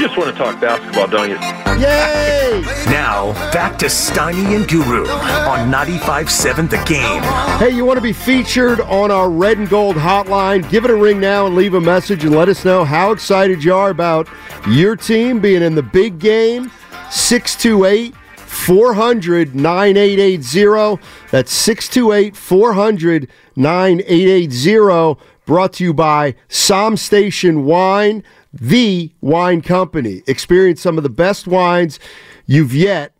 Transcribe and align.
just 0.00 0.16
want 0.16 0.34
to 0.34 0.42
talk 0.42 0.58
basketball, 0.60 1.06
don't 1.06 1.28
you? 1.28 1.36
Yay! 1.80 2.62
Now, 2.86 3.32
back 3.52 3.78
to 3.80 3.86
Steiny 3.86 4.56
and 4.56 4.66
Guru 4.66 5.06
on 5.06 5.70
95.7 5.70 6.70
The 6.70 6.82
Game. 6.84 7.22
Hey, 7.58 7.76
you 7.76 7.84
want 7.84 7.98
to 7.98 8.02
be 8.02 8.14
featured 8.14 8.80
on 8.80 9.10
our 9.10 9.28
red 9.28 9.58
and 9.58 9.68
gold 9.68 9.96
hotline? 9.96 10.68
Give 10.70 10.84
it 10.84 10.90
a 10.90 10.96
ring 10.96 11.20
now 11.20 11.46
and 11.46 11.54
leave 11.54 11.74
a 11.74 11.80
message 11.80 12.24
and 12.24 12.34
let 12.34 12.48
us 12.48 12.64
know 12.64 12.84
how 12.84 13.12
excited 13.12 13.62
you 13.62 13.74
are 13.74 13.90
about 13.90 14.26
your 14.66 14.96
team 14.96 15.38
being 15.38 15.62
in 15.62 15.74
the 15.74 15.82
big 15.82 16.18
game. 16.18 16.70
628 17.10 18.14
400 18.36 19.54
9880. 19.54 21.02
That's 21.30 21.52
628 21.52 22.36
400 22.36 23.28
9880. 23.56 25.20
Brought 25.50 25.72
to 25.72 25.82
you 25.82 25.92
by 25.92 26.36
Sommsation 26.48 27.64
Wine, 27.64 28.22
the 28.52 29.10
wine 29.20 29.62
company. 29.62 30.22
Experience 30.28 30.80
some 30.80 30.96
of 30.96 31.02
the 31.02 31.08
best 31.08 31.48
wines 31.48 31.98
you've 32.46 32.72
yet 32.72 33.12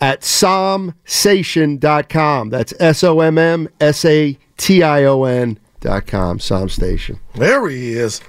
at 0.00 0.20
sommsation.com. 0.20 2.50
That's 2.50 2.72
S 2.78 3.02
O 3.02 3.18
M 3.18 3.38
M 3.38 3.68
S 3.80 4.04
A 4.04 4.38
T 4.56 4.84
I 4.84 5.02
O 5.02 5.24
N.com. 5.24 6.38
Sommsation. 6.38 7.18
There 7.34 7.68
he 7.68 7.94
is. 7.94 8.20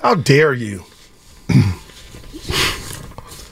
How 0.00 0.14
dare 0.14 0.54
you? 0.54 0.84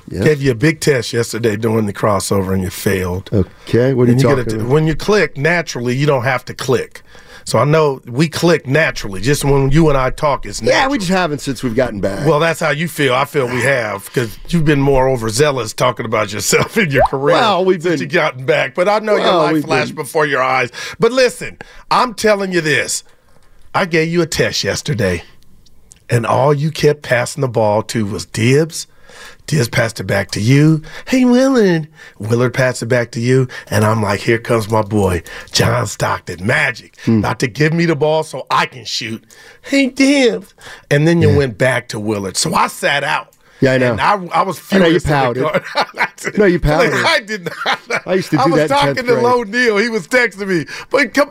Gave 0.09 0.41
you 0.41 0.53
a 0.53 0.55
big 0.55 0.79
test 0.79 1.13
yesterday 1.13 1.57
doing 1.57 1.87
the 1.87 1.93
crossover 1.93 2.55
and 2.55 2.63
you 2.63 2.71
failed. 2.71 3.29
Okay, 3.33 3.93
what 3.93 4.05
are 4.05 4.07
you 4.07 4.13
And 4.13 4.23
talking 4.23 4.55
about? 4.55 4.69
When 4.69 4.87
you 4.87 4.95
click 4.95 5.37
naturally, 5.37 5.97
you 5.97 6.07
don't 6.07 6.23
have 6.23 6.45
to 6.45 6.55
click. 6.55 7.03
So 7.47 7.59
I 7.59 7.65
know 7.65 8.01
we 8.07 8.29
click 8.29 8.67
naturally. 8.67 9.21
Just 9.21 9.45
when 9.45 9.71
you 9.71 9.89
and 9.91 9.99
I 9.99 10.11
talk, 10.11 10.47
it's 10.47 10.63
natural. 10.63 10.81
Yeah, 10.81 10.89
we 10.89 10.99
just 10.99 11.11
haven't 11.11 11.41
since 11.41 11.63
we've 11.63 11.75
gotten 11.75 12.01
back. 12.01 12.27
Well, 12.27 12.41
that's 12.41 12.59
how 12.61 12.71
you 12.71 12.89
feel. 12.89 13.15
I 13.15 13.27
feel 13.27 13.47
we 13.47 13.61
have 13.63 14.05
because 14.07 14.39
you've 14.49 14.65
been 14.65 14.81
more 14.81 15.09
overzealous 15.11 15.73
talking 15.75 16.07
about 16.07 16.33
yourself 16.33 16.77
in 16.79 16.91
your 16.91 17.03
career. 17.11 17.35
Well, 17.37 17.65
we've 17.65 17.83
since 17.83 18.01
been- 18.01 18.09
you 18.09 18.15
gotten 18.15 18.47
back, 18.47 18.75
but 18.75 18.89
I 18.89 18.99
know 19.01 19.17
your 19.17 19.25
Well, 19.25 19.39
life 19.39 19.53
we've 19.53 19.65
flashed 19.65 19.95
been- 19.95 20.05
before 20.05 20.25
your 20.27 20.43
eyes. 20.43 20.71
But 20.99 21.13
listen, 21.13 21.59
I'm 21.91 22.15
telling 22.15 22.51
you 22.53 22.61
this: 22.63 23.05
I 23.75 23.85
gave 23.85 24.09
you 24.09 24.23
a 24.23 24.27
test 24.27 24.65
yesterday, 24.65 25.23
and 26.09 26.25
all 26.25 26.55
you 26.55 26.71
kept 26.71 27.03
passing 27.03 27.43
the 27.43 27.49
ball 27.49 27.83
to 27.85 28.07
was 28.07 28.25
Dibs. 28.25 28.87
Dibs 29.47 29.69
passed 29.69 30.01
it 30.01 30.05
back 30.05 30.31
to 30.33 30.41
you. 30.41 30.83
Hey, 31.07 31.25
Willard. 31.25 31.89
Willard 32.19 32.55
passed 32.55 32.83
it 32.83 32.87
back 32.87 33.11
to 33.13 33.21
you. 33.21 33.49
And 33.69 33.85
I'm 33.85 34.03
like, 34.03 34.21
here 34.21 34.39
comes 34.39 34.71
my 34.71 34.83
boy, 34.83 35.23
John 35.53 35.87
Stockton. 35.87 36.47
Magic. 36.47 36.97
Hmm. 37.05 37.21
Not 37.21 37.41
to 37.41 37.47
give 37.47 37.73
me 37.73 37.85
the 37.85 37.97
ball 37.97 38.23
so 38.23 38.47
I 38.51 38.67
can 38.67 38.85
shoot. 38.85 39.25
Hey, 39.63 39.89
Dibs. 39.89 40.55
And 40.91 41.07
then 41.07 41.21
you 41.21 41.37
went 41.37 41.59
back 41.59 41.89
to 41.89 42.01
Willard. 42.01 42.37
So 42.37 42.55
I 42.55 42.69
sat 42.69 43.05
out. 43.05 43.34
Yeah, 43.61 43.73
I 43.75 43.79
know. 43.79 43.93
And 43.93 44.01
I, 44.01 44.13
I 44.27 44.43
was 44.43 44.61
I 44.73 44.79
know 44.79 44.87
you 44.87 45.01
furious. 45.01 45.05
pouted. 45.05 45.45
No, 46.39 46.47
you 46.47 46.59
pouted. 46.59 46.91
I 46.95 47.21
did 47.21 47.45
not. 47.45 48.07
I 48.07 48.15
used 48.15 48.31
to 48.31 48.41
I 48.41 48.45
do 48.47 48.53
was 48.53 48.61
that 48.61 48.65
in 48.65 48.69
talking 48.71 48.95
10th 48.95 48.97
to 49.09 49.13
grade. 49.13 49.23
Low 49.23 49.43
Neal. 49.43 49.77
He 49.77 49.91
was 49.91 50.09
texting 50.09 50.49
me. 50.49 50.65
But 50.89 51.13
come, 51.13 51.29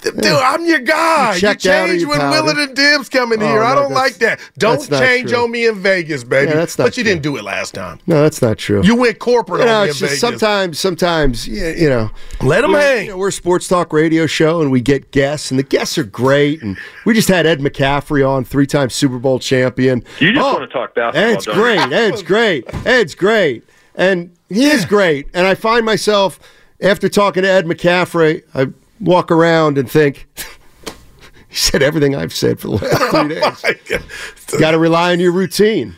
dude, 0.00 0.24
I'm 0.26 0.64
your 0.64 0.78
guy. 0.78 1.30
You 1.30 1.34
You, 1.34 1.40
checked 1.40 1.66
out 1.66 1.86
changed 1.88 2.02
you 2.02 2.08
when 2.08 2.18
pouted? 2.20 2.44
Willard 2.44 2.58
and 2.68 2.76
Dibs 2.76 3.08
come 3.08 3.32
in 3.32 3.42
Oh, 3.42 3.46
here. 3.48 3.62
I 3.64 3.74
don't 3.74 3.92
like 3.92 4.14
that. 4.18 4.38
Don't 4.56 4.88
change 4.88 5.30
true. 5.30 5.42
on 5.42 5.50
me 5.50 5.66
in 5.66 5.74
Vegas, 5.82 6.22
baby. 6.22 6.50
Yeah, 6.52 6.56
that's 6.58 6.78
not 6.78 6.84
but 6.84 6.96
you 6.96 7.02
true. 7.02 7.10
didn't 7.14 7.22
do 7.24 7.36
it 7.36 7.42
last 7.42 7.74
time. 7.74 7.98
No, 8.06 8.22
that's 8.22 8.40
not 8.40 8.58
true. 8.58 8.80
You 8.84 8.94
went 8.94 9.18
corporate 9.18 9.60
You 9.62 9.66
know, 9.66 9.74
on 9.78 9.82
me 9.86 9.88
in 9.88 9.94
just 9.94 10.00
Vegas. 10.02 10.20
sometimes, 10.20 10.78
sometimes, 10.78 11.48
you 11.48 11.66
you 11.66 11.88
know, 11.88 12.10
Let 12.40 12.62
we're- 12.68 12.80
hang. 12.80 13.04
you 13.06 13.10
know, 13.12 13.18
we're 13.18 13.28
a 13.28 13.32
sports 13.32 13.66
talk 13.66 13.92
radio 13.92 14.26
show, 14.26 14.60
and 14.62 14.70
we 14.70 14.80
get 14.80 15.10
guests, 15.10 15.50
and 15.50 15.58
the 15.58 15.64
guests 15.64 15.98
are 15.98 16.04
great. 16.04 16.62
And 16.62 16.78
we 17.04 17.12
just 17.12 17.26
had 17.28 17.44
Ed 17.44 17.58
McCaffrey 17.58 18.24
on, 18.28 18.44
three-time 18.44 18.90
Super 18.90 19.18
Bowl 19.18 19.40
champion. 19.40 20.04
You 20.20 20.32
just 20.32 20.44
Oh, 20.46 20.52
want 20.58 20.70
to 20.70 20.72
talk 20.72 20.94
basketball, 20.94 21.32
don't 21.32 21.46
you? 21.56 21.57
Great. 21.58 21.78
Ed's 21.92 22.22
great. 22.22 22.64
Ed's 22.86 23.14
great. 23.14 23.64
And 23.94 24.30
he 24.48 24.64
is 24.66 24.84
great. 24.84 25.26
And 25.34 25.46
I 25.46 25.54
find 25.54 25.84
myself, 25.84 26.38
after 26.80 27.08
talking 27.08 27.42
to 27.42 27.48
Ed 27.48 27.64
McCaffrey, 27.66 28.42
I 28.54 28.68
walk 29.00 29.30
around 29.30 29.76
and 29.78 29.90
think, 29.90 30.26
he 31.48 31.56
said 31.56 31.82
everything 31.82 32.14
I've 32.14 32.32
said 32.32 32.60
for 32.60 32.68
the 32.68 32.74
last 32.74 33.14
oh 33.14 33.50
three 33.52 33.96
days. 33.96 34.60
Got 34.60 34.72
to 34.72 34.78
rely 34.78 35.12
on 35.12 35.20
your 35.20 35.32
routine. 35.32 35.96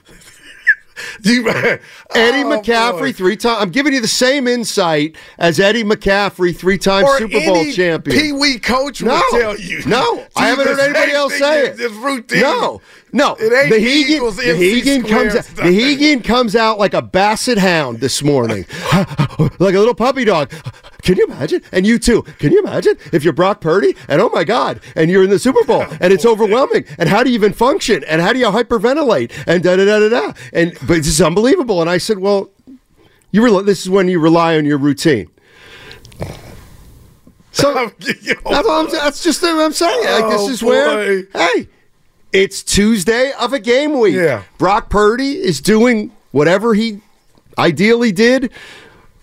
You- 1.22 1.48
Eddie 1.48 2.42
Oh, 2.44 2.60
McCaffrey, 2.60 3.00
boy. 3.00 3.12
three 3.12 3.36
times. 3.36 3.62
I'm 3.62 3.70
giving 3.70 3.94
you 3.94 4.00
the 4.02 4.08
same 4.08 4.46
insight 4.46 5.16
as 5.38 5.58
Eddie 5.58 5.82
McCaffrey, 5.84 6.54
three 6.54 6.76
time 6.76 7.06
Super 7.16 7.40
Bowl 7.40 7.64
champion. 7.72 8.18
Pee 8.20 8.32
Wee 8.32 8.58
coach 8.58 9.02
no, 9.02 9.14
would 9.32 9.40
tell 9.40 9.58
you. 9.58 9.82
No, 9.86 10.26
I 10.36 10.48
haven't 10.48 10.66
heard 10.66 10.78
anybody 10.78 11.12
else 11.12 11.38
say 11.38 11.68
it. 11.68 11.76
This 11.78 11.92
routine. 11.92 12.40
No, 12.42 12.82
no. 13.12 13.34
It 13.38 13.52
ain't 13.52 13.70
the 13.70 13.78
equals 14.14 14.36
the 14.36 14.42
Hegan 14.42 15.08
comes 15.08 15.34
out. 15.34 15.44
The 15.56 15.62
Hegan 15.62 16.22
comes 16.22 16.54
out 16.56 16.78
like 16.78 16.94
a 16.94 17.02
basset 17.02 17.58
hound 17.58 18.00
this 18.00 18.22
morning, 18.22 18.66
like 19.58 19.74
a 19.74 19.78
little 19.78 19.94
puppy 19.94 20.24
dog. 20.24 20.50
Can 21.02 21.16
you 21.16 21.26
imagine? 21.26 21.62
And 21.72 21.86
you 21.86 21.98
too. 21.98 22.22
Can 22.38 22.52
you 22.52 22.60
imagine 22.60 22.96
if 23.12 23.24
you're 23.24 23.32
Brock 23.32 23.60
Purdy 23.60 23.96
and 24.08 24.20
oh 24.20 24.28
my 24.28 24.44
God, 24.44 24.80
and 24.94 25.10
you're 25.10 25.24
in 25.24 25.30
the 25.30 25.38
Super 25.38 25.64
Bowl 25.64 25.84
and 26.00 26.12
it's 26.12 26.26
overwhelming? 26.26 26.84
And 26.98 27.08
how 27.08 27.22
do 27.22 27.30
you 27.30 27.34
even 27.34 27.52
function? 27.52 28.04
And 28.04 28.20
how 28.20 28.32
do 28.32 28.38
you 28.38 28.46
hyperventilate? 28.46 29.32
And 29.46 29.62
da 29.62 29.76
da 29.76 29.84
da 29.84 29.98
da 30.00 30.08
da. 30.08 30.32
And 30.52 30.74
but 30.80 30.98
this 30.98 31.06
is 31.08 31.20
unbelievable. 31.20 31.80
And 31.80 31.88
I 31.88 31.98
said, 31.98 32.18
well, 32.18 32.50
you 33.30 33.42
rel- 33.44 33.62
this 33.62 33.80
is 33.82 33.90
when 33.90 34.08
you 34.08 34.20
rely 34.20 34.56
on 34.56 34.64
your 34.64 34.78
routine. 34.78 35.30
So 37.52 37.90
that's, 37.98 38.92
that's 38.92 39.22
just 39.22 39.42
what 39.42 39.54
I'm 39.60 39.72
saying. 39.72 40.04
Like, 40.04 40.24
Oh, 40.24 40.30
this 40.30 40.48
is 40.48 40.62
where, 40.62 41.24
hey, 41.32 41.68
it's 42.32 42.62
Tuesday 42.62 43.32
of 43.38 43.52
a 43.52 43.58
game 43.58 43.98
week. 43.98 44.14
Yeah. 44.14 44.42
Brock 44.58 44.90
Purdy 44.90 45.32
is 45.32 45.60
doing 45.60 46.12
whatever 46.32 46.74
he 46.74 47.00
ideally 47.58 48.12
did 48.12 48.52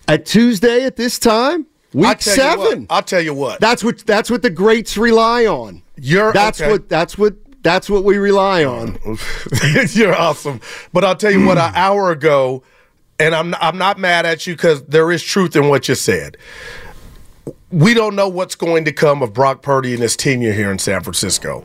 at 0.06 0.26
Tuesday 0.26 0.84
at 0.84 0.96
this 0.96 1.18
time. 1.18 1.66
I'll 1.94 2.00
Week 2.00 2.04
what, 2.06 2.22
seven. 2.22 2.86
I'll 2.90 3.02
tell 3.02 3.22
you 3.22 3.32
what. 3.32 3.60
That's 3.60 3.82
what 3.82 3.98
that's 4.00 4.30
what 4.30 4.42
the 4.42 4.50
greats 4.50 4.98
rely 4.98 5.46
on. 5.46 5.82
You're 5.96 6.32
That's 6.32 6.60
okay. 6.60 6.70
what 6.70 6.88
that's 6.88 7.16
what 7.16 7.34
that's 7.62 7.90
what 7.90 8.04
we 8.04 8.18
rely 8.18 8.64
on. 8.64 8.98
You're 9.90 10.14
awesome. 10.14 10.60
But 10.92 11.04
I'll 11.04 11.16
tell 11.16 11.32
you 11.32 11.44
what, 11.44 11.58
an 11.58 11.72
hour 11.74 12.10
ago, 12.10 12.62
and 13.18 13.34
I'm 13.34 13.54
I'm 13.56 13.78
not 13.78 13.98
mad 13.98 14.26
at 14.26 14.46
you 14.46 14.54
because 14.54 14.84
there 14.84 15.10
is 15.10 15.22
truth 15.22 15.56
in 15.56 15.68
what 15.68 15.88
you 15.88 15.94
said. 15.94 16.36
We 17.70 17.94
don't 17.94 18.14
know 18.14 18.28
what's 18.28 18.54
going 18.54 18.84
to 18.84 18.92
come 18.92 19.22
of 19.22 19.32
Brock 19.34 19.62
Purdy 19.62 19.92
and 19.92 20.02
his 20.02 20.16
tenure 20.16 20.52
here 20.52 20.70
in 20.70 20.78
San 20.78 21.02
Francisco. 21.02 21.64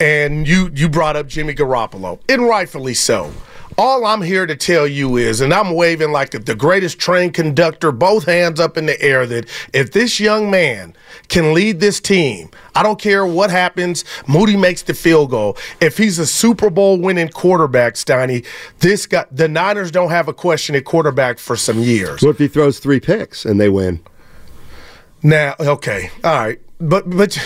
And 0.00 0.48
you 0.48 0.70
you 0.74 0.88
brought 0.88 1.16
up 1.16 1.26
Jimmy 1.28 1.54
Garoppolo, 1.54 2.20
and 2.28 2.48
rightfully 2.48 2.94
so. 2.94 3.32
All 3.78 4.04
I'm 4.04 4.20
here 4.20 4.46
to 4.46 4.56
tell 4.56 4.86
you 4.86 5.16
is, 5.16 5.40
and 5.40 5.54
I'm 5.54 5.74
waving 5.74 6.10
like 6.12 6.30
the 6.32 6.54
greatest 6.54 6.98
train 6.98 7.32
conductor, 7.32 7.92
both 7.92 8.24
hands 8.24 8.60
up 8.60 8.76
in 8.76 8.86
the 8.86 9.00
air, 9.00 9.24
that 9.26 9.48
if 9.72 9.92
this 9.92 10.20
young 10.20 10.50
man 10.50 10.94
can 11.28 11.54
lead 11.54 11.80
this 11.80 12.00
team, 12.00 12.50
I 12.74 12.82
don't 12.82 12.98
care 12.98 13.24
what 13.24 13.50
happens, 13.50 14.04
Moody 14.26 14.56
makes 14.56 14.82
the 14.82 14.92
field 14.92 15.30
goal. 15.30 15.56
If 15.80 15.96
he's 15.96 16.18
a 16.18 16.26
Super 16.26 16.68
Bowl 16.68 16.98
winning 16.98 17.28
quarterback, 17.28 17.94
Steiny, 17.94 18.44
this 18.80 19.06
guy, 19.06 19.24
the 19.30 19.48
Niners 19.48 19.90
don't 19.90 20.10
have 20.10 20.28
a 20.28 20.34
question 20.34 20.74
at 20.74 20.84
quarterback 20.84 21.38
for 21.38 21.56
some 21.56 21.78
years. 21.78 22.22
What 22.22 22.30
if 22.30 22.38
he 22.38 22.48
throws 22.48 22.80
three 22.80 23.00
picks 23.00 23.44
and 23.46 23.58
they 23.60 23.68
win? 23.68 24.00
Now, 25.22 25.54
okay, 25.60 26.10
all 26.24 26.34
right. 26.34 26.60
but 26.80 27.08
but 27.08 27.38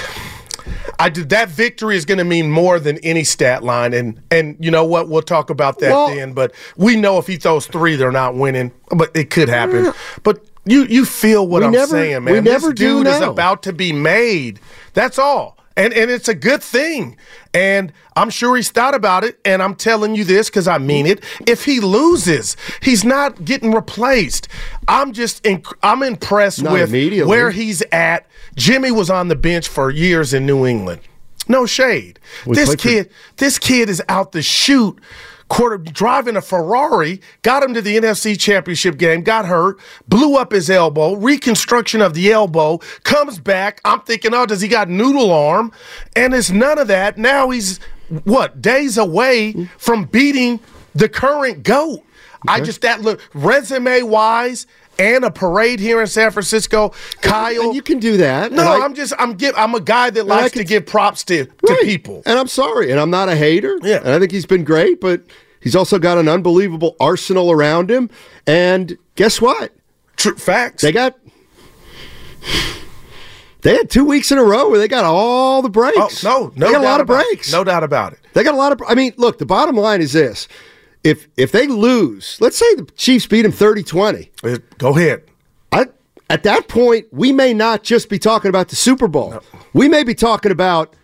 I 0.99 1.09
did 1.09 1.29
that 1.31 1.49
victory 1.49 1.97
is 1.97 2.05
going 2.05 2.19
to 2.19 2.25
mean 2.25 2.51
more 2.51 2.79
than 2.81 2.99
any 2.99 3.25
stat 3.25 3.63
line, 3.63 3.93
and 3.93 4.21
and 4.31 4.57
you 4.61 4.71
know 4.71 4.85
what? 4.85 5.09
We'll 5.09 5.23
talk 5.23 5.51
about 5.51 5.79
that 5.81 5.91
Well- 5.91 6.09
then. 6.15 6.33
But 6.33 6.53
we 6.77 6.97
know 6.97 7.19
if 7.19 7.27
he 7.27 7.37
throws 7.37 7.67
three, 7.67 7.97
they're 7.97 8.13
not 8.13 8.35
winning. 8.35 8.73
But 8.91 9.11
it 9.15 9.31
could 9.31 9.49
happen. 9.49 9.93
But 10.23 10.45
you 10.65 10.85
you 10.85 11.05
feel 11.05 11.47
what 11.47 11.61
We 11.61 11.67
I'm 11.67 11.73
never- 11.73 11.87
saying, 11.91 12.25
we 12.25 12.33
man? 12.33 12.45
never 12.45 12.69
this 12.69 12.79
do 12.79 12.99
dude 13.05 13.07
is 13.09 13.21
about 13.21 13.63
to 13.65 13.73
be 13.73 13.93
made. 13.93 14.61
That's 14.95 15.19
all. 15.19 15.59
And, 15.77 15.93
and 15.93 16.09
it's 16.09 16.29
a 16.29 16.35
good 16.37 16.63
thing. 16.63 17.17
And 17.53 17.93
I'm 18.15 18.31
sure 18.31 18.55
he's 18.55 18.71
thought 18.71 18.95
about 18.95 19.25
it. 19.25 19.41
And 19.45 19.61
I'm 19.61 19.75
telling 19.75 20.15
you 20.15 20.23
this 20.23 20.49
because 20.49 20.69
I 20.69 20.79
mean 20.79 21.05
it. 21.05 21.25
If 21.49 21.65
he 21.65 21.81
loses, 21.81 22.57
he's 22.81 23.05
not 23.05 23.45
getting 23.45 23.73
replaced. 23.73 24.47
I'm 24.87 25.13
just 25.13 25.43
inc- 25.43 25.75
I'm 25.83 26.05
impressed 26.05 26.63
Not 26.63 26.75
with 26.75 27.27
where 27.27 27.51
he's 27.51 27.83
at. 27.91 28.25
Jimmy 28.57 28.91
was 28.91 29.11
on 29.11 29.29
the 29.29 29.37
bench 29.37 29.69
for 29.69 29.91
years 29.91 30.33
in 30.35 30.47
New 30.47 30.67
England. 30.67 31.01
No 31.49 31.67
shade. 31.67 32.19
We 32.47 32.55
this 32.57 32.67
played 32.67 32.81
for- 32.81 32.89
kid, 32.89 33.11
this 33.37 33.59
kid 33.59 33.89
is 33.91 34.03
out 34.09 34.33
the 34.33 34.43
shoot 34.43 34.99
Quarter 35.49 35.79
driving 35.79 36.37
a 36.37 36.41
Ferrari, 36.41 37.21
got 37.43 37.63
him 37.63 37.75
to 37.75 37.83
the 37.83 37.97
NFC 37.99 38.39
Championship 38.39 38.97
game, 38.97 39.23
got 39.23 39.45
hurt, 39.45 39.79
blew 40.09 40.37
up 40.37 40.53
his 40.53 40.71
elbow, 40.71 41.15
reconstruction 41.15 42.01
of 42.01 42.15
the 42.15 42.33
elbow, 42.33 42.79
comes 43.05 43.39
back. 43.39 43.81
I'm 43.85 44.01
thinking, 44.01 44.33
oh, 44.33 44.47
does 44.47 44.63
he 44.63 44.69
got 44.69 44.89
noodle 44.89 45.31
arm? 45.31 45.71
And 46.17 46.35
it's 46.35 46.51
none 46.51 46.79
of 46.79 46.89
that. 46.89 47.19
Now 47.19 47.51
he's 47.51 47.79
what 48.25 48.63
days 48.63 48.97
away 48.97 49.69
from 49.77 50.07
beating 50.07 50.61
the 50.95 51.11
current 51.11 51.63
goat. 51.63 52.01
I 52.49 52.61
just 52.61 52.81
that 52.81 53.03
look 53.03 53.21
resume 53.35 54.03
wise 54.03 54.67
and 54.99 55.25
a 55.25 55.31
parade 55.31 55.81
here 55.81 56.01
in 56.01 56.07
San 56.07 56.31
Francisco. 56.31 56.93
Kyle, 57.21 57.63
And 57.63 57.75
you 57.75 57.83
can 57.83 57.99
do 57.99 58.17
that. 58.19 58.53
no, 58.53 58.63
I- 58.63 58.85
I'm 58.85 58.95
just 58.95 59.13
I'm 59.19 59.35
give 59.35 59.55
I'm 59.57 59.75
a 59.75 59.81
guy 59.81 60.11
that 60.11 60.27
likes 60.27 60.53
can- 60.53 60.61
to 60.61 60.65
give 60.65 60.87
props 60.87 61.25
to 61.25 61.45
to 61.47 61.51
Right. 61.69 61.83
people. 61.83 62.23
And 62.27 62.39
I'm 62.39 62.49
sorry, 62.49 62.91
and 62.91 63.01
I'm 63.01 63.11
not 63.11 63.29
a 63.29 63.37
hater. 63.37 63.79
Yeah. 63.83 63.99
And 64.05 64.11
I 64.11 64.19
think 64.19 64.33
he's 64.33 64.47
been 64.47 64.65
great, 64.65 65.01
but 65.01 65.23
he's 65.61 65.75
also 65.77 65.99
got 65.99 66.19
an 66.19 66.29
unbelievable 66.29 66.97
arsenal 67.01 67.51
around 67.51 67.91
him. 67.91 68.11
And 68.47 68.97
guess 69.17 69.41
what? 69.41 69.73
True 70.17 70.37
facts. 70.37 70.83
They 70.83 70.93
got 70.93 71.17
they 73.63 73.75
had 73.77 73.89
two 73.89 74.05
weeks 74.05 74.31
in 74.31 74.37
a 74.39 74.45
row 74.45 74.69
where 74.69 74.79
they 74.79 74.89
got 74.89 75.05
all 75.05 75.63
the 75.63 75.69
oh, 75.69 75.73
breaks. 75.73 76.23
no, 76.23 76.53
no 76.55 76.67
they 76.67 76.73
got 76.73 76.83
a 76.83 76.85
lot 76.85 77.01
of 77.01 77.09
about 77.09 77.21
it. 77.23 77.27
breaks. 77.31 77.51
No 77.53 77.65
doubt 77.65 77.83
about 77.83 78.13
it. 78.13 78.19
They 78.35 78.43
got 78.45 78.53
a 78.55 78.59
lot 78.59 78.73
of. 78.73 78.81
I 78.87 78.95
mean, 78.95 79.15
look. 79.17 79.39
The 79.39 79.47
bottom 79.47 79.75
line 79.77 80.03
is 80.03 80.13
this: 80.13 80.49
if 81.05 81.29
if 81.37 81.53
they 81.53 81.67
lose, 81.69 82.39
let's 82.41 82.57
say 82.59 82.75
the 82.75 82.85
Chiefs 82.97 83.27
beat 83.27 83.43
them 83.43 83.53
30-20, 83.53 84.29
Uh, 84.43 84.59
Go 84.79 84.97
ahead. 84.97 85.23
I, 85.71 85.87
at 86.31 86.43
that 86.45 86.67
point, 86.69 87.07
we 87.13 87.31
may 87.33 87.53
not 87.55 87.83
just 87.85 88.09
be 88.09 88.19
talking 88.19 88.49
about 88.49 88.69
the 88.69 88.77
Super 88.77 89.07
Bowl. 89.07 89.39
We 89.73 89.89
may 89.89 90.03
be 90.03 90.15
talking 90.15 90.51
about. 90.51 90.95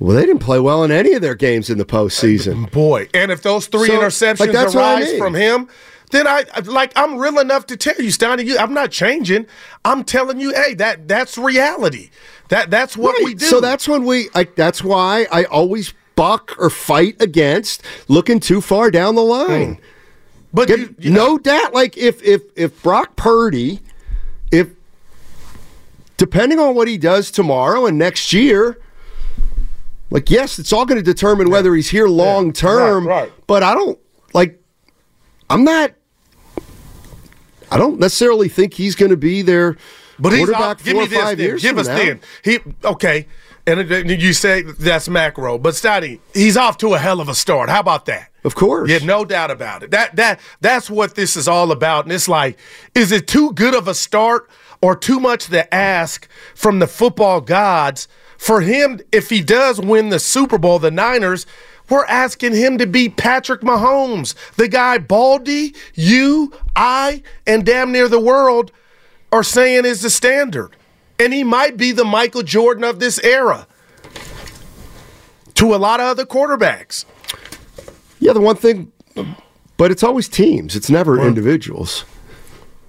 Well, 0.00 0.16
they 0.16 0.26
didn't 0.26 0.40
play 0.42 0.60
well 0.60 0.84
in 0.84 0.92
any 0.92 1.14
of 1.14 1.22
their 1.22 1.34
games 1.34 1.70
in 1.70 1.78
the 1.78 1.84
postseason. 1.84 2.70
Boy, 2.70 3.08
and 3.14 3.32
if 3.32 3.42
those 3.42 3.66
three 3.66 3.88
So, 3.88 3.98
interceptions 3.98 4.38
like, 4.40 4.52
that's 4.52 4.72
what 4.74 4.84
I 4.84 4.94
arise 5.00 5.06
mean. 5.08 5.18
from 5.18 5.34
him, 5.34 5.68
then 6.12 6.28
I 6.28 6.44
like 6.66 6.92
I'm 6.94 7.18
real 7.18 7.38
enough 7.40 7.66
to 7.66 7.76
tell 7.76 7.96
you, 7.96 8.08
Steiny, 8.10 8.44
you 8.46 8.56
I'm 8.58 8.72
not 8.74 8.92
changing. 8.92 9.46
I'm 9.84 10.04
telling 10.04 10.38
you, 10.40 10.52
hey, 10.54 10.74
that 10.74 11.08
that's 11.08 11.36
reality. 11.36 12.10
That 12.48 12.70
that's 12.70 12.96
what 12.96 13.14
Right. 13.14 13.24
we 13.24 13.34
do. 13.34 13.46
So 13.46 13.60
that's 13.60 13.88
when 13.88 14.04
we. 14.04 14.28
Like, 14.36 14.54
that's 14.54 14.84
why 14.84 15.26
I 15.32 15.44
always 15.44 15.92
buck 16.18 16.56
or 16.58 16.68
fight 16.68 17.14
against 17.20 17.80
looking 18.08 18.40
too 18.40 18.60
far 18.60 18.90
down 18.90 19.14
the 19.14 19.22
line. 19.22 19.78
but 20.52 20.66
Get- 20.66 20.78
you, 20.80 20.94
you 20.98 21.10
no 21.12 21.38
doubt. 21.38 21.72
Like 21.72 21.96
if 21.96 22.20
if 22.24 22.42
if 22.56 22.82
Brock 22.82 23.14
Purdy, 23.14 23.78
if 24.50 24.68
depending 26.16 26.58
on 26.58 26.74
what 26.74 26.88
he 26.88 26.98
does 26.98 27.30
tomorrow 27.30 27.86
and 27.86 27.96
next 27.96 28.32
year, 28.32 28.78
like 30.10 30.28
yes, 30.28 30.58
it's 30.58 30.72
all 30.72 30.84
going 30.86 30.98
to 30.98 31.04
determine 31.04 31.50
whether 31.50 31.72
he's 31.74 31.90
here 31.90 32.08
long 32.08 32.52
term. 32.52 33.06
Right, 33.06 33.22
right. 33.22 33.32
But 33.46 33.62
I 33.62 33.74
don't 33.74 33.98
like. 34.34 34.60
I'm 35.48 35.62
not. 35.64 35.92
I 37.70 37.76
don't 37.76 38.00
necessarily 38.00 38.48
think 38.48 38.74
he's 38.74 38.94
going 38.94 39.10
to 39.10 39.16
be 39.16 39.42
there. 39.42 39.76
But 40.18 40.32
he's 40.32 40.50
off, 40.50 40.82
give 40.82 40.96
me 40.96 41.06
this. 41.06 41.16
five 41.22 41.38
Then. 41.38 41.46
years 41.46 41.62
Give 41.62 41.78
us 41.78 41.86
now. 41.86 41.96
then. 41.96 42.20
He 42.42 42.58
okay, 42.84 43.26
and 43.68 44.10
you 44.10 44.32
say 44.32 44.62
that's 44.62 45.08
macro, 45.08 45.58
but 45.58 45.74
Steiny, 45.74 46.20
he's 46.32 46.56
off 46.56 46.78
to 46.78 46.94
a 46.94 46.98
hell 46.98 47.20
of 47.20 47.28
a 47.28 47.34
start. 47.34 47.68
How 47.68 47.80
about 47.80 48.06
that? 48.06 48.30
Of 48.44 48.54
course. 48.54 48.90
Yeah, 48.90 48.98
no 48.98 49.24
doubt 49.24 49.50
about 49.50 49.82
it. 49.82 49.90
That 49.90 50.16
that 50.16 50.40
that's 50.60 50.88
what 50.88 51.14
this 51.14 51.36
is 51.36 51.46
all 51.46 51.70
about. 51.70 52.04
And 52.04 52.12
it's 52.12 52.28
like, 52.28 52.58
is 52.94 53.12
it 53.12 53.26
too 53.26 53.52
good 53.52 53.74
of 53.74 53.88
a 53.88 53.94
start 53.94 54.48
or 54.80 54.96
too 54.96 55.20
much 55.20 55.46
to 55.46 55.74
ask 55.74 56.28
from 56.54 56.78
the 56.78 56.86
football 56.86 57.40
gods 57.40 58.08
for 58.38 58.60
him 58.60 59.00
if 59.12 59.28
he 59.28 59.42
does 59.42 59.80
win 59.80 60.08
the 60.08 60.18
Super 60.18 60.58
Bowl, 60.58 60.78
the 60.78 60.90
Niners? 60.90 61.46
We're 61.90 62.04
asking 62.04 62.54
him 62.54 62.78
to 62.78 62.86
beat 62.86 63.16
Patrick 63.16 63.62
Mahomes, 63.62 64.34
the 64.56 64.68
guy 64.68 64.98
Baldy, 64.98 65.74
you, 65.94 66.52
I, 66.76 67.22
and 67.46 67.64
damn 67.64 67.92
near 67.92 68.08
the 68.08 68.20
world 68.20 68.72
are 69.32 69.42
saying 69.42 69.86
is 69.86 70.02
the 70.02 70.10
standard. 70.10 70.76
And 71.18 71.32
he 71.32 71.42
might 71.44 71.76
be 71.76 71.92
the 71.92 72.04
Michael 72.04 72.42
Jordan 72.42 72.84
of 72.84 73.00
this 73.00 73.18
era 73.20 73.66
to 75.54 75.74
a 75.74 75.76
lot 75.76 76.00
of 76.00 76.06
other 76.06 76.24
quarterbacks. 76.24 77.04
Yeah, 78.20 78.32
the 78.32 78.40
one 78.40 78.56
thing, 78.56 78.92
but 79.76 79.90
it's 79.90 80.02
always 80.02 80.28
teams. 80.28 80.76
It's 80.76 80.90
never 80.90 81.20
individuals. 81.20 82.04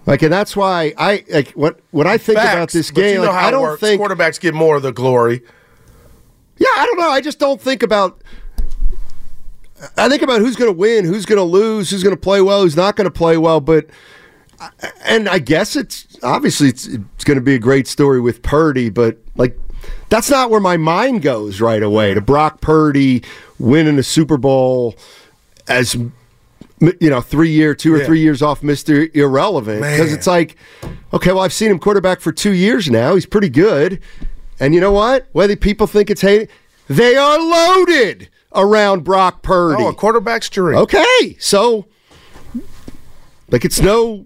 Like, 0.05 0.23
and 0.23 0.33
that's 0.33 0.55
why 0.55 0.93
I 0.97 1.23
like 1.29 1.51
what 1.51 1.79
when 1.91 2.07
I 2.07 2.17
think 2.17 2.39
about 2.39 2.71
this 2.71 2.89
game. 2.89 3.15
you 3.15 3.21
know 3.21 3.27
like, 3.27 3.35
I 3.35 3.51
don't 3.51 3.61
works. 3.61 3.79
think 3.79 4.01
quarterbacks 4.01 4.39
get 4.39 4.53
more 4.53 4.75
of 4.75 4.81
the 4.81 4.91
glory. 4.91 5.43
Yeah, 6.57 6.67
I 6.77 6.85
don't 6.85 6.97
know. 6.99 7.09
I 7.09 7.21
just 7.21 7.39
don't 7.39 7.61
think 7.61 7.83
about. 7.83 8.21
I 9.97 10.09
think 10.09 10.21
about 10.21 10.41
who's 10.41 10.55
going 10.55 10.69
to 10.69 10.77
win, 10.77 11.05
who's 11.05 11.25
going 11.25 11.37
to 11.37 11.43
lose, 11.43 11.89
who's 11.89 12.03
going 12.03 12.15
to 12.15 12.19
play 12.19 12.41
well, 12.41 12.63
who's 12.63 12.75
not 12.75 12.95
going 12.95 13.05
to 13.05 13.11
play 13.11 13.37
well. 13.37 13.61
But, 13.61 13.85
and 15.03 15.29
I 15.29 15.39
guess 15.39 15.75
it's 15.75 16.05
obviously 16.23 16.69
it's, 16.69 16.87
it's 16.87 17.23
going 17.23 17.35
to 17.35 17.41
be 17.41 17.55
a 17.55 17.59
great 17.59 17.87
story 17.87 18.19
with 18.19 18.41
Purdy, 18.41 18.89
but 18.89 19.17
like 19.35 19.57
that's 20.09 20.29
not 20.29 20.49
where 20.49 20.59
my 20.59 20.77
mind 20.77 21.21
goes 21.21 21.61
right 21.61 21.81
away. 21.81 22.13
To 22.13 22.21
Brock 22.21 22.61
Purdy 22.61 23.23
winning 23.57 23.97
a 23.99 24.03
Super 24.03 24.37
Bowl 24.37 24.95
as 25.67 25.95
you 25.95 27.09
know, 27.09 27.21
three 27.21 27.49
year, 27.51 27.75
two 27.75 27.93
or 27.93 27.99
Yeah. 27.99 28.05
three 28.05 28.21
years 28.21 28.41
off 28.41 28.63
Mister 28.63 29.07
Irrelevant 29.13 29.81
because 29.81 30.13
it's 30.13 30.27
like, 30.27 30.55
okay, 31.13 31.31
well 31.31 31.43
I've 31.43 31.53
seen 31.53 31.71
him 31.71 31.79
quarterback 31.79 32.21
for 32.21 32.31
two 32.31 32.53
years 32.53 32.89
now. 32.89 33.15
He's 33.15 33.25
pretty 33.25 33.49
good, 33.49 34.01
and 34.59 34.73
you 34.73 34.81
know 34.81 34.91
what? 34.91 35.27
Whether 35.33 35.55
people 35.55 35.87
think 35.87 36.09
it's 36.09 36.21
hating, 36.21 36.47
they 36.87 37.15
are 37.17 37.37
loaded 37.37 38.29
around 38.55 39.03
Brock 39.03 39.41
Purdy. 39.43 39.83
Oh, 39.83 39.89
a 39.89 39.93
quarterback's 39.93 40.49
jury. 40.49 40.75
Okay, 40.75 41.35
so 41.39 41.85
like 43.49 43.65
it's 43.65 43.79
no. 43.79 44.25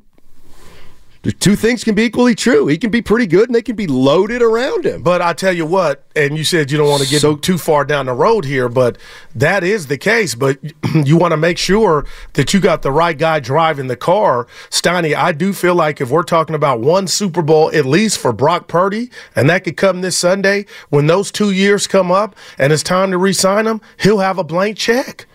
The 1.24 1.32
two 1.32 1.56
things 1.56 1.86
can 1.86 1.96
be 1.96 2.04
equally 2.04 2.36
true. 2.36 2.68
He 2.68 2.78
can 2.78 2.92
be 2.92 3.02
pretty 3.02 3.28
good, 3.28 3.48
and 3.48 3.56
they 3.56 3.62
can 3.62 3.78
be 3.78 3.88
loaded 3.88 4.42
around 4.42 4.86
him. 4.86 5.02
But 5.04 5.22
I 5.22 5.32
tell 5.32 5.54
you 5.54 5.66
what, 5.66 6.04
and 6.18 6.38
you 6.38 6.44
said 6.44 6.70
you 6.70 6.78
don't 6.78 6.90
want 6.90 7.02
to 7.02 7.10
get 7.10 7.22
So- 7.22 7.38
too 7.38 7.58
far 7.58 7.86
down 7.86 8.08
the 8.08 8.14
road 8.14 8.44
here, 8.44 8.68
but 8.68 8.98
that 9.34 9.64
is 9.64 9.88
the 9.88 9.98
case. 9.98 10.36
But 10.36 10.58
you 11.06 11.16
want 11.16 11.32
to 11.32 11.38
make 11.38 11.58
sure 11.58 12.06
that 12.34 12.54
you 12.54 12.60
got 12.60 12.82
the 12.82 12.92
right 12.92 13.18
guy 13.18 13.40
driving 13.40 13.88
the 13.88 13.96
car. 13.96 14.48
Steiny, 14.70 15.16
I 15.16 15.32
do 15.32 15.54
feel 15.54 15.76
like 15.76 16.02
if 16.02 16.10
we're 16.10 16.24
talking 16.24 16.56
about 16.56 16.82
one 16.82 17.08
Super 17.08 17.42
Bowl 17.42 17.72
at 17.74 17.86
least 17.86 18.18
for 18.18 18.34
Brock 18.34 18.68
Purdy, 18.68 19.10
and 19.34 19.50
that 19.50 19.64
could 19.64 19.78
come 19.78 20.02
this 20.02 20.18
Sunday, 20.18 20.66
when 20.90 21.08
those 21.08 21.32
two 21.32 21.52
years 21.52 21.88
come 21.88 22.12
up 22.12 22.36
and 22.58 22.74
it's 22.74 22.84
time 22.84 23.12
to 23.12 23.18
re-sign 23.18 23.66
him, 23.66 23.80
he'll 23.98 24.20
have 24.20 24.38
a 24.38 24.44
blank 24.44 24.78
check. 24.78 25.26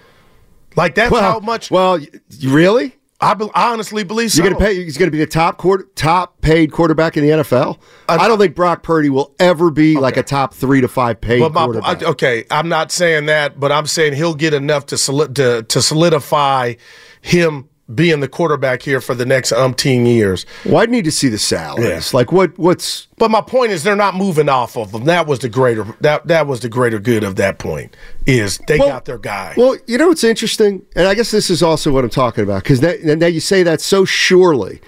Like 0.77 0.95
that's 0.95 1.11
well, 1.11 1.23
how 1.33 1.41
much 1.41 1.71
Well, 1.71 1.99
really? 2.45 2.95
I, 3.21 3.35
be, 3.35 3.49
I 3.53 3.73
honestly 3.73 4.05
believe 4.05 4.31
so. 4.31 4.43
You're 4.43 4.51
going 4.53 4.61
to 4.61 4.65
pay. 4.65 4.85
He's 4.85 4.97
going 4.97 5.09
to 5.09 5.11
be 5.11 5.19
the 5.19 5.27
top 5.27 5.59
quarter, 5.59 5.85
top 5.97 6.41
paid 6.41 6.71
quarterback 6.71 7.17
in 7.17 7.25
the 7.25 7.31
NFL. 7.31 7.79
I 8.09 8.29
don't 8.29 8.39
think 8.39 8.55
Brock 8.55 8.83
Purdy 8.85 9.11
will 9.11 9.35
ever 9.41 9.71
be 9.73 9.97
like 9.97 10.17
a 10.17 10.23
top 10.23 10.55
three 10.55 10.81
to 10.81 10.89
five 10.89 11.21
paid 11.21 11.41
But 11.41 11.53
my, 11.53 11.65
quarterback. 11.65 12.03
I- 12.03 12.07
okay, 12.11 12.45
I'm 12.51 12.69
not 12.69 12.93
saying 12.93 13.27
that, 13.27 13.59
but 13.59 13.73
I'm 13.73 13.87
saying 13.87 14.13
he'll 14.15 14.35
get 14.35 14.55
enough 14.55 14.87
to 14.87 14.99
soli- 14.99 15.33
to, 15.35 15.65
to 15.65 15.83
solidify 15.83 16.75
him 17.21 17.69
being 17.95 18.21
the 18.21 18.29
quarterback 18.29 18.83
here 18.83 19.01
for 19.01 19.15
the 19.15 19.25
next 19.25 19.51
umpteen 19.53 20.07
years. 20.07 20.45
well, 20.65 20.79
I'd 20.79 20.91
need 20.91 21.05
to 21.05 21.11
see 21.11 21.29
the 21.29 21.39
salaries. 21.39 22.13
Like 22.13 22.31
what? 22.33 22.59
What's 22.59 23.07
But 23.17 23.31
my 23.31 23.41
point 23.41 23.73
is, 23.73 23.83
they're 23.83 23.97
not 23.97 24.15
moving 24.15 24.49
off 24.49 24.77
of 24.77 24.93
them. 24.93 25.05
That 25.05 25.27
was 25.27 25.39
the 25.39 25.49
greater 25.49 25.85
that 26.01 26.27
that 26.27 26.47
was 26.47 26.61
the 26.61 26.69
greater 26.69 26.99
good 26.99 27.25
of 27.25 27.37
that 27.37 27.59
point. 27.59 27.97
Is 28.27 28.59
they 28.67 28.79
Well- 28.79 28.89
got 28.89 29.05
their 29.07 29.19
guy. 29.19 29.55
Well, 29.57 29.77
you 29.87 29.97
know 29.99 30.09
what's 30.09 30.25
interesting, 30.25 30.83
and 30.95 31.09
I 31.09 31.15
guess 31.15 31.31
this 31.31 31.49
is 31.51 31.63
also 31.63 31.91
what 31.93 32.05
I'm 32.05 32.11
talking 32.11 32.45
about 32.45 32.63
because 32.63 32.83
now 32.83 33.27
you 33.27 33.41
say 33.41 33.63
that 33.63 33.81
so 33.81 34.05
surely. 34.05 34.81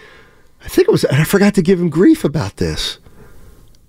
I 0.63 0.69
think 0.69 0.89
it 0.89 0.91
was, 0.91 1.05
and 1.05 1.17
I 1.17 1.25
forgot 1.25 1.55
to 1.55 1.63
give 1.63 1.81
him 1.81 1.89
grief 1.89 2.23
about 2.23 2.59
this. 2.59 2.99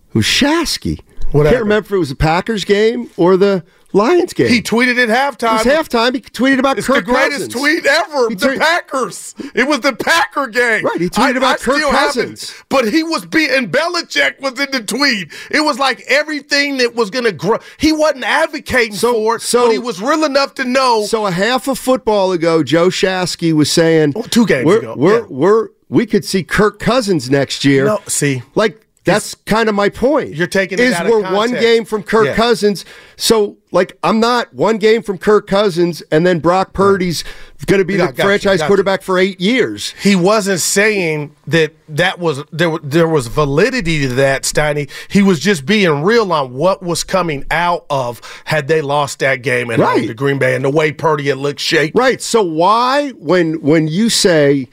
It 0.10 0.16
was 0.16 0.26
Shasky. 0.26 1.02
I 1.34 1.44
can't 1.44 1.60
remember 1.64 1.86
if 1.88 1.92
it 1.92 1.98
was 1.98 2.10
the 2.10 2.16
Packers 2.16 2.64
game 2.66 3.10
or 3.18 3.36
the 3.38 3.64
Lions 3.94 4.34
game. 4.34 4.48
He 4.50 4.62
tweeted 4.62 4.98
at 5.02 5.10
halftime. 5.10 5.60
It 5.64 5.68
was 5.68 5.88
halftime. 5.88 6.14
He 6.16 6.22
tweeted 6.22 6.60
about 6.60 6.78
It's 6.78 6.88
Kirk 6.88 6.98
the 6.98 7.02
greatest 7.12 7.52
Cousins. 7.52 7.54
tweet 7.54 7.86
ever. 7.86 8.30
He 8.30 8.36
the 8.36 8.48
tweet- 8.48 8.60
Packers. 8.60 9.36
It 9.56 9.68
was 9.68 9.80
the 9.82 9.94
Packer 9.94 10.48
game. 10.48 10.86
Right, 10.86 11.02
he 11.02 11.10
tweeted 11.10 11.38
about 11.38 11.60
Kirk 11.60 11.76
still 11.78 11.92
have. 11.92 12.08
Cousins. 12.14 12.54
But 12.70 12.88
he 12.92 13.04
was 13.04 13.26
being 13.26 13.70
Belichick 13.72 14.40
was 14.40 14.60
in 14.60 14.72
the 14.72 14.82
tweet. 14.84 15.32
It 15.50 15.62
was 15.62 15.78
like 15.80 16.02
everything 16.08 16.78
that 16.78 16.96
was 16.96 17.10
going 17.10 17.26
to 17.26 17.32
grow. 17.32 17.58
He 17.78 17.92
wasn't 17.92 18.24
advocating 18.24 18.96
for 18.96 19.36
it, 19.36 19.42
so- 19.42 19.66
but 19.68 19.72
he 19.72 19.80
was 19.80 20.02
real 20.02 20.24
enough 20.24 20.54
to 20.56 20.66
know. 20.66 21.04
So 21.06 21.26
a 21.26 21.32
half 21.32 21.68
a 21.68 21.76
football 21.76 22.32
ago, 22.32 22.64
Joe 22.64 22.88
Shasky 22.90 23.54
was 23.54 23.72
saying 23.72 24.14
Oh, 24.16 24.22
two 24.24 24.46
games 24.46 24.66
we're, 24.66 24.80
ago, 24.80 24.96
We're, 24.98 25.20
yeah. 25.20 25.26
we're 25.30 25.68
we 25.90 26.06
could 26.06 26.24
see 26.24 26.44
Kirk 26.44 26.80
Cousins 26.80 27.30
next 27.30 27.66
year. 27.66 27.84
No, 27.86 28.00
see. 28.08 28.42
like 28.56 28.88
that's 29.04 29.34
kind 29.34 29.68
of 29.68 29.74
my 29.76 29.90
point. 29.90 30.36
You're 30.36 30.46
taking 30.48 30.78
it 30.78 30.84
is 30.84 31.00
we're 31.02 31.34
one 31.34 31.52
game 31.52 31.86
from 31.86 32.04
Kirk 32.04 32.28
Yeah. 32.28 32.36
Cousins. 32.36 32.86
So 33.16 33.58
like 33.72 33.98
I'm 34.04 34.20
not 34.20 34.54
one 34.54 34.78
game 34.78 35.02
from 35.02 35.18
Kirk 35.18 35.48
Cousins, 35.48 36.02
and 36.12 36.26
then 36.28 36.40
Brock 36.40 36.74
Purdy's 36.74 37.24
going 37.66 37.80
to 37.80 37.86
be 37.86 37.98
Got- 37.98 38.08
the 38.12 38.14
got 38.18 38.24
franchise 38.26 38.60
you. 38.62 38.68
quarterback 38.68 39.02
for 39.02 39.18
eight 39.18 39.40
years. 39.42 39.94
he 40.04 40.16
wasn't 40.16 40.60
saying 40.60 41.36
that 41.48 41.74
that 41.90 42.20
was 42.20 42.44
there. 42.52 42.78
There 42.84 43.08
was 43.08 43.28
validity 43.28 44.02
to 44.02 44.10
that, 44.16 44.44
Steiny. 44.44 44.90
He 45.10 45.24
was 45.24 45.40
just 45.40 45.66
being 45.66 46.04
real 46.04 46.32
on 46.34 46.54
what 46.54 46.84
was 46.84 47.04
coming 47.04 47.46
out 47.50 47.86
of 47.90 48.22
had 48.46 48.68
they 48.68 48.82
lost 48.82 49.20
that 49.20 49.38
game 49.38 49.70
and 49.72 49.82
Right. 49.82 50.08
the 50.08 50.14
Green 50.14 50.38
Bay 50.38 50.54
and 50.56 50.64
the 50.66 50.70
way 50.70 50.92
Purdy 50.92 51.30
had 51.30 51.38
looked 51.38 51.60
shaky. 51.60 51.94
Right. 51.96 52.22
So 52.22 52.42
why 52.44 53.10
when 53.12 53.62
when 53.62 53.88
you 53.88 54.10
say 54.10 54.68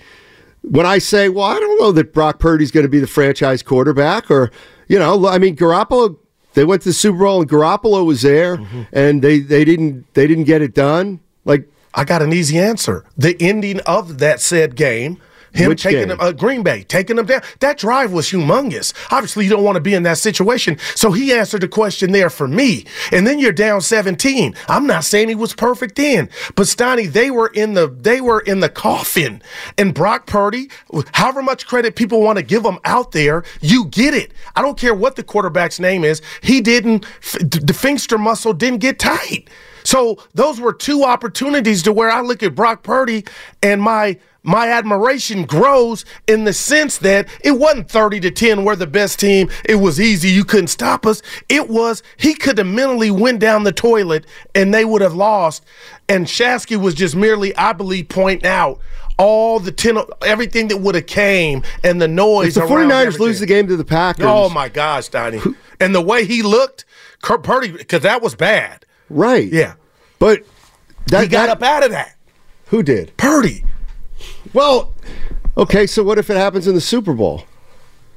when 0.62 0.87
I 0.87 0.99
say, 0.99 1.29
well, 1.29 1.45
I 1.47 1.59
don't 1.59 1.81
know 1.81 1.93
that 1.93 2.12
Brock 2.12 2.38
Purdy's 2.38 2.71
going 2.71 2.85
to 2.85 2.91
be 2.91 2.99
the 3.00 3.07
franchise 3.07 3.62
quarterback, 3.62 4.31
or 4.31 4.50
you 4.88 4.99
know, 4.99 5.27
I 5.27 5.38
mean, 5.38 5.57
Garoppolo. 5.57 6.17
They 6.55 6.65
went 6.65 6.83
to 6.83 6.88
the 6.88 6.93
Super 6.95 7.19
Bowl 7.19 7.41
and 7.43 7.49
Garoppolo 7.49 8.05
was 8.05 8.23
there, 8.23 8.57
Mm-hmm. 8.57 8.83
and 8.93 9.23
they 9.23 9.38
they 9.38 9.65
didn't 9.65 10.12
they 10.15 10.27
didn't 10.27 10.45
get 10.45 10.61
it 10.62 10.75
done. 10.75 11.21
Like 11.45 11.69
I 11.95 12.05
got 12.05 12.21
an 12.23 12.33
easy 12.33 12.59
answer. 12.59 13.05
The 13.17 13.37
ending 13.41 13.81
of 13.81 14.19
that 14.19 14.41
said 14.41 14.75
game, 14.75 15.21
him 15.52 15.69
Which 15.69 15.83
taking 15.83 16.00
game? 16.00 16.09
them, 16.09 16.21
uh, 16.21 16.33
Green 16.33 16.62
Bay, 16.62 16.83
taking 16.85 17.17
them 17.17 17.26
down. 17.26 17.43
That 17.61 17.78
drive 17.78 18.12
was 18.12 18.28
humongous. 18.31 18.93
Obviously, 19.11 19.45
you 19.45 19.50
don't 19.50 19.64
want 19.64 19.76
to 19.76 19.81
be 19.81 19.95
in 19.95 20.02
that 20.05 20.19
situation. 20.19 20.78
So 20.95 21.12
he 21.12 21.33
answered 21.33 21.62
the 21.62 21.69
question 21.69 22.12
there 22.12 22.31
for 22.31 22.49
me. 22.49 22.85
And 23.12 23.26
then 23.26 23.38
you're 23.38 23.52
down 23.52 23.81
17. 23.81 24.55
I'm 24.69 24.87
not 24.87 25.05
saying 25.05 25.28
he 25.28 25.35
was 25.35 25.55
perfect 25.55 25.97
then, 25.97 26.28
but 26.55 26.67
Steiny, 26.67 27.11
they 27.11 27.31
were 27.31 27.49
in 27.49 27.75
the 27.75 27.88
they 27.88 28.21
were 28.21 28.40
in 28.40 28.61
the 28.61 28.69
coffin. 28.69 29.43
And 29.76 29.95
Brock 29.95 30.26
Purdy, 30.26 30.71
however 31.12 31.43
much 31.43 31.67
credit 31.67 31.97
people 31.97 32.21
want 32.21 32.38
to 32.38 32.45
give 32.45 32.64
him 32.64 32.78
out 32.85 33.12
there, 33.12 33.45
you 33.61 33.87
get 33.87 34.14
it. 34.14 34.33
I 34.57 34.62
don't 34.62 34.78
care 34.78 34.95
what 34.95 35.17
the 35.17 35.23
quarterback's 35.23 35.81
name 35.81 36.05
is. 36.05 36.23
He 36.43 36.61
didn't. 36.61 37.07
The 37.40 37.75
sphincter 37.75 38.19
muscle 38.19 38.52
didn't 38.52 38.81
get 38.81 38.99
tight. 38.99 39.49
So 39.85 40.19
those 40.35 40.61
were 40.61 40.75
two 40.75 41.05
opportunities 41.05 41.83
to 41.85 41.93
where 41.93 42.11
I 42.11 42.21
look 42.21 42.43
at 42.43 42.55
Brock 42.55 42.83
Purdy 42.83 43.25
and 43.62 43.81
my 43.81 44.19
my 44.42 44.68
admiration 44.68 45.45
grows 45.45 46.04
in 46.26 46.45
the 46.45 46.52
sense 46.52 46.99
that 46.99 47.28
it 47.40 47.52
wasn't 47.52 47.90
30 47.90 48.21
to 48.21 48.30
10 48.30 48.64
we're 48.64 48.76
the 48.76 48.87
best 48.87 49.18
team 49.18 49.50
it 49.64 49.75
was 49.76 50.00
easy 50.00 50.28
you 50.28 50.45
couldn't 50.45 50.68
stop 50.68 51.04
us 51.07 51.21
it 51.49 51.68
was 51.68 52.02
he 52.16 52.35
could 52.35 52.57
have 52.57 52.66
mentally 52.66 53.11
went 53.11 53.40
down 53.40 53.64
the 53.64 53.73
toilet 53.73 54.25
and 54.54 54.73
they 54.73 54.85
would 54.85 55.02
have 55.02 55.14
lost 55.14 55.64
and 56.09 56.26
Shasky 56.26 56.80
was 56.80 56.95
just 56.95 57.16
merely 57.16 57.54
I 57.57 57.73
believe 57.73 58.09
pointing 58.09 58.49
out 58.49 58.80
all 59.18 59.59
the 59.59 59.73
10 59.73 59.99
everything 60.23 60.68
that 60.68 60.78
would 60.78 60.95
have 60.95 61.07
came 61.07 61.62
and 61.83 62.00
the 62.00 62.09
noise 62.09 62.57
if 62.57 62.66
the 62.68 62.73
around 62.75 62.88
49ers 62.90 63.00
everything. 63.02 63.21
lose 63.26 63.40
the 63.40 63.47
game 63.47 63.66
to 63.66 63.76
the 63.76 63.85
Packers, 63.85 64.25
oh 64.26 64.49
my 64.50 64.68
gosh 64.68 65.09
Donnie 65.09 65.40
and 65.80 65.92
the 65.95 66.00
way 66.00 66.25
he 66.25 66.42
looked 66.42 66.85
Kurt 67.23 67.42
Purdy 67.42 67.73
because 67.73 68.02
that 68.02 68.23
was 68.23 68.37
bad 68.37 68.87
right? 69.11 69.52
yeah 69.52 69.75
but 70.21 70.42
that, 71.09 71.23
he 71.23 71.28
got 71.28 71.47
that- 71.47 71.57
up 71.57 71.62
out 71.62 71.85
of 71.85 71.90
that. 71.90 72.14
Who 72.66 72.83
did? 72.83 73.16
Purdy. 73.16 73.64
Well, 74.52 74.95
okay. 75.57 75.87
So 75.87 76.02
what 76.02 76.19
if 76.19 76.31
it 76.31 76.37
happens 76.37 76.67
in 76.67 76.75
the 76.75 76.81
Super 76.81 77.14
Bowl? 77.14 77.45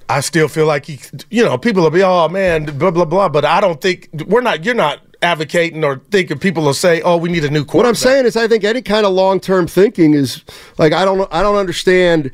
I 0.09 0.19
still 0.19 0.49
feel 0.49 0.65
like 0.65 0.85
he, 0.87 0.99
you 1.29 1.43
know, 1.43 1.57
people 1.57 1.83
will 1.83 1.89
be, 1.89 2.03
oh 2.03 2.27
man, 2.27 2.65
blah 2.77 2.91
blah 2.91 3.05
blah. 3.05 3.29
But 3.29 3.45
I 3.45 3.61
don't 3.61 3.79
think 3.79 4.09
we're 4.27 4.41
not. 4.41 4.65
You're 4.65 4.75
not 4.75 5.01
advocating 5.21 5.83
or 5.83 6.01
thinking 6.11 6.39
people 6.39 6.63
will 6.63 6.73
say, 6.73 7.01
oh, 7.01 7.15
we 7.17 7.29
need 7.29 7.45
a 7.45 7.49
new 7.49 7.63
quarterback. 7.63 7.75
What 7.75 7.85
I'm 7.87 7.95
saying 7.95 8.25
is, 8.25 8.35
I 8.35 8.47
think 8.47 8.63
any 8.63 8.81
kind 8.81 9.05
of 9.05 9.13
long 9.13 9.39
term 9.39 9.67
thinking 9.67 10.13
is 10.13 10.43
like 10.77 10.93
I 10.93 11.05
don't 11.05 11.31
I 11.33 11.41
don't 11.41 11.55
understand. 11.55 12.31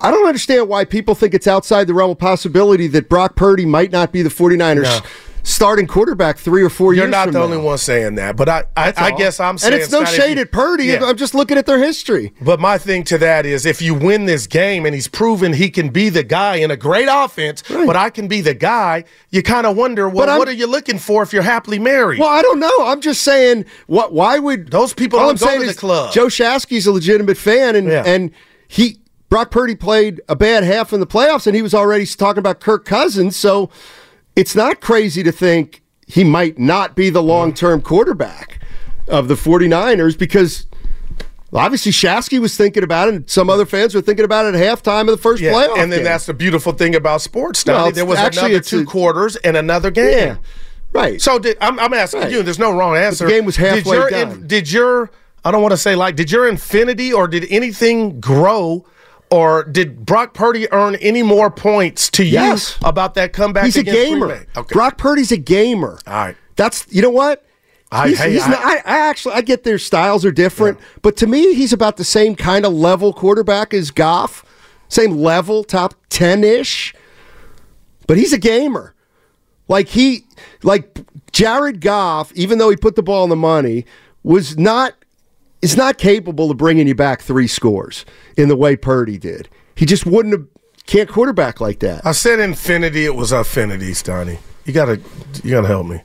I 0.00 0.10
don't 0.10 0.26
understand 0.26 0.68
why 0.68 0.84
people 0.84 1.14
think 1.14 1.32
it's 1.32 1.46
outside 1.46 1.86
the 1.86 1.94
realm 1.94 2.10
of 2.10 2.18
possibility 2.18 2.86
that 2.88 3.08
Brock 3.08 3.34
Purdy 3.34 3.64
might 3.64 3.90
not 3.90 4.12
be 4.12 4.20
the 4.20 4.28
49ers 4.28 4.82
No. 4.82 5.00
Starting 5.46 5.86
quarterback 5.86 6.38
three 6.38 6.60
or 6.60 6.68
4 6.68 6.92
You're 6.92 7.04
years 7.04 7.12
not 7.12 7.24
from 7.26 7.32
the 7.34 7.38
now. 7.38 7.44
only 7.44 7.56
one 7.58 7.78
saying 7.78 8.16
that, 8.16 8.34
but 8.36 8.48
I, 8.48 8.64
I, 8.76 8.92
I 8.96 9.10
guess 9.12 9.38
I'm 9.38 9.58
saying, 9.58 9.74
and 9.74 9.82
it's 9.82 9.92
no 9.92 10.02
Scott, 10.04 10.14
shade 10.14 10.36
you- 10.38 10.42
at 10.42 10.50
Purdy. 10.50 10.86
Yeah. 10.86 11.04
I'm 11.04 11.16
just 11.16 11.34
looking 11.36 11.56
at 11.56 11.66
their 11.66 11.78
history. 11.78 12.32
But 12.40 12.58
my 12.58 12.78
thing 12.78 13.04
to 13.04 13.18
that 13.18 13.46
is 13.46 13.64
if 13.64 13.80
you 13.80 13.94
win 13.94 14.26
this 14.26 14.48
game 14.48 14.84
and 14.84 14.92
he's 14.94 15.06
proven 15.06 15.52
he 15.52 15.70
can 15.70 15.90
be 15.90 16.08
the 16.08 16.24
guy 16.24 16.56
in 16.56 16.72
a 16.72 16.76
great 16.76 17.06
offense, 17.08 17.62
but 17.68 17.94
I 17.94 18.10
can 18.10 18.26
be 18.26 18.40
the 18.40 18.54
guy, 18.54 19.04
you 19.30 19.42
kind 19.44 19.68
of 19.68 19.76
wonder, 19.76 20.08
well, 20.08 20.36
what 20.36 20.48
are 20.48 20.52
you 20.52 20.66
looking 20.66 20.98
for 20.98 21.22
if 21.22 21.32
you're 21.32 21.42
happily 21.42 21.78
married? 21.78 22.18
Well, 22.18 22.28
I 22.28 22.42
don't 22.42 22.58
know. 22.58 22.72
I'm 22.80 23.00
just 23.00 23.22
saying, 23.22 23.66
what? 23.86 24.12
Why 24.12 24.40
would 24.40 24.72
Those 24.72 24.94
people 24.94 25.20
all 25.20 25.26
don't 25.26 25.34
I'm 25.34 25.38
go 25.38 25.46
saying 25.46 25.60
to 25.60 25.66
the 25.66 25.70
is 25.70 25.78
club. 25.78 26.12
Joe 26.12 26.26
Shasky's 26.26 26.86
a 26.88 26.92
legitimate 26.92 27.36
fan, 27.36 27.76
and 27.76 27.86
Yeah. 27.86 28.02
and 28.04 28.32
he 28.66 28.98
Brock 29.28 29.52
Purdy 29.52 29.76
played 29.76 30.20
a 30.28 30.34
bad 30.34 30.64
half 30.64 30.92
in 30.92 30.98
the 30.98 31.06
playoffs, 31.06 31.46
and 31.46 31.54
he 31.54 31.62
was 31.62 31.72
already 31.72 32.04
talking 32.04 32.38
about 32.40 32.58
Kirk 32.60 32.84
Cousins. 32.84 33.36
So 33.36 33.70
it's 34.36 34.54
not 34.54 34.80
crazy 34.80 35.22
to 35.24 35.32
think 35.32 35.82
he 36.06 36.22
might 36.22 36.58
not 36.58 36.94
be 36.94 37.10
the 37.10 37.22
long 37.22 37.52
term 37.52 37.80
quarterback 37.82 38.60
of 39.08 39.28
the 39.28 39.34
49ers 39.34 40.16
because. 40.18 40.66
Obviously, 41.52 41.92
Shasky 41.92 42.38
was 42.40 42.56
thinking 42.56 42.82
about 42.82 43.08
it, 43.08 43.14
and 43.14 43.30
some 43.30 43.48
other 43.48 43.64
fans 43.64 43.94
were 43.94 44.00
thinking 44.02 44.24
about 44.24 44.44
it 44.46 44.56
at 44.56 44.60
halftime 44.60 45.02
of 45.02 45.06
the 45.06 45.16
first 45.16 45.40
Yeah, 45.40 45.52
playoff. 45.52 45.78
and 45.78 45.90
then 45.92 46.00
game. 46.00 46.04
that's 46.04 46.26
the 46.26 46.34
beautiful 46.34 46.72
thing 46.72 46.94
about 46.96 47.22
sports. 47.22 47.64
Well, 47.64 47.78
Donnie. 47.84 47.92
there 47.92 48.04
was 48.04 48.18
actually, 48.18 48.50
another 48.50 48.64
two 48.64 48.80
a- 48.80 48.84
quarters 48.84 49.36
and 49.36 49.56
another 49.56 49.90
game. 49.92 50.10
yeah, 50.18 50.36
right. 50.92 51.22
So 51.22 51.38
did 51.38 51.56
I'm, 51.60 51.78
I'm 51.78 51.94
asking 51.94 52.22
Right. 52.22 52.32
you? 52.32 52.42
There's 52.42 52.58
no 52.58 52.72
wrong 52.76 52.96
answer. 52.96 53.24
the 53.26 53.30
game 53.30 53.44
was 53.46 53.56
did 53.56 53.64
halfway 53.76 53.96
your, 53.96 54.10
done. 54.10 54.46
did 54.46 54.70
your 54.70 55.10
I 55.44 55.52
don't 55.52 55.62
want 55.62 55.70
to 55.72 55.78
say 55.78 55.94
like 55.94 56.16
did 56.16 56.32
your 56.32 56.48
infinity 56.48 57.12
or 57.12 57.28
did 57.28 57.46
anything 57.48 58.20
grow? 58.20 58.84
Or 59.30 59.64
did 59.64 60.06
Brock 60.06 60.34
Purdy 60.34 60.70
earn 60.72 60.94
any 60.96 61.22
more 61.22 61.50
points 61.50 62.08
to 62.10 62.24
you 62.24 62.56
about 62.84 63.14
that 63.14 63.32
comeback? 63.32 63.64
He's 63.64 63.76
a 63.76 63.82
gamer. 63.82 64.46
Okay. 64.56 64.72
Brock 64.72 64.98
Purdy's 64.98 65.32
a 65.32 65.36
gamer. 65.36 65.98
All 66.06 66.12
right. 66.14 66.36
That's 66.54 66.86
you 66.90 67.02
know 67.02 67.10
what. 67.10 67.44
I- 67.92 68.08
he's, 68.08 68.18
hey, 68.18 68.32
he's 68.32 68.42
I- 68.42 68.48
not, 68.50 68.60
I, 68.64 68.76
I 68.78 69.08
actually 69.08 69.34
I 69.34 69.40
get 69.42 69.64
their 69.64 69.78
styles 69.78 70.24
are 70.24 70.30
different, 70.32 70.78
but 71.02 71.16
to 71.18 71.26
me 71.26 71.54
he's 71.54 71.72
about 71.72 71.96
the 71.96 72.04
same 72.04 72.34
kind 72.36 72.64
of 72.64 72.72
level 72.72 73.12
quarterback 73.12 73.72
as 73.74 73.90
Goff, 73.90 74.44
same 74.88 75.12
level, 75.12 75.64
top 75.64 75.94
ten 76.08 76.42
ish. 76.44 76.94
But 78.06 78.16
he's 78.18 78.32
a 78.32 78.38
gamer. 78.38 78.94
Like 79.68 79.88
he, 79.88 80.24
like 80.62 80.98
Jared 81.32 81.80
Goff, 81.80 82.32
even 82.36 82.58
though 82.58 82.70
he 82.70 82.76
put 82.76 82.94
the 82.94 83.02
ball 83.02 83.24
in 83.24 83.30
the 83.30 83.36
money, 83.36 83.84
was 84.22 84.56
not 84.56 84.94
is 85.62 85.76
not 85.76 85.98
capable 85.98 86.50
of 86.50 86.56
bringing 86.56 86.86
you 86.86 86.94
back 86.94 87.22
three 87.22 87.46
scores 87.46 88.04
in 88.36 88.48
the 88.48 88.56
way 88.56 88.76
Purdy 88.76 89.18
did. 89.18 89.48
He 89.74 89.86
just 89.86 90.06
wouldn't 90.06 90.32
have 90.32 90.46
can't 90.86 91.08
quarterback 91.08 91.60
like 91.60 91.80
that. 91.80 92.06
I 92.06 92.12
said 92.12 92.38
infinity. 92.38 93.04
It 93.04 93.16
was 93.16 93.32
affinity, 93.32 93.92
Stoney. 93.92 94.38
You 94.64 94.72
gotta 94.72 95.00
you 95.42 95.50
gotta 95.50 95.66
help 95.66 95.86
me. 95.86 96.02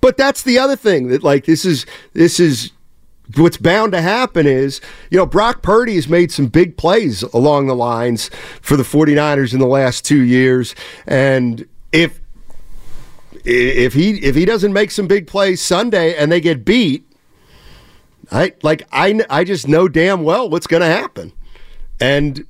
But 0.00 0.16
that's 0.16 0.42
the 0.42 0.58
other 0.58 0.76
thing 0.76 1.08
that 1.08 1.22
like 1.22 1.44
this 1.44 1.64
is 1.64 1.86
this 2.14 2.40
is 2.40 2.72
what's 3.36 3.56
bound 3.56 3.92
to 3.92 4.02
happen 4.02 4.46
is, 4.46 4.80
you 5.10 5.16
know, 5.16 5.24
Brock 5.24 5.62
Purdy 5.62 5.94
has 5.94 6.08
made 6.08 6.30
some 6.30 6.46
big 6.46 6.76
plays 6.76 7.22
along 7.22 7.66
the 7.66 7.74
lines 7.74 8.30
for 8.60 8.76
the 8.76 8.82
49ers 8.82 9.54
in 9.54 9.60
the 9.60 9.66
last 9.66 10.04
2 10.04 10.20
years 10.22 10.74
and 11.06 11.66
if 11.90 12.20
if 13.44 13.94
he 13.94 14.22
if 14.22 14.34
he 14.34 14.44
doesn't 14.44 14.72
make 14.72 14.90
some 14.90 15.06
big 15.06 15.26
plays 15.26 15.60
Sunday 15.60 16.14
and 16.14 16.32
they 16.32 16.40
get 16.40 16.64
beat, 16.64 17.06
I 18.34 18.52
like 18.62 18.86
I 18.92 19.20
I 19.30 19.44
just 19.44 19.68
know 19.68 19.88
damn 19.88 20.24
well 20.24 20.50
what's 20.50 20.66
going 20.66 20.82
to 20.82 20.86
happen. 20.86 21.32
And 22.00 22.44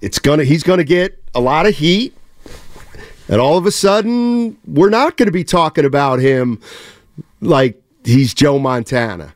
it's 0.00 0.18
going 0.18 0.38
to 0.38 0.44
he's 0.44 0.62
going 0.62 0.78
to 0.78 0.84
get 0.84 1.22
a 1.34 1.40
lot 1.40 1.66
of 1.66 1.74
heat 1.74 2.14
and 3.28 3.40
all 3.40 3.58
of 3.58 3.66
a 3.66 3.70
sudden, 3.70 4.56
we're 4.66 4.88
not 4.88 5.16
going 5.16 5.26
to 5.26 5.32
be 5.32 5.44
talking 5.44 5.84
about 5.84 6.18
him 6.18 6.60
like 7.40 7.80
he's 8.04 8.32
Joe 8.32 8.58
Montana. 8.58 9.34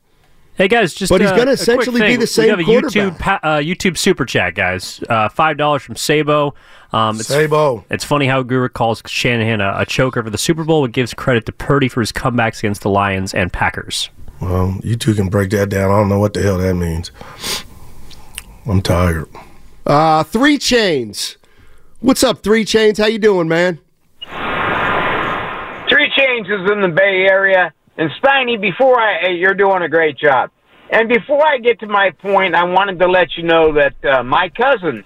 Hey 0.54 0.69
guys, 0.69 0.95
just 0.95 1.11
But 1.11 1.23
he's 1.23 1.31
uh, 1.31 1.37
gonna 1.37 1.52
essentially 1.52 2.02
be 2.02 2.16
the 2.16 2.26
same 2.26 2.45
We 2.45 2.50
have 2.50 2.61
a 2.61 2.62
YouTube 2.62 3.19
pa- 3.19 3.40
uh, 3.42 3.57
YouTube 3.57 3.97
super 3.97 4.26
chat, 4.26 4.54
guys. 4.54 5.02
Uh, 5.09 5.28
Five 5.31 5.57
dollars 5.57 5.83
from 5.83 5.97
Sabo. 5.97 6.54
Um, 6.92 7.16
it's, 7.19 7.28
Sabo. 7.28 7.85
It's 7.90 8.04
funny 8.04 8.26
how 8.26 8.42
Guru 8.42 8.69
calls 8.69 9.02
Shanahan 9.07 9.62
a, 9.62 9.75
a 9.78 9.87
choker 9.87 10.23
for 10.23 10.28
the 10.28 10.38
Super 10.38 10.62
Bowl, 10.62 10.83
but 10.83 10.92
gives 10.92 11.14
credit 11.14 11.47
to 11.47 11.52
Purdy 11.52 11.88
for 11.88 12.00
his 12.00 12.12
comebacks 12.12 12.59
against 12.59 12.83
the 12.83 12.90
Lions 12.90 13.33
and 13.33 13.50
Packers. 13.50 14.11
Well, 14.42 14.76
you 14.82 14.96
two 14.96 15.14
can 15.14 15.28
break 15.28 15.50
that 15.50 15.68
down. 15.68 15.92
I 15.92 15.99
don't 15.99 16.08
know 16.08 16.18
what 16.18 16.34
the 16.34 16.42
hell 16.42 16.58
that 16.58 16.75
means. 16.75 17.12
I'm 18.66 18.82
tired. 18.82 19.28
Uh, 19.87 20.25
three 20.25 20.58
chains. 20.58 21.37
What's 22.00 22.25
up, 22.25 22.42
Three 22.42 22.64
Chains? 22.64 22.99
How 22.99 23.06
you 23.06 23.20
doing, 23.20 23.46
man? 23.46 23.78
Three 25.88 26.11
Chains 26.16 26.49
is 26.49 26.70
in 26.72 26.80
the 26.80 26.92
Bay 26.92 27.26
Area. 27.30 27.72
And 27.96 28.11
Steiny, 28.20 28.61
before 28.61 28.99
I, 29.00 29.28
you're 29.28 29.54
doing 29.54 29.82
a 29.82 29.88
great 29.88 30.18
job. 30.18 30.50
And 30.90 31.08
before 31.08 31.46
I 31.46 31.58
get 31.58 31.78
to 31.80 31.87
my 31.87 32.11
point, 32.11 32.56
I 32.56 32.64
wanted 32.64 32.99
to 32.99 33.06
let 33.06 33.37
you 33.37 33.44
know 33.44 33.72
that 33.75 33.94
uh, 34.04 34.22
my 34.25 34.49
cousin 34.49 35.04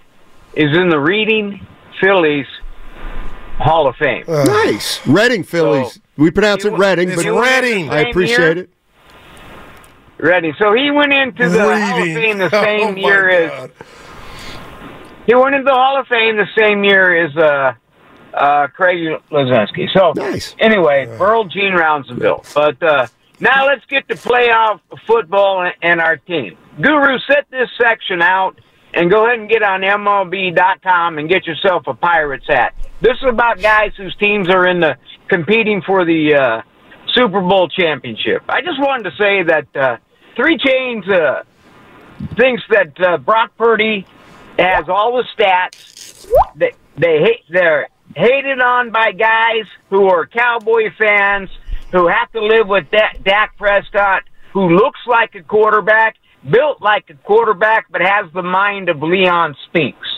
is 0.54 0.74
in 0.74 0.88
the 0.88 0.98
Reading 0.98 1.66
Phillies 2.00 2.46
Hall 3.58 3.86
of 3.86 3.96
Fame. 3.96 4.24
nice. 4.26 5.06
Reading 5.06 5.42
Phillies. 5.42 6.00
we 6.16 6.30
pronounce 6.30 6.64
it 6.64 6.72
Reading, 6.72 7.10
but 7.14 7.26
Reading. 7.26 7.90
I 7.90 8.08
appreciate 8.08 8.36
Same 8.36 8.58
it. 8.58 8.70
Ready. 10.18 10.52
So 10.58 10.72
he 10.72 10.90
went 10.90 11.12
into 11.12 11.48
the 11.48 11.60
Hall 11.60 11.98
of 11.98 12.04
Fame 12.04 12.38
the 12.38 12.44
Oh, 12.52 12.62
same 12.62 12.94
my 12.94 13.00
year 13.00 13.28
as 13.28 13.70
he 15.26 15.34
went 15.34 15.54
into 15.54 15.64
the 15.64 15.74
Hall 15.74 16.00
of 16.00 16.06
Fame 16.06 16.36
the 16.36 16.46
same 16.56 16.84
year 16.84 17.26
as 17.26 17.36
uh, 17.36 17.72
uh, 18.32 18.66
Craig 18.68 19.20
Lazinski. 19.30 19.88
So 19.92 20.12
nice. 20.14 20.54
anyway, 20.58 21.06
Earl 21.06 21.44
Gene 21.44 21.72
Rounsonville. 21.74 22.44
But 22.54 22.82
uh, 22.82 23.06
now 23.40 23.66
let's 23.66 23.84
get 23.86 24.08
to 24.08 24.14
playoff 24.14 24.80
football 25.06 25.62
and, 25.62 25.74
and 25.82 26.00
our 26.00 26.16
team. 26.16 26.56
Guru, 26.80 27.18
set 27.26 27.46
this 27.50 27.68
section 27.80 28.22
out 28.22 28.58
and 28.94 29.10
go 29.10 29.26
ahead 29.26 29.38
and 29.40 29.48
get 29.50 29.62
on 29.62 29.80
MLB.com 29.82 31.18
and 31.18 31.28
get 31.28 31.46
yourself 31.46 31.84
a 31.86 31.94
Pirates 31.94 32.46
hat. 32.46 32.74
This 33.00 33.16
is 33.22 33.28
about 33.28 33.60
guys 33.60 33.92
whose 33.96 34.14
teams 34.16 34.48
are 34.48 34.66
in 34.66 34.80
the 34.80 34.96
competing 35.28 35.82
for 35.82 36.04
the 36.04 36.34
uh, 36.34 36.62
Super 37.14 37.40
Bowl 37.40 37.68
championship. 37.68 38.42
I 38.48 38.60
just 38.62 38.78
wanted 38.78 39.10
to 39.10 39.16
say 39.16 39.42
that 39.42 39.76
uh, 39.76 39.96
Three 40.36 40.58
Chains 40.58 41.08
uh, 41.08 41.42
thinks 42.38 42.62
that 42.70 43.00
uh, 43.00 43.16
Brock 43.18 43.52
Purdy 43.56 44.06
has 44.58 44.88
all 44.88 45.16
the 45.16 45.24
stats. 45.36 46.28
They 46.54 46.72
they 46.98 47.18
hate 47.18 47.44
they're 47.48 47.88
hated 48.14 48.60
on 48.60 48.90
by 48.90 49.12
guys 49.12 49.64
who 49.90 50.08
are 50.08 50.26
Cowboy 50.26 50.90
fans 50.98 51.48
who 51.92 52.08
have 52.08 52.30
to 52.32 52.40
live 52.44 52.68
with 52.68 52.90
da- 52.90 53.18
Dak 53.24 53.56
Prescott, 53.56 54.22
who 54.52 54.68
looks 54.68 55.00
like 55.06 55.34
a 55.34 55.42
quarterback, 55.42 56.16
built 56.50 56.82
like 56.82 57.08
a 57.10 57.14
quarterback, 57.14 57.86
but 57.90 58.00
has 58.00 58.30
the 58.34 58.42
mind 58.42 58.88
of 58.88 59.02
Leon 59.02 59.56
Spinks. 59.68 60.08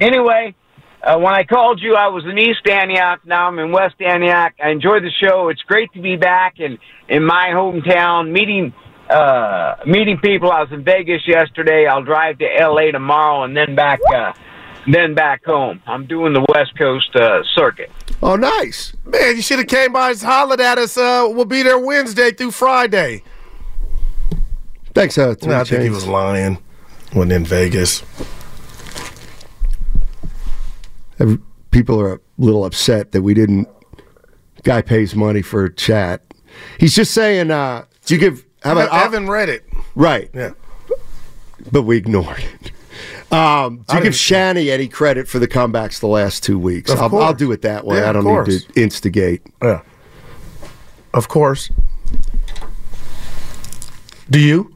Anyway, 0.00 0.54
uh, 1.02 1.18
when 1.18 1.34
I 1.34 1.44
called 1.44 1.80
you, 1.80 1.94
I 1.96 2.08
was 2.08 2.24
in 2.24 2.38
East 2.38 2.66
Antioch. 2.68 3.20
Now 3.26 3.48
I'm 3.48 3.58
in 3.58 3.72
West 3.72 3.96
Antioch. 4.00 4.52
I 4.62 4.70
enjoyed 4.70 5.02
the 5.02 5.10
show. 5.10 5.48
It's 5.48 5.62
great 5.62 5.92
to 5.94 6.00
be 6.00 6.16
back 6.16 6.60
in 6.60 6.78
in 7.08 7.24
my 7.24 7.48
hometown, 7.52 8.30
meeting 8.30 8.72
uh, 9.10 9.76
meeting 9.86 10.18
people. 10.18 10.50
I 10.50 10.62
was 10.62 10.72
in 10.72 10.84
Vegas 10.84 11.26
yesterday. 11.26 11.86
I'll 11.86 12.02
drive 12.02 12.38
to 12.38 12.46
L.A. 12.60 12.92
tomorrow, 12.92 13.44
and 13.44 13.56
then 13.56 13.74
back 13.74 14.00
uh, 14.14 14.32
then 14.86 15.14
back 15.14 15.44
home. 15.44 15.82
I'm 15.86 16.06
doing 16.06 16.32
the 16.32 16.44
West 16.48 16.76
Coast 16.78 17.14
uh, 17.16 17.42
circuit. 17.54 17.90
Oh, 18.22 18.36
nice. 18.36 18.94
Man, 19.04 19.36
you 19.36 19.42
should 19.42 19.58
have 19.58 19.68
came 19.68 19.92
by 19.92 20.10
and 20.10 20.20
hollered 20.20 20.60
at 20.60 20.78
us. 20.78 20.96
Uh, 20.96 21.28
we'll 21.30 21.44
be 21.44 21.62
there 21.62 21.78
Wednesday 21.78 22.30
through 22.32 22.50
Friday. 22.50 23.22
Thanks, 24.94 25.16
uh, 25.16 25.34
Three 25.34 25.54
I 25.54 25.64
think 25.64 25.82
he 25.82 25.90
was 25.90 26.06
lying 26.06 26.58
when 27.12 27.30
in 27.30 27.44
Vegas. 27.44 28.02
Every- 31.18 31.38
People 31.70 32.00
are 32.00 32.14
a 32.14 32.20
little 32.36 32.64
upset 32.64 33.12
that 33.12 33.22
we 33.22 33.32
didn't. 33.32 33.68
Guy 34.64 34.82
pays 34.82 35.14
money 35.14 35.40
for 35.40 35.64
a 35.64 35.72
chat. 35.72 36.22
He's 36.78 36.96
just 36.96 37.14
saying. 37.14 37.52
Uh, 37.52 37.84
do 38.04 38.14
you 38.14 38.20
give? 38.20 38.44
How 38.62 38.72
about 38.72 38.92
I 38.92 38.98
haven't 38.98 39.28
read 39.28 39.48
it. 39.48 39.64
Right. 39.94 40.30
Yeah. 40.34 40.50
But 41.70 41.82
we 41.82 41.96
ignored 41.96 42.42
it. 42.62 42.72
Um, 43.32 43.84
do 43.88 43.96
you 43.96 44.02
give 44.02 44.14
Shanny 44.14 44.70
any 44.70 44.88
credit 44.88 45.28
for 45.28 45.38
the 45.38 45.46
comebacks 45.46 46.00
the 46.00 46.08
last 46.08 46.42
two 46.42 46.58
weeks? 46.58 46.90
Of 46.90 47.00
I'll, 47.00 47.18
I'll 47.18 47.34
do 47.34 47.52
it 47.52 47.62
that 47.62 47.84
way. 47.86 47.98
Yeah, 47.98 48.10
I 48.10 48.12
don't 48.12 48.24
need 48.48 48.60
to 48.60 48.80
instigate. 48.80 49.42
Yeah. 49.62 49.82
Of 51.14 51.28
course. 51.28 51.70
Do 54.28 54.38
you? 54.40 54.74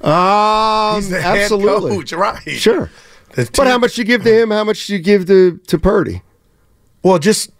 Um, 0.00 0.96
He's 0.96 1.10
the 1.10 1.20
head 1.20 1.38
absolutely. 1.38 1.96
coach, 1.96 2.12
right. 2.12 2.42
Sure. 2.50 2.90
But 3.34 3.66
how 3.66 3.78
much 3.78 3.94
do 3.94 4.00
you 4.00 4.06
give 4.06 4.22
to 4.24 4.42
him? 4.42 4.50
How 4.50 4.64
much 4.64 4.86
do 4.86 4.92
you 4.94 4.98
give 5.00 5.26
to 5.26 5.58
to 5.66 5.78
Purdy? 5.78 6.22
Well, 7.02 7.18
just 7.18 7.50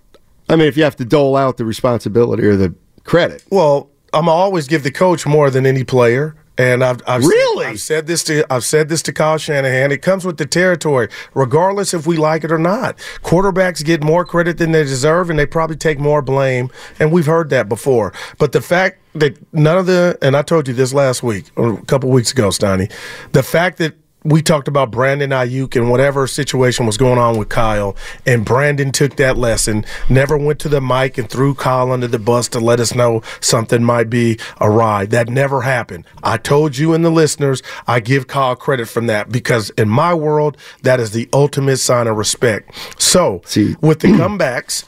I 0.48 0.56
mean, 0.56 0.66
if 0.66 0.76
you 0.76 0.84
have 0.84 0.96
to 0.96 1.04
dole 1.04 1.36
out 1.36 1.56
the 1.56 1.64
responsibility 1.64 2.44
or 2.44 2.56
the 2.56 2.74
credit, 3.04 3.44
Well, 3.50 3.90
I'm 4.12 4.28
always 4.28 4.66
give 4.68 4.82
the 4.82 4.90
coach 4.90 5.26
more 5.26 5.50
than 5.50 5.66
any 5.66 5.84
player. 5.84 6.34
And 6.60 6.82
I've, 6.82 7.00
I've 7.06 7.24
Really? 7.24 7.64
said, 7.64 7.70
I've 7.70 7.80
said 7.80 8.06
this 8.08 8.24
to 8.24 8.52
I've 8.52 8.64
said 8.64 8.88
this 8.88 9.00
to 9.02 9.12
Kyle 9.12 9.38
Shanahan. 9.38 9.92
It 9.92 10.02
comes 10.02 10.24
with 10.24 10.38
the 10.38 10.46
territory, 10.46 11.08
regardless 11.32 11.94
if 11.94 12.04
we 12.04 12.16
like 12.16 12.42
it 12.42 12.50
or 12.50 12.58
not. 12.58 12.98
Quarterbacks 13.22 13.84
get 13.84 14.02
more 14.02 14.24
credit 14.24 14.58
than 14.58 14.72
they 14.72 14.82
deserve, 14.82 15.30
and 15.30 15.38
they 15.38 15.46
probably 15.46 15.76
take 15.76 16.00
more 16.00 16.20
blame. 16.20 16.68
And 16.98 17.12
we've 17.12 17.26
heard 17.26 17.50
that 17.50 17.68
before. 17.68 18.12
But 18.38 18.50
the 18.50 18.60
fact 18.60 18.98
that 19.14 19.38
none 19.54 19.78
of 19.78 19.86
the 19.86 20.18
and 20.20 20.36
I 20.36 20.42
told 20.42 20.66
you 20.66 20.74
this 20.74 20.92
last 20.92 21.22
week 21.22 21.44
or 21.54 21.74
a 21.74 21.82
couple 21.82 22.10
weeks 22.10 22.32
ago, 22.32 22.48
Steiny, 22.48 22.90
the 23.32 23.44
fact 23.44 23.78
that 23.78 23.94
we 24.28 24.42
talked 24.42 24.68
about 24.68 24.90
Brandon 24.90 25.30
Aiyuk 25.30 25.74
and 25.74 25.90
whatever 25.90 26.26
situation 26.26 26.86
was 26.86 26.96
going 26.96 27.18
on 27.18 27.38
with 27.38 27.48
Kyle, 27.48 27.96
and 28.26 28.44
Brandon 28.44 28.92
took 28.92 29.16
that 29.16 29.38
lesson, 29.38 29.84
never 30.08 30.36
went 30.36 30.58
to 30.60 30.68
the 30.68 30.80
mic 30.80 31.18
and 31.18 31.28
threw 31.28 31.54
Kyle 31.54 31.90
under 31.92 32.06
the 32.06 32.18
bus 32.18 32.48
to 32.48 32.60
let 32.60 32.80
us 32.80 32.94
know 32.94 33.22
something 33.40 33.82
might 33.82 34.10
be 34.10 34.38
awry. 34.60 35.06
That 35.06 35.28
never 35.28 35.62
happened. 35.62 36.04
I 36.22 36.36
told 36.36 36.76
you 36.76 36.92
and 36.92 37.04
the 37.04 37.10
listeners, 37.10 37.62
I 37.86 38.00
give 38.00 38.26
Kyle 38.26 38.56
credit 38.56 38.88
from 38.88 39.06
that 39.06 39.30
because 39.30 39.70
in 39.70 39.88
my 39.88 40.12
world, 40.12 40.56
that 40.82 41.00
is 41.00 41.12
the 41.12 41.28
ultimate 41.32 41.78
sign 41.78 42.06
of 42.06 42.16
respect. 42.16 42.70
So, 43.00 43.42
with 43.80 44.00
the 44.00 44.08
comebacks, 44.18 44.84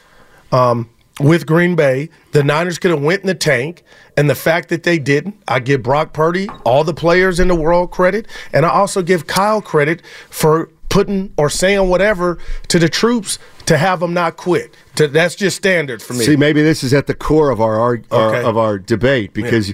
um, 0.52 0.90
with 1.20 1.46
Green 1.46 1.76
Bay, 1.76 2.08
the 2.32 2.42
Niners 2.42 2.78
could 2.78 2.90
have 2.90 3.02
went 3.02 3.20
in 3.22 3.26
the 3.26 3.34
tank, 3.34 3.82
and 4.16 4.28
the 4.28 4.34
fact 4.34 4.68
that 4.70 4.82
they 4.82 4.98
didn't, 4.98 5.36
I 5.46 5.60
give 5.60 5.82
Brock 5.82 6.12
Purdy, 6.12 6.48
all 6.64 6.84
the 6.84 6.94
players 6.94 7.38
in 7.40 7.48
the 7.48 7.54
world 7.54 7.90
credit, 7.90 8.26
and 8.52 8.64
I 8.66 8.70
also 8.70 9.02
give 9.02 9.26
Kyle 9.26 9.62
credit 9.62 10.02
for 10.30 10.70
putting 10.88 11.32
or 11.36 11.48
saying 11.48 11.88
whatever 11.88 12.38
to 12.68 12.78
the 12.78 12.88
troops 12.88 13.38
to 13.66 13.78
have 13.78 14.00
them 14.00 14.12
not 14.12 14.36
quit. 14.36 14.74
To, 14.96 15.06
that's 15.06 15.36
just 15.36 15.56
standard 15.56 16.02
for 16.02 16.14
me. 16.14 16.24
See, 16.24 16.36
maybe 16.36 16.62
this 16.62 16.82
is 16.82 16.92
at 16.92 17.06
the 17.06 17.14
core 17.14 17.50
of 17.50 17.60
our, 17.60 17.78
our 17.78 17.94
Okay. 18.10 18.42
of 18.42 18.56
our 18.56 18.78
debate 18.78 19.32
because, 19.32 19.72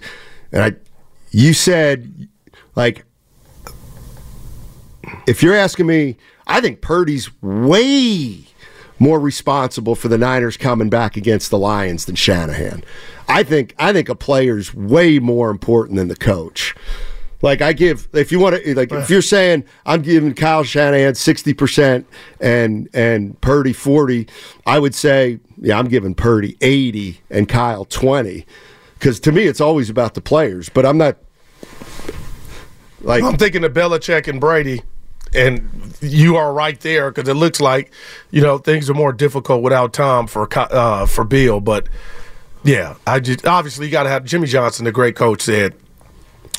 and 0.52 0.62
I, 0.62 0.72
you 1.30 1.54
said, 1.54 2.28
like, 2.74 3.04
if 5.26 5.42
you're 5.42 5.54
asking 5.54 5.86
me, 5.86 6.16
I 6.46 6.60
think 6.60 6.80
Purdy's 6.82 7.30
way 7.42 8.45
more 8.98 9.20
responsible 9.20 9.94
for 9.94 10.08
the 10.08 10.18
Niners 10.18 10.56
coming 10.56 10.88
back 10.88 11.16
against 11.16 11.50
the 11.50 11.58
Lions 11.58 12.06
than 12.06 12.14
Shanahan. 12.14 12.82
I 13.28 13.42
think 13.42 13.74
I 13.78 13.92
think 13.92 14.08
a 14.08 14.14
player's 14.14 14.74
way 14.74 15.18
more 15.18 15.50
important 15.50 15.96
than 15.96 16.08
the 16.08 16.16
coach. 16.16 16.74
Like 17.42 17.60
I 17.60 17.74
give, 17.74 18.08
if 18.14 18.32
you 18.32 18.40
want 18.40 18.56
to, 18.56 18.74
like 18.74 18.90
if 18.90 19.10
you're 19.10 19.20
saying 19.20 19.64
I'm 19.84 20.00
giving 20.00 20.32
Kyle 20.32 20.64
Shanahan 20.64 21.14
sixty 21.14 21.52
percent 21.52 22.06
and 22.40 22.88
and 22.94 23.38
Purdy 23.42 23.74
forty, 23.74 24.26
I 24.64 24.78
would 24.78 24.94
say 24.94 25.38
yeah 25.58 25.78
I'm 25.78 25.88
giving 25.88 26.14
Purdy 26.14 26.56
eighty 26.62 27.20
and 27.28 27.46
Kyle 27.46 27.84
twenty, 27.84 28.46
because 28.94 29.20
to 29.20 29.32
me 29.32 29.44
it's 29.44 29.60
always 29.60 29.90
about 29.90 30.14
the 30.14 30.22
players. 30.22 30.70
But 30.70 30.86
I'm 30.86 30.96
not 30.96 31.18
like 33.02 33.22
I'm 33.22 33.36
thinking 33.36 33.64
of 33.64 33.72
Belichick 33.74 34.28
and 34.28 34.40
Brady, 34.40 34.82
and 35.36 35.94
you 36.00 36.36
are 36.36 36.52
right 36.52 36.78
there 36.80 37.10
because 37.10 37.28
it 37.28 37.34
looks 37.34 37.60
like 37.60 37.92
you 38.30 38.40
know 38.42 38.58
things 38.58 38.88
are 38.90 38.94
more 38.94 39.12
difficult 39.12 39.62
without 39.62 39.92
Tom 39.92 40.26
for 40.26 40.48
uh, 40.56 41.06
for 41.06 41.24
Bill. 41.24 41.60
But 41.60 41.88
yeah, 42.64 42.94
I 43.06 43.20
just 43.20 43.46
obviously 43.46 43.86
you 43.86 43.92
got 43.92 44.04
to 44.04 44.08
have 44.08 44.24
Jimmy 44.24 44.46
Johnson, 44.48 44.84
the 44.84 44.92
great 44.92 45.14
coach, 45.16 45.42
said 45.42 45.74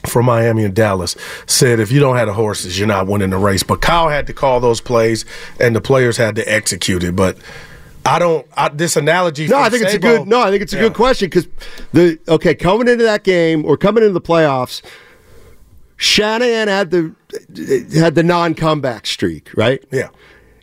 for 0.06 0.22
Miami 0.24 0.64
and 0.64 0.74
Dallas 0.76 1.16
said 1.48 1.80
if 1.80 1.92
you 1.92 2.00
don't 2.00 2.16
have 2.16 2.28
the 2.28 2.34
horses, 2.34 2.78
you're 2.78 2.88
not 2.88 3.08
winning 3.08 3.32
the 3.32 3.38
race. 3.38 3.64
But 3.64 3.82
Kyle 3.82 4.10
had 4.10 4.28
to 4.28 4.34
call 4.34 4.60
those 4.60 4.80
plays, 4.80 5.26
and 5.60 5.76
the 5.76 5.82
players 5.82 6.16
had 6.18 6.36
to 6.36 6.44
execute 6.52 7.04
it. 7.04 7.16
But 7.16 7.38
I 8.06 8.20
don't. 8.20 8.48
I, 8.56 8.70
this 8.70 8.96
analogy. 8.96 9.48
No, 9.48 9.58
I 9.60 9.70
think 9.70 9.84
it's 9.84 9.96
a 9.96 10.00
good. 10.00 10.28
No, 10.28 10.40
I 10.42 10.50
think 10.50 10.62
it's 10.62 10.72
a 10.72 10.78
Yeah. 10.78 10.84
good 10.84 10.94
question 10.94 11.28
because 11.30 11.48
the 11.92 12.18
okay 12.30 12.56
coming 12.56 12.88
into 12.88 13.04
that 13.04 13.24
game 13.24 13.66
or 13.66 13.76
coming 13.76 14.02
into 14.04 14.14
the 14.14 14.22
playoffs, 14.22 14.82
Shanahan 15.98 16.68
had 16.68 16.92
the 16.92 17.14
had 18.00 18.16
the 18.16 18.24
non 18.24 18.54
comeback 18.54 19.06
streak, 19.06 19.50
right? 19.56 19.84
Yeah. 19.92 20.10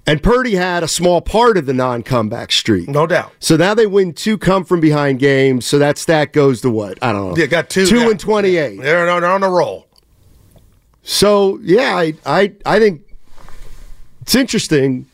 And 0.06 0.22
Purdy 0.22 0.54
had 0.54 0.82
a 0.82 0.88
small 0.88 1.22
part 1.22 1.56
of 1.56 1.66
the 1.66 1.72
non 1.72 2.02
comeback 2.02 2.52
streak. 2.52 2.88
No 2.88 3.06
doubt. 3.06 3.32
So 3.40 3.56
now 3.56 3.74
they 3.74 3.86
win 3.86 4.12
two 4.12 4.38
come 4.38 4.64
from 4.64 4.80
behind 4.80 5.18
games. 5.18 5.66
So 5.66 5.78
that 5.78 5.98
stat 5.98 6.32
goes 6.32 6.60
to 6.60 6.70
what? 6.70 6.98
I 7.02 7.12
don't 7.12 7.30
know. 7.30 7.36
Yeah, 7.36 7.46
got 7.46 7.70
two. 7.70 7.86
Two 7.86 8.00
now. 8.00 8.10
and 8.10 8.20
28. 8.20 8.80
They're 8.80 9.08
on, 9.08 9.22
they're 9.22 9.30
on 9.30 9.42
a 9.42 9.50
roll. 9.50 9.88
So, 11.02 11.58
yeah, 11.62 11.96
I, 11.96 12.14
I, 12.24 12.52
I 12.64 12.78
think 12.78 13.02
it's 14.22 14.34
interesting. 14.34 15.06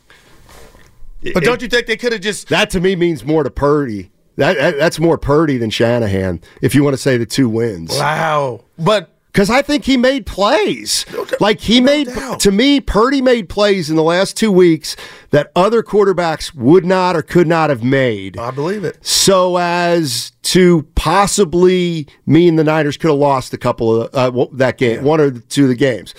But 1.33 1.43
don't 1.43 1.61
you 1.61 1.67
think 1.67 1.85
they 1.85 1.97
could 1.97 2.13
have 2.13 2.21
just 2.21 2.47
That 2.47 2.69
to 2.71 2.79
me 2.79 2.95
means 2.95 3.23
more 3.23 3.43
to 3.43 3.51
Purdy. 3.51 4.09
That, 4.37 4.57
that 4.57 4.77
That's 4.77 4.99
more 4.99 5.17
Purdy 5.17 5.57
than 5.57 5.69
Shanahan, 5.69 6.41
if 6.61 6.73
you 6.73 6.83
want 6.83 6.93
to 6.95 6.97
say 6.97 7.17
the 7.17 7.25
two 7.25 7.47
wins. 7.47 7.91
Wow. 7.91 8.61
But 8.77 9.13
Because 9.31 9.49
I 9.49 9.61
think 9.61 9.85
he 9.85 9.95
made 9.95 10.25
plays. 10.25 11.05
like 11.39 11.61
he 11.61 11.79
made, 11.79 12.09
to 12.39 12.51
me, 12.51 12.81
Purdy 12.81 13.21
made 13.21 13.47
plays 13.47 13.89
in 13.89 13.95
the 13.95 14.03
last 14.03 14.35
two 14.35 14.51
weeks 14.51 14.97
that 15.29 15.53
other 15.55 15.81
quarterbacks 15.81 16.53
would 16.53 16.83
not 16.83 17.15
or 17.15 17.21
could 17.21 17.47
not 17.47 17.69
have 17.69 17.81
made. 17.81 18.37
I 18.37 18.51
believe 18.51 18.83
it. 18.83 18.97
So 19.05 19.57
as 19.57 20.33
to 20.43 20.83
possibly 20.95 22.07
mean 22.25 22.57
the 22.57 22.63
Niners 22.65 22.97
could 22.97 23.09
have 23.09 23.19
lost 23.19 23.53
a 23.53 23.57
couple 23.57 24.03
of 24.03 24.37
uh, 24.37 24.47
that 24.51 24.77
game, 24.77 25.05
one 25.05 25.21
or 25.21 25.31
two 25.31 25.63
of 25.63 25.69
the 25.69 25.75
games. 25.75 26.13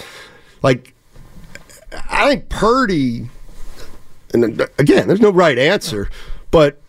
Like, 0.62 0.94
I 1.92 2.28
think 2.28 2.48
Purdy, 2.48 3.28
and 4.32 4.66
again, 4.78 5.06
there's 5.06 5.20
no 5.20 5.30
right 5.30 5.58
answer, 5.58 6.08
but 6.50 6.80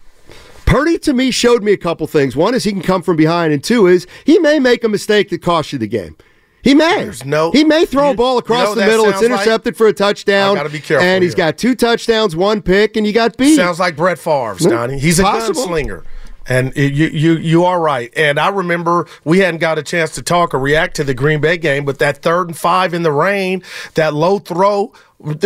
Purdy 0.73 0.97
to 0.97 1.13
me 1.13 1.29
showed 1.29 1.61
me 1.61 1.71
a 1.71 1.77
couple 1.77 2.07
things. 2.07 2.35
One 2.35 2.55
is 2.55 2.63
he 2.63 2.71
can 2.71 2.81
come 2.81 3.03
from 3.03 3.15
behind, 3.15 3.53
and 3.53 3.63
two 3.63 3.85
is 3.85 4.07
he 4.25 4.39
may 4.39 4.57
make 4.57 4.83
a 4.83 4.89
mistake 4.89 5.29
that 5.29 5.43
costs 5.43 5.71
you 5.71 5.77
the 5.77 5.85
game. 5.85 6.17
He 6.63 6.73
may. 6.73 7.03
There's 7.03 7.23
no. 7.23 7.51
He 7.51 7.63
may 7.63 7.85
throw 7.85 8.09
a 8.09 8.15
ball 8.15 8.39
across 8.39 8.69
you 8.69 8.75
know 8.77 8.81
the 8.81 8.87
middle. 8.87 9.05
It's 9.05 9.19
sounds 9.19 9.29
like? 9.29 9.41
intercepted 9.41 9.77
for 9.77 9.85
a 9.85 9.93
touchdown. 9.93 10.55
Gotta 10.55 10.69
be 10.69 10.79
careful 10.79 11.05
And 11.05 11.23
he's 11.23 11.33
here. 11.33 11.45
got 11.45 11.59
two 11.59 11.75
touchdowns, 11.75 12.35
one 12.35 12.63
pick, 12.63 12.97
and 12.97 13.05
you 13.05 13.13
got 13.13 13.37
beat. 13.37 13.55
Sounds 13.55 13.79
like 13.79 13.95
Brett 13.95 14.17
Favre, 14.17 14.55
hmm? 14.55 14.63
Stoney. 14.63 14.97
He's 14.97 15.19
a 15.19 15.23
Possible. 15.23 15.61
gunslinger. 15.67 16.05
And 16.47 16.75
you, 16.75 17.07
you, 17.07 17.37
you 17.37 17.63
are 17.63 17.79
right. 17.79 18.11
And 18.17 18.39
I 18.39 18.49
remember 18.49 19.07
we 19.23 19.39
hadn't 19.39 19.59
got 19.59 19.77
a 19.77 19.83
chance 19.83 20.11
to 20.15 20.21
talk 20.21 20.53
or 20.53 20.59
react 20.59 20.95
to 20.97 21.03
the 21.03 21.13
Green 21.13 21.39
Bay 21.39 21.57
game, 21.57 21.85
but 21.85 21.99
that 21.99 22.17
third 22.17 22.47
and 22.47 22.57
five 22.57 22.93
in 22.93 23.03
the 23.03 23.11
rain, 23.11 23.63
that 23.95 24.13
low 24.13 24.39
throw 24.39 24.91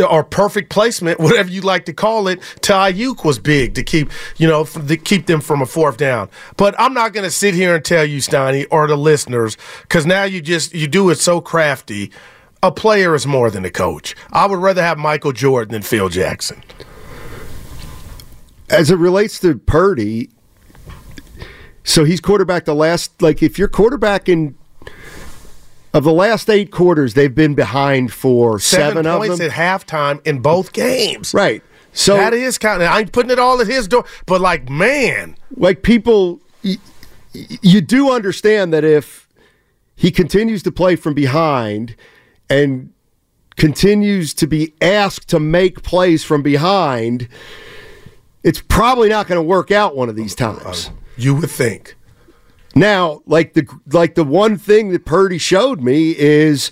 or 0.10 0.24
perfect 0.24 0.72
placement, 0.72 1.20
whatever 1.22 1.50
you 1.50 1.62
like 1.62 1.86
to 1.86 1.94
call 1.94 2.28
it, 2.28 2.42
to 2.62 2.74
Aiyuk 2.74 3.24
was 3.24 3.38
big 3.40 3.76
to 3.76 3.84
keep, 3.84 4.10
you 4.38 4.48
know, 4.48 4.64
to 4.66 4.98
keep 4.98 5.28
them 5.28 5.40
from 5.42 5.62
a 5.62 5.68
fourth 5.68 5.98
down. 5.98 6.30
But 6.58 6.74
I'm 6.80 6.94
not 6.94 7.14
going 7.14 7.26
to 7.26 7.32
sit 7.32 7.54
here 7.54 7.76
and 7.76 7.86
tell 7.86 8.06
you, 8.06 8.20
Stoney, 8.22 8.66
or 8.66 8.88
the 8.88 8.98
listeners, 8.98 9.56
because 9.84 10.06
now 10.06 10.24
you 10.24 10.42
just 10.42 10.74
you 10.74 10.88
do 10.88 11.10
it 11.10 11.16
so 11.20 11.42
crafty. 11.42 12.12
A 12.64 12.72
player 12.72 13.14
is 13.14 13.28
more 13.28 13.52
than 13.52 13.66
a 13.66 13.70
coach. 13.70 14.16
I 14.34 14.48
would 14.48 14.58
rather 14.60 14.82
have 14.82 14.98
Michael 14.98 15.32
Jordan 15.32 15.74
than 15.74 15.84
Phil 15.84 16.10
Jackson. 16.10 16.64
as 18.70 18.90
it 18.90 18.98
relates 18.98 19.40
to 19.42 19.58
Purdy, 19.60 20.32
so 21.88 22.04
he's 22.04 22.20
quarterback 22.20 22.66
the 22.66 22.76
last 22.76 23.22
like 23.22 23.42
if 23.42 23.58
you're 23.58 23.70
quarterback 23.70 24.28
in 24.28 24.56
of 25.94 26.04
the 26.04 26.12
last 26.12 26.50
eight 26.50 26.70
quarters, 26.70 27.14
they've 27.14 27.34
been 27.34 27.56
behind 27.56 28.12
for 28.12 28.60
seven, 28.60 29.04
seven, 29.04 29.18
points 29.18 29.38
them. 29.38 29.50
at 29.50 29.56
halftime 29.56 30.26
in 30.28 30.40
both 30.40 30.74
games. 30.74 31.34
Right. 31.34 31.64
So 31.94 32.18
that 32.18 32.34
is 32.34 32.58
kind 32.58 32.84
of. 32.84 32.90
I'm 32.90 33.08
putting 33.08 33.32
it 33.32 33.40
all 33.40 33.62
at 33.62 33.68
his 33.68 33.88
door, 33.88 34.06
but 34.26 34.42
like, 34.42 34.70
man, 34.70 35.38
like 35.56 35.82
people, 35.82 36.42
you 37.32 37.82
do 37.82 38.12
understand 38.12 38.74
that 38.74 38.84
if 38.84 39.28
he 39.96 40.12
continues 40.12 40.62
to 40.64 40.72
play 40.72 40.98
from 40.98 41.14
behind 41.14 41.96
and 42.50 42.92
continues 43.56 44.34
to 44.36 44.46
be 44.46 44.76
asked 44.82 45.30
to 45.30 45.40
make 45.40 45.82
plays 45.84 46.24
from 46.24 46.44
behind, 46.44 47.30
it's 48.44 48.62
probably 48.62 49.08
not 49.08 49.26
going 49.26 49.40
to 49.40 49.44
work 49.44 49.72
out 49.72 49.96
one 49.96 50.10
of 50.10 50.18
these 50.18 50.36
times. 50.36 50.92
You 51.18 51.36
would 51.36 51.50
think. 51.50 51.96
Now, 52.76 53.22
like 53.26 53.54
the 53.54 53.68
like 53.92 54.16
the 54.16 54.24
one 54.24 54.58
thing 54.58 54.90
that 54.92 55.06
Purdy 55.06 55.38
showed 55.38 55.82
me 55.82 56.12
is 56.18 56.70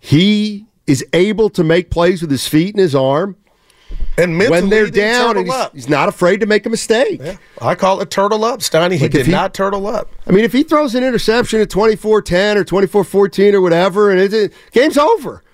he 0.00 0.66
is 0.86 1.04
able 1.12 1.50
to 1.50 1.62
make 1.64 1.90
plays 1.90 2.20
with 2.20 2.30
his 2.30 2.46
feet 2.48 2.74
and 2.74 2.80
his 2.80 2.94
arm. 2.94 3.36
And 4.18 4.36
mentally, 4.36 4.60
when 4.62 4.70
they're 4.70 4.90
down, 4.90 5.36
and 5.36 5.46
he's, 5.46 5.66
he's 5.72 5.88
not 5.88 6.08
afraid 6.08 6.40
to 6.40 6.46
make 6.46 6.66
a 6.66 6.70
mistake. 6.70 7.20
I 7.60 7.74
call 7.76 8.00
it 8.00 8.10
turtle 8.10 8.44
up, 8.44 8.58
Steiny. 8.60 8.94
He 8.94 9.02
Like, 9.04 9.10
did 9.12 9.26
he- 9.26 9.32
not 9.32 9.54
turtle 9.54 9.86
up. 9.86 10.10
I 10.26 10.32
mean, 10.32 10.44
if 10.44 10.52
he 10.52 10.64
throws 10.64 10.94
an 10.96 11.04
interception 11.04 11.60
at 11.60 11.68
24-10 11.68 12.56
or 12.56 12.64
24-14 12.64 13.52
or 13.54 13.60
whatever, 13.60 14.10
and 14.10 14.18
it's, 14.20 14.34
it, 14.34 14.52
game's 14.72 14.98
over. 14.98 15.44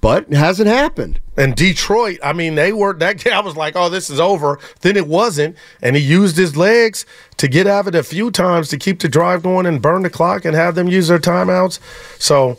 But 0.00 0.26
it 0.28 0.36
hasn't 0.36 0.68
happened. 0.68 1.20
And 1.36 1.56
Detroit, 1.56 2.18
I 2.22 2.32
mean, 2.32 2.54
they 2.54 2.72
were 2.72 2.92
that. 2.94 3.26
I 3.26 3.40
was 3.40 3.56
like, 3.56 3.74
oh, 3.76 3.88
this 3.88 4.10
is 4.10 4.20
over. 4.20 4.58
Then 4.80 4.96
it 4.96 5.06
wasn't, 5.06 5.56
and 5.82 5.96
he 5.96 6.02
used 6.02 6.36
his 6.36 6.56
legs 6.56 7.04
to 7.36 7.48
get 7.48 7.66
out 7.66 7.80
of 7.80 7.88
it 7.88 7.98
a 7.98 8.02
few 8.02 8.30
times 8.30 8.68
to 8.68 8.76
keep 8.76 9.00
the 9.00 9.08
drive 9.08 9.42
going 9.42 9.66
and 9.66 9.82
burn 9.82 10.02
the 10.02 10.10
clock 10.10 10.44
and 10.44 10.54
have 10.54 10.74
them 10.74 10.88
use 10.88 11.08
their 11.08 11.18
timeouts. 11.18 11.80
So 12.20 12.58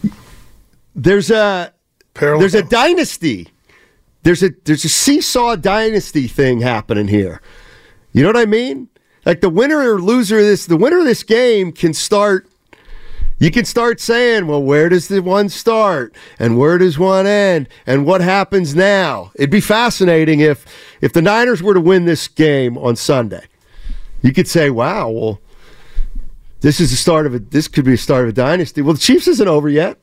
it, 0.03 0.13
there's 0.95 1.29
a 1.29 1.73
there's 2.13 2.55
a 2.55 2.63
dynasty. 2.63 3.49
There's 4.23 4.43
a 4.43 4.49
there's 4.65 4.85
a 4.85 4.89
seesaw 4.89 5.55
dynasty 5.55 6.27
thing 6.27 6.61
happening 6.61 7.07
here. 7.07 7.41
You 8.11 8.23
know 8.23 8.29
what 8.29 8.37
I 8.37 8.45
mean? 8.45 8.89
Like 9.25 9.41
the 9.41 9.49
winner 9.49 9.93
or 9.93 10.01
loser 10.01 10.39
of 10.39 10.45
this, 10.45 10.65
the 10.65 10.77
winner 10.77 10.99
of 10.99 11.05
this 11.05 11.23
game 11.23 11.71
can 11.71 11.93
start. 11.93 12.47
You 13.39 13.51
can 13.51 13.65
start 13.65 14.01
saying, 14.01 14.47
well, 14.47 14.63
where 14.63 14.89
does 14.89 15.09
the 15.09 15.21
one 15.21 15.49
start 15.49 16.15
and 16.39 16.57
where 16.57 16.79
does 16.79 16.97
one 16.97 17.27
end 17.27 17.69
and 17.85 18.05
what 18.05 18.21
happens 18.21 18.73
now? 18.73 19.31
It'd 19.35 19.51
be 19.51 19.61
fascinating 19.61 20.39
if 20.39 20.65
if 21.01 21.13
the 21.13 21.21
Niners 21.21 21.61
were 21.61 21.75
to 21.75 21.81
win 21.81 22.05
this 22.05 22.27
game 22.27 22.77
on 22.77 22.95
Sunday. 22.95 23.45
You 24.23 24.33
could 24.33 24.47
say, 24.47 24.71
wow, 24.71 25.09
well, 25.09 25.41
this 26.61 26.79
is 26.79 26.89
the 26.89 26.97
start 26.97 27.27
of 27.27 27.35
a 27.35 27.39
this 27.39 27.67
could 27.67 27.85
be 27.85 27.91
the 27.91 27.97
start 27.97 28.23
of 28.23 28.29
a 28.29 28.33
dynasty. 28.33 28.81
Well, 28.81 28.93
the 28.93 28.99
Chiefs 28.99 29.27
isn't 29.27 29.47
over 29.47 29.69
yet. 29.69 29.99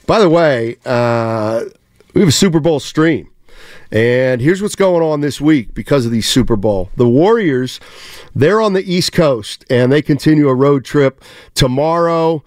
by 0.07 0.21
the 0.21 0.29
way, 0.29 0.77
uh, 0.85 1.65
we 2.15 2.21
have 2.21 2.29
a 2.29 2.33
Super 2.33 2.61
Bowl 2.61 2.79
stream. 2.79 3.29
And 3.91 4.41
here's 4.41 4.63
what's 4.63 4.77
going 4.77 5.03
on 5.03 5.21
this 5.21 5.41
week 5.41 5.75
because 5.75 6.07
of 6.07 6.13
the 6.13 6.21
Super 6.21 6.57
Bowl. 6.57 6.91
The 6.97 7.09
Warriors, 7.09 7.79
they're 8.35 8.61
on 8.61 8.73
the 8.73 8.83
East 8.83 9.13
Coast 9.13 9.65
and 9.71 9.93
they 9.93 10.03
continue 10.03 10.49
a 10.49 10.55
road 10.55 10.85
trip 10.85 11.23
tomorrow 11.55 12.43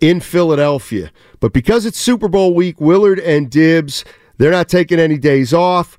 in 0.00 0.20
Philadelphia. 0.20 1.10
But 1.40 1.52
because 1.52 1.86
it's 1.86 1.98
Super 1.98 2.28
Bowl 2.28 2.54
week, 2.54 2.80
Willard 2.80 3.18
and 3.20 3.50
Dibs, 3.50 4.04
they're 4.38 4.50
not 4.50 4.68
taking 4.68 4.98
any 4.98 5.18
days 5.18 5.52
off. 5.52 5.98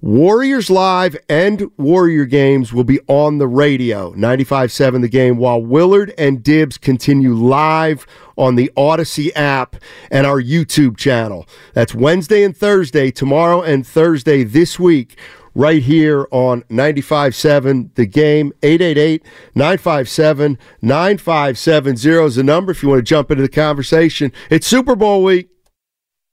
Warriors 0.00 0.70
Live 0.70 1.16
and 1.28 1.72
Warrior 1.76 2.24
Games 2.24 2.72
will 2.72 2.84
be 2.84 3.00
on 3.08 3.38
the 3.38 3.48
radio, 3.48 4.12
95.7 4.12 5.00
the 5.00 5.08
game, 5.08 5.38
while 5.38 5.60
Willard 5.60 6.14
and 6.16 6.40
Dibs 6.40 6.78
continue 6.78 7.34
live 7.34 8.06
on 8.36 8.54
the 8.54 8.70
Audacy 8.76 9.32
app 9.34 9.74
and 10.12 10.24
our 10.24 10.40
YouTube 10.40 10.96
channel. 10.96 11.48
That's 11.74 11.96
Wednesday 11.96 12.44
and 12.44 12.56
Thursday, 12.56 13.10
tomorrow 13.10 13.60
and 13.60 13.84
Thursday 13.84 14.44
this 14.44 14.78
week, 14.78 15.18
right 15.58 15.82
here 15.82 16.28
on 16.30 16.62
95.7 16.70 17.94
the 17.96 18.06
game. 18.06 18.52
888 18.62 19.26
957 19.54 20.56
9570 20.80 22.24
is 22.24 22.36
the 22.36 22.42
number 22.44 22.70
if 22.70 22.82
you 22.82 22.88
want 22.88 23.00
to 23.00 23.02
jump 23.02 23.30
into 23.30 23.42
the 23.42 23.48
conversation. 23.48 24.32
It's 24.48 24.66
Super 24.66 24.96
Bowl 24.96 25.22
week. 25.22 25.50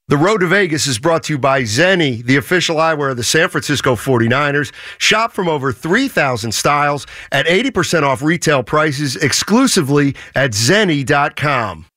The 0.08 0.18
Road 0.18 0.42
to 0.42 0.48
Vegas 0.48 0.86
is 0.86 1.00
brought 1.00 1.24
to 1.24 1.34
you 1.34 1.40
by 1.40 1.64
Zenni, 1.64 2.24
the 2.24 2.36
official 2.36 2.76
eyewear 2.76 3.10
of 3.10 3.18
the 3.18 3.24
San 3.24 3.50
Francisco 3.50 3.96
49ers. 3.96 4.72
Shop 5.00 5.34
from 5.34 5.50
over 5.50 5.74
3,000 5.74 6.52
styles 6.52 7.08
at 7.32 7.48
80% 7.48 8.04
off 8.04 8.22
retail 8.22 8.62
prices 8.62 9.16
exclusively 9.16 10.16
at 10.36 10.52
zenni.com. 10.52 11.88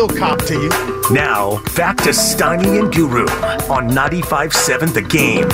little 0.00 0.16
cop 0.16 0.38
to 0.46 0.54
you. 0.54 0.68
Now, 1.14 1.62
back 1.76 1.96
to 1.98 2.10
Steiny 2.10 2.80
and 2.80 2.92
Guru 2.94 3.24
on 3.70 3.90
95.7 3.90 4.94
The 4.94 5.02
Game. 5.02 5.48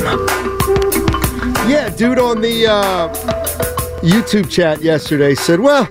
Yeah, 1.69 1.89
dude 1.89 2.21
on 2.21 2.41
the 2.43 2.67
uh, 2.69 3.09
YouTube 4.03 4.49
chat 4.49 4.83
yesterday 4.83 5.35
said, 5.35 5.59
well, 5.59 5.89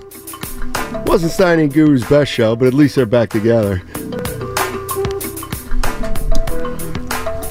wasn't 1.04 1.32
Steiny 1.32 1.64
and 1.64 1.74
Guru's 1.74 2.04
best 2.08 2.32
show, 2.32 2.56
but 2.56 2.66
at 2.66 2.72
least 2.72 2.96
they're 2.96 3.04
back 3.04 3.28
together. 3.28 3.82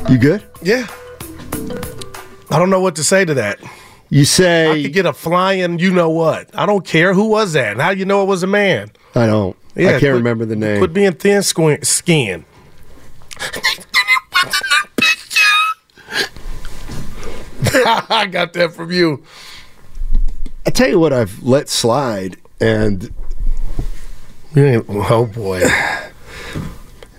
You 0.09 0.17
good? 0.17 0.43
Yeah. 0.63 0.87
I 2.49 2.57
don't 2.57 2.69
know 2.71 2.81
what 2.81 2.95
to 2.95 3.03
say 3.03 3.25
to 3.25 3.33
that. 3.35 3.59
You 4.09 4.25
say 4.25 4.71
I 4.71 4.81
could 4.83 4.93
get 4.93 5.05
a 5.05 5.13
flying, 5.13 5.77
you 5.77 5.91
know 5.91 6.09
what? 6.09 6.49
I 6.57 6.65
don't 6.65 6.85
care 6.85 7.13
who 7.13 7.27
was 7.27 7.53
that. 7.53 7.73
and 7.73 7.81
How 7.81 7.91
you 7.91 8.05
know 8.05 8.23
it 8.23 8.27
was 8.27 8.41
a 8.41 8.47
man? 8.47 8.91
I 9.13 9.27
don't. 9.27 9.55
I 9.75 9.81
can't 9.91 9.99
quit- 9.99 10.13
remember 10.13 10.45
the 10.45 10.55
name. 10.55 10.77
Quit 10.79 10.93
being 10.93 11.13
thin 11.13 11.43
skin. 11.43 12.45
I 17.73 18.27
got 18.31 18.53
that 18.53 18.73
from 18.73 18.91
you. 18.91 19.23
I 20.65 20.69
tell 20.69 20.89
you 20.89 20.99
what, 20.99 21.13
I've 21.13 21.43
let 21.43 21.69
slide, 21.69 22.37
and 22.59 23.13
oh 24.57 25.25
boy, 25.25 25.61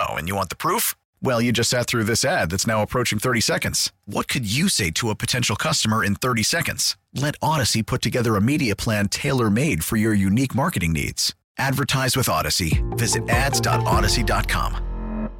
Oh, 0.00 0.14
and 0.16 0.28
you 0.28 0.36
want 0.36 0.48
the 0.50 0.56
proof? 0.56 0.94
Well, 1.20 1.42
you 1.42 1.50
just 1.50 1.70
sat 1.70 1.88
through 1.88 2.04
this 2.04 2.24
ad 2.24 2.50
that's 2.50 2.66
now 2.66 2.82
approaching 2.82 3.18
30 3.18 3.40
seconds. 3.40 3.92
What 4.06 4.28
could 4.28 4.50
you 4.50 4.68
say 4.68 4.90
to 4.92 5.10
a 5.10 5.16
potential 5.16 5.56
customer 5.56 6.04
in 6.04 6.14
30 6.14 6.44
seconds? 6.44 6.96
Let 7.14 7.38
Audacy 7.40 7.84
put 7.84 8.00
together 8.02 8.36
a 8.36 8.40
media 8.40 8.76
plan 8.76 9.08
tailor 9.08 9.50
made 9.50 9.82
for 9.82 9.96
your 9.96 10.14
unique 10.14 10.54
marketing 10.54 10.92
needs. 10.92 11.34
Advertise 11.58 12.16
with 12.16 12.28
Audacy. 12.28 12.78
Visit 12.96 13.28
ads.audacy.com. 13.28 15.30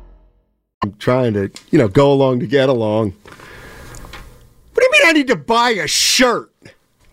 I'm 0.83 0.93
trying 0.95 1.35
to, 1.35 1.51
you 1.71 1.79
know, 1.79 1.89
go 1.89 2.11
along 2.13 2.41
to 2.41 2.47
get 2.49 2.69
along. 2.69 3.13
What 3.23 4.77
do 4.77 4.83
you 4.83 4.91
mean 4.93 5.03
I 5.05 5.13
need 5.13 5.29
to 5.29 5.37
buy 5.37 5.71
a 5.71 5.87
shirt? 5.87 6.53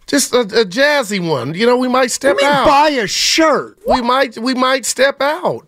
Just 0.08 0.34
a, 0.34 0.42
a 0.42 0.66
jazzy 0.66 1.20
one. 1.20 1.54
You 1.54 1.66
know, 1.68 1.78
we 1.78 1.88
might 1.88 2.10
step 2.12 2.36
What 2.36 2.40
do 2.42 2.46
you 2.46 2.52
mean 2.52 2.60
out. 2.62 2.68
buy 2.68 2.90
a 2.90 3.08
shirt? 3.08 3.78
We 3.88 4.02
might 4.02 4.38
we 4.38 4.54
might 4.56 4.86
step 4.86 5.22
out. 5.22 5.68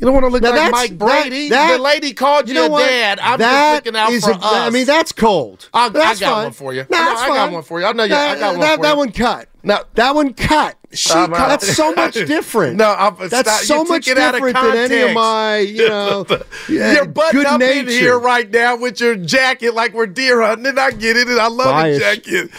You 0.00 0.04
don't 0.06 0.14
want 0.14 0.26
to 0.26 0.30
look 0.30 0.42
Now 0.42 0.50
like 0.50 0.56
that's- 0.70 0.72
Mike 0.90 0.98
Brady. 0.98 1.48
that- 1.48 1.76
the 1.76 1.82
lady 1.82 2.12
called 2.14 2.48
you, 2.48 2.54
you 2.54 2.68
know 2.68 2.76
a 2.76 2.80
dad. 2.80 3.18
I'm 3.20 3.38
That 3.40 3.82
just 3.84 3.86
looking 3.86 3.98
out 3.98 4.12
for 4.22 4.30
a- 4.30 4.34
us. 4.34 4.54
I 4.66 4.70
mean, 4.70 4.86
that's 4.86 5.10
cold. 5.12 5.68
I, 5.74 5.86
I 5.86 5.88
got 5.90 6.16
fine. 6.18 6.42
one 6.44 6.52
for 6.52 6.72
you. 6.72 6.86
No, 6.88 6.96
No, 6.98 7.04
that's 7.04 7.20
I 7.22 7.28
got 7.28 7.52
one 7.52 7.62
for 7.62 7.80
you. 7.80 7.86
I 7.86 7.92
know 7.92 8.02
you. 8.04 8.08
That, 8.10 8.36
I 8.36 8.40
got 8.40 8.50
one 8.52 8.60
that, 8.60 8.76
for 8.76 8.82
that 8.82 8.92
you. 8.92 8.96
one 8.98 9.12
cut. 9.12 9.48
No, 9.64 9.78
That 9.94 10.14
one 10.14 10.34
cut. 10.34 10.76
She 10.92 11.10
cut. 11.12 11.30
That's 11.32 11.74
so 11.76 11.92
much 11.94 12.14
different. 12.26 12.76
No, 12.76 12.94
I'm, 12.94 13.28
that's 13.28 13.66
so 13.66 13.82
much 13.84 14.06
it 14.06 14.16
out 14.18 14.34
of 14.36 14.40
different 14.40 14.56
than 14.56 14.76
any 14.90 15.00
of 15.08 15.12
my, 15.14 15.58
you 15.58 15.88
know, 15.88 16.24
yeah, 16.68 16.92
You're 16.94 17.04
buttoned 17.06 17.44
up 17.46 17.60
in 17.60 17.88
here 17.88 18.18
right 18.18 18.48
now 18.48 18.76
with 18.76 19.00
your 19.00 19.16
jacket 19.16 19.74
like 19.74 19.92
we're 19.94 20.06
deer 20.06 20.40
hunting, 20.42 20.66
and 20.66 20.78
I 20.78 20.92
get 20.92 21.16
it, 21.16 21.28
and 21.28 21.40
I 21.40 21.48
love 21.48 21.66
the 21.84 21.96
a 21.96 21.98
jacket. 21.98 22.50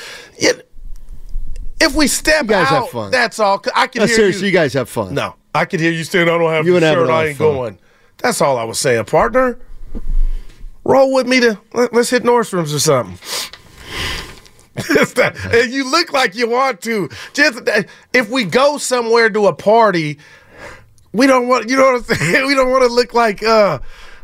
If 1.82 1.96
we 1.96 2.08
step 2.08 2.50
out, 2.52 2.68
have 2.68 2.90
fun. 2.90 3.10
that's 3.12 3.40
all. 3.40 3.64
I 3.74 3.88
can 3.88 4.02
No, 4.02 4.06
hear 4.08 4.16
seriously, 4.16 4.42
you. 4.42 4.48
you 4.48 4.54
guys 4.54 4.74
have 4.74 4.90
fun. 4.90 5.14
No, 5.14 5.36
I 5.54 5.66
can 5.66 5.80
hear 5.80 5.92
you 5.92 6.04
saying 6.04 6.30
I 6.30 6.38
don't 6.38 6.52
have 6.52 6.66
You 6.66 6.80
the 6.80 6.82
shirt. 6.82 7.10
I 7.10 7.28
ain't 7.28 7.38
fun. 7.38 7.56
going. 7.56 7.80
That's 8.20 8.42
all 8.42 8.58
I 8.58 8.64
was 8.64 8.80
saying, 8.80 9.06
partner. 9.06 9.58
Roll 10.84 11.14
with 11.14 11.28
me 11.28 11.40
to 11.42 11.60
let, 11.74 11.94
us 11.94 12.10
hit 12.10 12.24
Nordstrom's 12.24 12.74
or 12.74 12.80
something. 12.80 13.18
That- 15.16 15.36
and 15.52 15.74
you 15.74 15.90
look 15.90 16.14
like 16.14 16.36
you 16.36 16.50
want 16.50 16.82
to. 16.82 17.10
Just 17.34 17.68
if 18.14 18.30
we 18.30 18.46
go 18.46 18.78
somewhere 18.78 19.30
to 19.30 19.48
a 19.48 19.54
party, 19.54 20.20
we 21.12 21.28
don't 21.28 21.48
want. 21.50 21.70
You 21.70 21.76
know 21.78 21.92
what 21.94 22.10
I'm 22.10 22.16
saying? 22.18 22.46
We 22.48 22.56
don't 22.56 22.70
want 22.72 22.84
to 22.84 22.90
look 22.94 23.14
like 23.14 23.44
uh, 23.44 23.80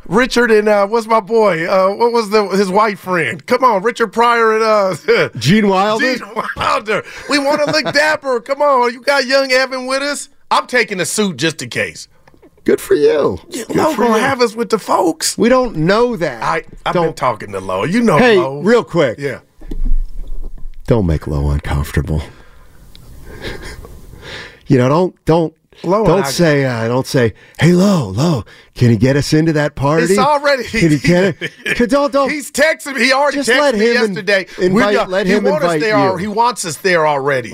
Richard 0.07 0.51
and 0.51 0.69
uh, 0.69 0.87
what's 0.87 1.07
my 1.07 1.19
boy? 1.19 1.65
Uh, 1.67 1.93
what 1.95 2.13
was 2.13 2.29
the 2.29 2.45
his 2.49 2.69
white 2.69 2.97
friend? 2.99 3.45
Come 3.45 3.65
on, 3.65 3.83
Richard 3.83 4.13
Pryor 4.13 4.53
and 4.55 4.63
uh, 4.63 5.29
Gene 5.37 5.67
Wilder. 5.69 6.15
Gene 6.17 6.27
Wilder. 6.55 7.03
We 7.29 7.37
want 7.37 7.61
to 7.65 7.71
look 7.71 7.93
dapper. 7.93 8.39
Come 8.39 8.61
on, 8.61 8.93
you 8.93 9.01
got 9.01 9.25
young 9.25 9.51
Evan 9.51 9.87
with 9.87 10.03
us. 10.03 10.29
I'm 10.51 10.67
taking 10.67 10.99
a 10.99 11.05
suit 11.05 11.37
just 11.37 11.61
in 11.61 11.69
case. 11.69 12.07
Good 12.63 12.81
for 12.81 12.95
you. 12.95 13.39
You 13.51 13.65
Good 13.65 13.75
know, 13.75 13.95
gonna 13.95 14.15
you. 14.15 14.19
have 14.21 14.41
us 14.41 14.55
with 14.55 14.69
the 14.69 14.79
folks. 14.79 15.37
We 15.37 15.49
don't 15.49 15.75
know 15.75 16.15
that. 16.15 16.41
I 16.41 16.63
I've 16.85 16.93
don't. 16.93 17.07
been 17.07 17.13
talking 17.13 17.51
to 17.51 17.59
Lo. 17.59 17.83
You 17.83 18.01
know, 18.01 18.17
hey, 18.17 18.37
Lo. 18.37 18.61
real 18.61 18.83
quick. 18.83 19.19
Yeah. 19.19 19.41
Don't 20.87 21.05
make 21.05 21.27
Lo 21.27 21.49
uncomfortable. 21.51 22.21
you 24.67 24.77
know, 24.77 24.87
don't 24.89 25.25
don't 25.25 25.53
Lo 25.83 26.05
don't 26.05 26.25
say 26.25 26.65
uh, 26.65 26.87
don't 26.87 27.05
say, 27.05 27.33
"Hey, 27.59 27.73
Lo, 27.73 28.09
Lo, 28.09 28.45
can 28.75 28.89
you 28.89 28.97
get 28.97 29.15
us 29.15 29.33
into 29.33 29.53
that 29.53 29.75
party?" 29.75 30.05
It's 30.05 30.17
already. 30.17 30.63
Can 30.63 30.91
you 30.91 30.99
get 30.99 31.35
it? 31.41 31.89
Don't 31.89 32.11
don't. 32.13 32.29
He's 32.31 32.51
texting 32.51 32.95
me. 32.95 33.01
He 33.05 33.13
already 33.13 33.37
Just 33.37 33.49
texted 33.49 33.73
me 33.73 33.87
him 33.87 33.93
yesterday. 33.93 34.47
invite- 34.57 34.71
We 34.73 34.93
got- 34.93 35.09
let 35.09 35.27
him 35.27 35.45
us 35.45 35.53
invite 35.53 35.81
there 35.81 36.11
you. 36.11 36.17
He 36.17 36.27
wants 36.27 36.65
us 36.65 36.77
there 36.77 37.05
already. 37.05 37.51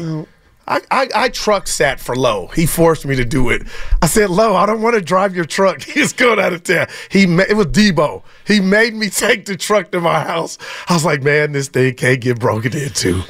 I, 0.67 0.79
I, 0.91 1.09
I 1.15 1.29
truck 1.29 1.67
sat 1.67 1.99
for 1.99 2.15
Low. 2.15 2.47
He 2.47 2.65
forced 2.65 3.05
me 3.05 3.15
to 3.15 3.25
do 3.25 3.49
it. 3.49 3.63
I 4.01 4.05
said, 4.05 4.29
Low, 4.29 4.55
I 4.55 4.65
don't 4.65 4.81
want 4.81 4.95
to 4.95 5.01
drive 5.01 5.35
your 5.35 5.45
truck. 5.45 5.81
He's 5.83 6.13
going 6.13 6.39
out 6.39 6.53
of 6.53 6.63
town. 6.63 6.87
He 7.09 7.25
ma- 7.25 7.43
it 7.49 7.55
was 7.55 7.67
Debo. 7.67 8.23
He 8.45 8.59
made 8.61 8.93
me 8.93 9.09
take 9.11 9.45
the 9.45 9.57
truck 9.57 9.91
to 9.91 9.99
my 9.99 10.21
house. 10.21 10.57
I 10.87 10.93
was 10.93 11.03
like, 11.03 11.23
man, 11.23 11.51
this 11.51 11.67
thing 11.67 11.95
can't 11.95 12.21
get 12.21 12.39
broken 12.39 12.75
into. 12.77 13.23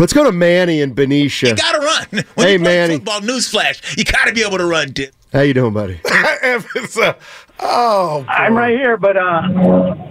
Let's 0.00 0.12
go 0.12 0.24
to 0.24 0.32
Manny 0.32 0.82
and 0.82 0.96
Benicia. 0.96 1.48
You 1.50 1.54
gotta 1.54 1.78
run. 1.78 2.24
When 2.34 2.46
Hey, 2.46 2.52
you 2.54 2.58
play 2.58 2.58
Manny. 2.58 2.94
Football 2.96 3.20
newsflash. 3.20 3.96
You 3.96 4.02
gotta 4.04 4.32
be 4.32 4.42
able 4.42 4.58
to 4.58 4.64
run. 4.66 4.90
Dick. 4.90 5.12
How 5.32 5.42
you 5.42 5.54
doing, 5.54 5.72
buddy? 5.72 6.00
Evans, 6.42 6.96
uh, 6.96 7.14
oh, 7.60 8.24
I'm 8.28 8.56
right 8.56 8.76
here, 8.76 8.96
but 8.96 9.16
uh, 9.16 9.42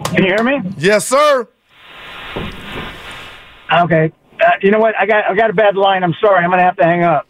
can 0.06 0.24
you 0.24 0.36
hear 0.36 0.44
me? 0.44 0.62
Yes, 0.78 1.08
sir. 1.08 1.48
Okay. 3.72 4.12
Uh, 4.46 4.52
you 4.62 4.72
know 4.72 4.80
what? 4.80 4.96
I 5.00 5.06
got 5.06 5.26
I 5.26 5.36
got 5.36 5.50
a 5.50 5.54
bad 5.54 5.76
line. 5.76 6.04
I'm 6.04 6.14
sorry. 6.20 6.44
I'm 6.44 6.50
gonna 6.50 6.64
have 6.64 6.78
to 6.78 6.84
hang 6.84 7.04
up. 7.04 7.28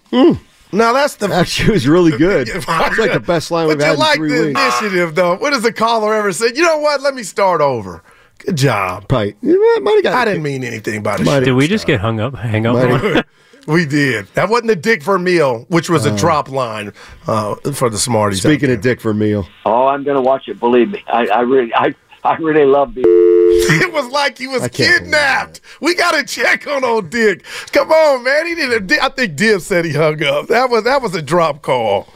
Now 0.72 0.92
that's 0.94 1.16
the 1.18 1.28
Actually, 1.32 1.70
it 1.70 1.72
was 1.74 1.88
really 1.88 2.18
good. 2.18 2.50
It's 2.56 2.68
like 2.68 3.14
the 3.14 3.20
best 3.20 3.52
line 3.52 3.68
But 3.68 3.78
we've 3.78 3.82
you 3.86 3.86
had 3.92 4.00
like 4.00 4.18
in 4.18 4.22
three 4.28 4.32
the 4.40 4.48
weeks. 4.48 4.60
initiative, 4.60 5.14
though. 5.16 5.36
What 5.38 5.52
does 5.52 5.62
the 5.64 5.72
caller 5.74 6.14
ever 6.16 6.32
say, 6.32 6.48
You 6.56 6.64
know 6.64 6.80
what? 6.80 7.02
Let 7.02 7.14
me 7.14 7.22
start 7.24 7.62
over. 7.62 8.02
Good 8.40 8.58
job. 8.58 9.08
Probably, 9.08 9.36
you 9.42 9.82
might 9.84 9.94
have 9.96 10.04
got. 10.04 10.14
I 10.16 10.26
didn't 10.26 10.42
mean 10.44 10.64
anything 10.64 11.04
by 11.04 11.18
the 11.18 11.24
Might- 11.24 11.42
Did 11.46 11.54
we 11.54 11.68
just 11.68 11.86
get 11.86 12.00
hung 12.02 12.20
up? 12.20 12.36
Hang 12.36 12.66
up? 12.66 13.26
We 13.66 13.86
did. 13.86 14.28
That 14.34 14.50
wasn't 14.50 14.72
a 14.72 14.76
Dick 14.76 15.02
Vermeil, 15.04 15.66
which 15.70 15.90
was 15.90 16.06
a 16.06 16.14
drop 16.18 16.50
line 16.50 16.92
uh, 17.28 17.56
for 17.72 17.90
the 17.90 17.98
Smarties. 17.98 18.42
Speaking 18.42 18.70
of 18.70 18.82
Dick 18.82 19.00
Vermeil, 19.00 19.48
Oh, 19.66 19.88
I'm 19.88 20.04
going 20.04 20.18
to 20.18 20.22
watch 20.22 20.50
it. 20.50 20.60
Believe 20.60 20.90
me, 20.90 21.02
I, 21.08 21.28
I 21.28 21.40
really, 21.44 21.74
I, 21.74 21.96
I 22.26 22.36
really 22.36 22.66
love 22.66 22.94
the. 22.94 23.04
It 23.84 23.92
was 23.92 24.10
like 24.12 24.38
he 24.38 24.48
was 24.48 24.68
kidnapped. 24.70 25.62
We 25.80 25.96
got 25.96 26.12
to 26.12 26.24
check 26.24 26.68
on 26.68 26.84
old 26.84 27.10
Dick. 27.10 27.44
Come 27.72 27.92
on, 27.92 28.24
man. 28.24 28.48
He 28.48 28.56
didn't. 28.56 28.92
I 28.92 29.10
think 29.10 29.36
Dib 29.36 29.62
said 29.62 29.86
he 29.86 29.94
hung 29.94 30.24
up. 30.24 30.48
That 30.48 30.70
was 30.70 30.84
that 30.84 31.02
was 31.02 31.16
a 31.16 31.22
drop 31.22 31.62
call. 31.62 32.08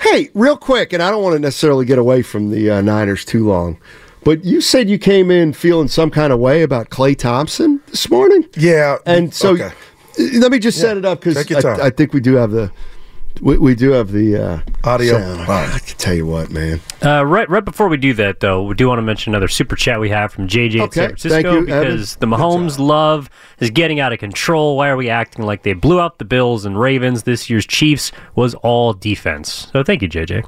Hey, 0.00 0.30
real 0.34 0.56
quick, 0.56 0.92
and 0.92 1.02
I 1.02 1.10
don't 1.10 1.22
want 1.22 1.34
to 1.34 1.38
necessarily 1.38 1.84
get 1.84 1.98
away 1.98 2.22
from 2.22 2.50
the 2.50 2.70
uh, 2.70 2.80
Niners 2.80 3.24
too 3.24 3.46
long, 3.46 3.78
but 4.24 4.44
you 4.44 4.60
said 4.60 4.88
you 4.90 4.98
came 4.98 5.30
in 5.30 5.52
feeling 5.52 5.88
some 5.88 6.10
kind 6.10 6.32
of 6.32 6.38
way 6.38 6.62
about 6.62 6.90
Klay 6.90 7.16
Thompson 7.16 7.80
this 7.86 8.10
morning. 8.10 8.48
Yeah, 8.56 8.98
and 9.06 9.32
so 9.32 9.52
okay. 9.52 9.72
let 10.18 10.50
me 10.50 10.58
just 10.58 10.80
set 10.80 10.96
it 10.96 11.04
up 11.04 11.20
because 11.20 11.36
Take 11.36 11.50
your 11.50 11.60
time. 11.60 11.80
I, 11.80 11.86
I 11.86 11.90
think 11.90 12.12
we 12.12 12.20
do 12.20 12.34
have 12.34 12.50
the 12.50 12.72
we, 13.40 13.58
we 13.58 13.74
do 13.74 13.90
have 13.90 14.12
the 14.12 14.36
uh, 14.36 14.60
Audio. 14.84 15.14
sound. 15.18 15.40
I 15.50 15.78
can 15.78 15.96
tell 15.98 16.14
you 16.14 16.26
what, 16.26 16.50
man. 16.50 16.80
Uh, 17.04 17.24
right, 17.24 17.48
right 17.48 17.64
before 17.64 17.88
we 17.88 17.96
do 17.96 18.12
that, 18.14 18.40
though, 18.40 18.62
we 18.62 18.74
do 18.74 18.88
want 18.88 18.98
to 18.98 19.02
mention 19.02 19.32
another 19.32 19.48
super 19.48 19.76
chat 19.76 19.98
we 20.00 20.10
have 20.10 20.32
from 20.32 20.46
JJ 20.48 20.74
in 20.74 20.80
Okay, 20.82 20.94
San 20.94 21.08
thank 21.08 21.20
Francisco 21.20 21.52
you, 21.52 21.58
Evan. 21.58 21.64
because 21.66 22.16
the 22.16 22.26
Mahomes 22.26 22.78
love 22.78 23.30
is 23.60 23.70
getting 23.70 24.00
out 24.00 24.12
of 24.12 24.18
control. 24.18 24.76
Why 24.76 24.88
are 24.88 24.96
we 24.96 25.08
acting 25.08 25.44
like 25.44 25.62
they 25.62 25.72
blew 25.72 26.00
out 26.00 26.18
the 26.18 26.24
Bills 26.24 26.64
and 26.64 26.78
Ravens? 26.78 27.22
This 27.22 27.48
year's 27.48 27.66
Chiefs 27.66 28.12
was 28.34 28.54
all 28.56 28.92
defense. 28.92 29.68
So 29.72 29.82
thank 29.82 30.02
you, 30.02 30.08
JJ. 30.08 30.44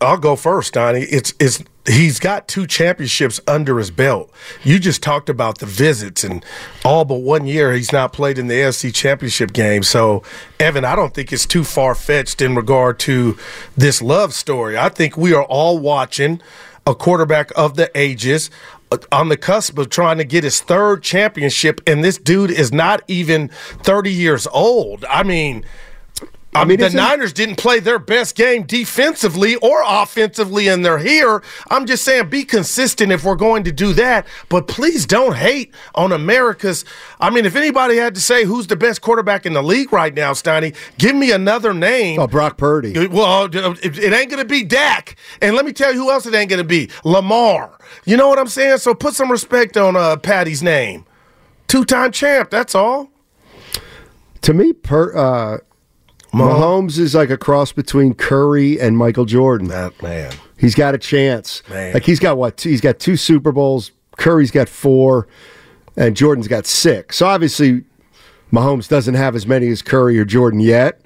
I'll 0.00 0.18
go 0.18 0.36
first, 0.36 0.74
Donnie. 0.74 1.00
It's 1.02 1.34
it's 1.40 1.62
he's 1.86 2.20
got 2.20 2.46
two 2.48 2.66
championships 2.66 3.40
under 3.46 3.78
his 3.78 3.90
belt. 3.90 4.32
You 4.62 4.78
just 4.78 5.02
talked 5.02 5.28
about 5.28 5.58
the 5.58 5.66
visits 5.66 6.22
and 6.22 6.44
all 6.84 7.04
but 7.04 7.16
one 7.16 7.46
year 7.46 7.72
he's 7.72 7.92
not 7.92 8.12
played 8.12 8.38
in 8.38 8.46
the 8.46 8.54
AFC 8.54 8.94
championship 8.94 9.52
game. 9.52 9.82
So, 9.82 10.22
Evan, 10.60 10.84
I 10.84 10.94
don't 10.94 11.12
think 11.12 11.32
it's 11.32 11.46
too 11.46 11.64
far 11.64 11.94
fetched 11.94 12.40
in 12.40 12.54
regard 12.54 12.98
to 13.00 13.36
this 13.76 14.00
love 14.00 14.32
story. 14.32 14.78
I 14.78 14.88
think 14.88 15.16
we 15.16 15.34
are 15.34 15.44
all 15.44 15.78
watching 15.78 16.40
a 16.86 16.94
quarterback 16.94 17.50
of 17.56 17.76
the 17.76 17.90
ages 17.96 18.50
uh, 18.90 18.98
on 19.10 19.28
the 19.28 19.36
cusp 19.36 19.78
of 19.78 19.88
trying 19.88 20.18
to 20.18 20.24
get 20.24 20.44
his 20.44 20.60
third 20.60 21.02
championship, 21.02 21.80
and 21.86 22.02
this 22.04 22.18
dude 22.18 22.50
is 22.50 22.72
not 22.72 23.02
even 23.08 23.48
30 23.48 24.12
years 24.12 24.46
old. 24.48 25.04
I 25.06 25.22
mean, 25.22 25.64
I 26.54 26.64
mean, 26.66 26.80
the 26.80 26.90
Niners 26.90 27.32
didn't 27.32 27.56
play 27.56 27.80
their 27.80 27.98
best 27.98 28.36
game 28.36 28.64
defensively 28.64 29.56
or 29.56 29.82
offensively, 29.86 30.68
and 30.68 30.84
they're 30.84 30.98
here. 30.98 31.42
I'm 31.70 31.86
just 31.86 32.04
saying, 32.04 32.28
be 32.28 32.44
consistent 32.44 33.10
if 33.10 33.24
we're 33.24 33.36
going 33.36 33.64
to 33.64 33.72
do 33.72 33.94
that. 33.94 34.26
But 34.50 34.68
please 34.68 35.06
don't 35.06 35.34
hate 35.34 35.74
on 35.94 36.12
America's. 36.12 36.84
I 37.20 37.30
mean, 37.30 37.46
if 37.46 37.56
anybody 37.56 37.96
had 37.96 38.14
to 38.16 38.20
say 38.20 38.44
who's 38.44 38.66
the 38.66 38.76
best 38.76 39.00
quarterback 39.00 39.46
in 39.46 39.54
the 39.54 39.62
league 39.62 39.92
right 39.92 40.12
now, 40.12 40.32
Steiny, 40.32 40.76
give 40.98 41.16
me 41.16 41.32
another 41.32 41.72
name. 41.72 42.20
Oh, 42.20 42.26
Brock 42.26 42.58
Purdy. 42.58 43.06
Well, 43.06 43.44
it 43.46 43.98
it 43.98 44.12
ain't 44.12 44.30
going 44.30 44.42
to 44.42 44.44
be 44.44 44.62
Dak. 44.62 45.16
And 45.40 45.56
let 45.56 45.64
me 45.64 45.72
tell 45.72 45.92
you 45.92 46.00
who 46.00 46.10
else 46.10 46.26
it 46.26 46.34
ain't 46.34 46.50
going 46.50 46.62
to 46.62 46.68
be 46.68 46.90
Lamar. 47.02 47.78
You 48.04 48.18
know 48.18 48.28
what 48.28 48.38
I'm 48.38 48.48
saying? 48.48 48.78
So 48.78 48.94
put 48.94 49.14
some 49.14 49.30
respect 49.30 49.78
on 49.78 49.96
uh, 49.96 50.16
Patty's 50.16 50.62
name. 50.62 51.06
Two 51.66 51.86
time 51.86 52.12
champ, 52.12 52.50
that's 52.50 52.74
all. 52.74 53.10
To 54.42 54.52
me, 54.52 54.74
per, 54.74 55.16
uh, 55.16 55.58
Mahomes 56.32 56.98
is 56.98 57.14
like 57.14 57.30
a 57.30 57.36
cross 57.36 57.72
between 57.72 58.14
Curry 58.14 58.80
and 58.80 58.96
Michael 58.96 59.24
Jordan. 59.26 59.68
That 59.68 60.00
man. 60.02 60.32
He's 60.58 60.74
got 60.74 60.94
a 60.94 60.98
chance. 60.98 61.62
Man. 61.68 61.92
Like 61.94 62.04
he's 62.04 62.20
got 62.20 62.38
what? 62.38 62.56
Two, 62.56 62.70
he's 62.70 62.80
got 62.80 62.98
two 62.98 63.16
Super 63.16 63.52
Bowls. 63.52 63.92
Curry's 64.16 64.50
got 64.50 64.68
four, 64.68 65.26
and 65.96 66.16
Jordan's 66.16 66.48
got 66.48 66.66
six. 66.66 67.16
So 67.18 67.26
obviously, 67.26 67.84
Mahomes 68.52 68.88
doesn't 68.88 69.14
have 69.14 69.34
as 69.34 69.46
many 69.46 69.68
as 69.68 69.82
Curry 69.82 70.18
or 70.18 70.24
Jordan 70.24 70.60
yet. 70.60 71.00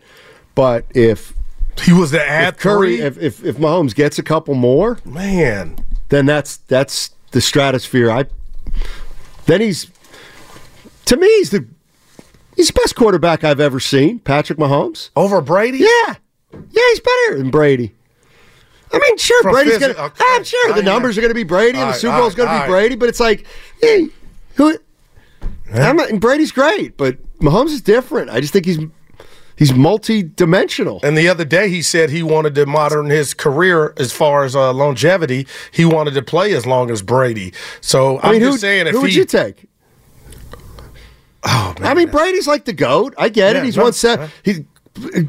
But 0.55 0.87
if 0.95 1.35
he 1.81 1.93
was 1.93 2.15
add 2.15 2.55
if 2.55 2.61
Curry, 2.61 3.01
if, 3.01 3.19
if 3.19 3.45
if 3.45 3.57
Mahomes 3.57 3.95
gets 3.95 4.19
a 4.19 4.23
couple 4.23 4.55
more, 4.55 4.99
Man. 5.05 5.77
then 6.09 6.27
that's 6.27 6.59
that's 6.59 7.11
the 7.33 7.41
stratosphere. 7.41 8.11
I 8.11 8.27
then 9.47 9.61
he's 9.61 9.91
to 11.07 11.17
me 11.17 11.27
he's 11.39 11.51
the 11.51 11.67
he's 12.57 12.69
the 12.69 12.73
best 12.73 12.97
quarterback 12.97 13.45
I've 13.45 13.61
ever 13.61 13.79
seen. 13.79 14.19
Patrick 14.19 14.59
Mahomes 14.59 15.11
over 15.15 15.41
Brady. 15.41 15.79
Yeah, 15.79 16.15
yeah, 16.53 16.83
he's 16.91 17.01
better 17.01 17.39
than 17.39 17.51
Brady. 17.51 17.95
I 18.93 18.99
mean, 18.99 19.19
sure, 19.19 19.43
From 19.43 19.53
Brady's 19.53 19.79
gonna. 19.79 19.95
okay. 19.95 20.25
I'm 20.29 20.45
sure 20.45 20.73
the 20.73 20.83
numbers 20.83 21.19
are 21.19 21.21
gonna 21.21 21.35
be 21.35 21.43
Brady, 21.45 21.79
and 21.79 21.87
All 21.87 21.93
the 21.93 21.99
Super 21.99 22.17
Bowl's 22.19 22.35
gonna 22.35 22.51
be 22.51 22.55
all 22.55 22.61
right. 22.61 22.69
Brady. 22.69 22.95
But 22.97 23.09
it's 23.09 23.21
like, 23.21 23.47
hey, 23.81 24.09
who? 24.55 24.79
Not, 25.75 26.11
and 26.11 26.21
Brady's 26.21 26.53
great, 26.53 26.97
but 26.97 27.19
Mahomes 27.41 27.71
is 27.71 27.83
different. 27.83 28.31
I 28.31 28.41
just 28.41 28.53
think 28.53 28.65
he's 28.65 28.79
he's 29.57 29.75
multi-dimensional. 29.75 31.01
And 31.03 31.19
the 31.19 31.29
other 31.29 31.45
day, 31.45 31.69
he 31.69 31.83
said 31.83 32.11
he 32.11 32.23
wanted 32.23 32.55
to 32.55 32.67
modern 32.67 33.07
his 33.11 33.35
career 33.35 33.93
as 33.97 34.13
far 34.13 34.45
as 34.45 34.55
uh, 34.55 34.73
longevity. 34.73 35.47
He 35.73 35.85
wanted 35.85 36.15
to 36.15 36.23
play 36.23 36.53
as 36.55 36.67
long 36.67 36.91
as 36.91 37.03
Brady. 37.03 37.53
So 37.81 38.19
I 38.19 38.29
I'm 38.29 38.33
mean, 38.35 38.41
just 38.43 38.61
saying, 38.61 38.87
if 38.87 38.93
who 38.95 39.03
would 39.03 39.11
he, 39.11 39.17
you 39.19 39.25
take? 39.25 39.67
Oh 41.47 41.75
man, 41.81 41.91
I 41.91 41.95
mean, 41.95 42.11
Brady's 42.11 42.47
like 42.47 42.65
the 42.65 42.73
goat. 42.73 43.15
I 43.17 43.29
get 43.29 43.55
Yeah, 43.55 43.63
it. 43.63 43.65
He's 43.65 43.77
no, 43.77 43.85
one 43.85 43.93
set. 43.93 44.29
He, 44.45 44.65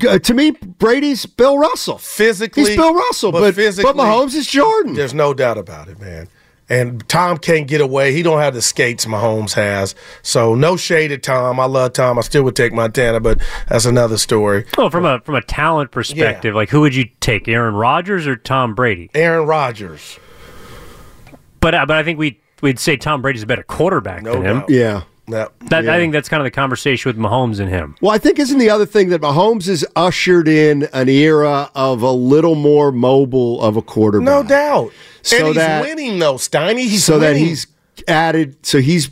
uh, 0.08 0.18
to 0.20 0.34
me, 0.34 0.52
Brady's 0.52 1.26
Bill 1.26 1.58
Russell. 1.58 1.98
physically, 1.98 2.64
he's 2.66 2.76
Bill 2.78 2.94
Russell, 2.94 3.32
but 3.32 3.54
physically, 3.54 3.92
but 3.94 4.02
Mahomes 4.02 4.34
is 4.34 4.48
Jordan. 4.48 4.94
There's 4.96 5.14
no 5.14 5.34
doubt 5.34 5.58
about 5.58 5.88
it, 5.90 6.00
man. 6.00 6.28
And 6.70 7.08
Tom 7.08 7.38
can't 7.38 7.66
get 7.66 7.80
away. 7.80 8.12
He 8.14 8.24
don't 8.24 8.40
have 8.42 8.54
the 8.54 8.62
skates 8.62 9.06
Mahomes 9.06 9.54
has. 9.54 9.96
So 10.22 10.54
no 10.54 10.76
shade 10.76 11.14
at 11.14 11.24
Tom. 11.24 11.62
I 11.62 11.66
love 11.66 11.94
Tom. 11.94 12.18
I 12.18 12.22
still 12.22 12.44
would 12.44 12.58
take 12.58 12.74
Montana, 12.74 13.22
but 13.22 13.40
that's 13.70 13.86
another 13.86 14.18
story. 14.18 14.66
Well, 14.78 14.90
from 14.90 15.06
a 15.06 15.22
from 15.22 15.36
a 15.36 15.42
talent 15.42 15.92
perspective, 15.92 16.56
like 16.56 16.70
who 16.70 16.82
would 16.82 16.94
you 16.96 17.06
take, 17.22 17.48
Aaron 17.48 17.74
Rodgers 17.76 18.28
or 18.28 18.36
Tom 18.36 18.76
Brady? 18.76 19.10
Aaron 19.16 19.48
Rodgers. 19.48 20.20
But 21.60 21.74
uh, 21.76 21.86
but 21.86 21.96
I 21.98 22.04
think 22.04 22.20
we 22.20 22.40
we'd 22.62 22.80
say 22.80 22.98
Tom 22.98 23.22
Brady's 23.22 23.44
a 23.44 23.48
better 23.48 23.64
quarterback 23.64 24.24
No 24.24 24.34
than 24.34 24.44
him. 24.46 24.60
doubt. 24.60 24.70
Yeah. 24.70 25.02
That, 25.28 25.52
That, 25.70 25.84
Yeah. 25.84 25.94
I 25.94 25.98
think 25.98 26.14
that's 26.14 26.30
kind 26.30 26.40
of 26.42 26.46
the 26.46 26.52
conversation 26.52 27.10
with 27.10 27.18
Mahomes 27.18 27.60
and 27.60 27.70
him. 27.70 27.96
Well, 28.02 28.12
I 28.14 28.18
think 28.18 28.40
isn't 28.40 28.60
the 28.60 28.70
other 28.70 28.86
thing 28.86 29.10
that 29.10 29.22
Mahomes 29.22 29.68
has 29.68 29.86
ushered 29.96 30.48
in 30.48 30.88
an 30.94 31.10
era 31.10 31.70
of 31.76 32.02
a 32.02 32.12
little 32.12 32.56
more 32.56 32.92
mobile 32.92 33.62
of 33.62 33.76
a 33.76 33.82
quarterback. 33.82 34.26
no 34.26 34.44
doubt. 34.44 34.92
So 35.22 35.38
and 35.38 35.48
he's 35.48 35.56
that- 35.58 35.82
winning 35.82 36.20
though, 36.20 36.36
Steiny. 36.36 36.82
He's 36.84 37.04
so 37.04 37.20
that 37.20 37.36
he's 37.36 37.68
added. 38.08 38.56
So 38.66 38.80
he's 38.80 39.10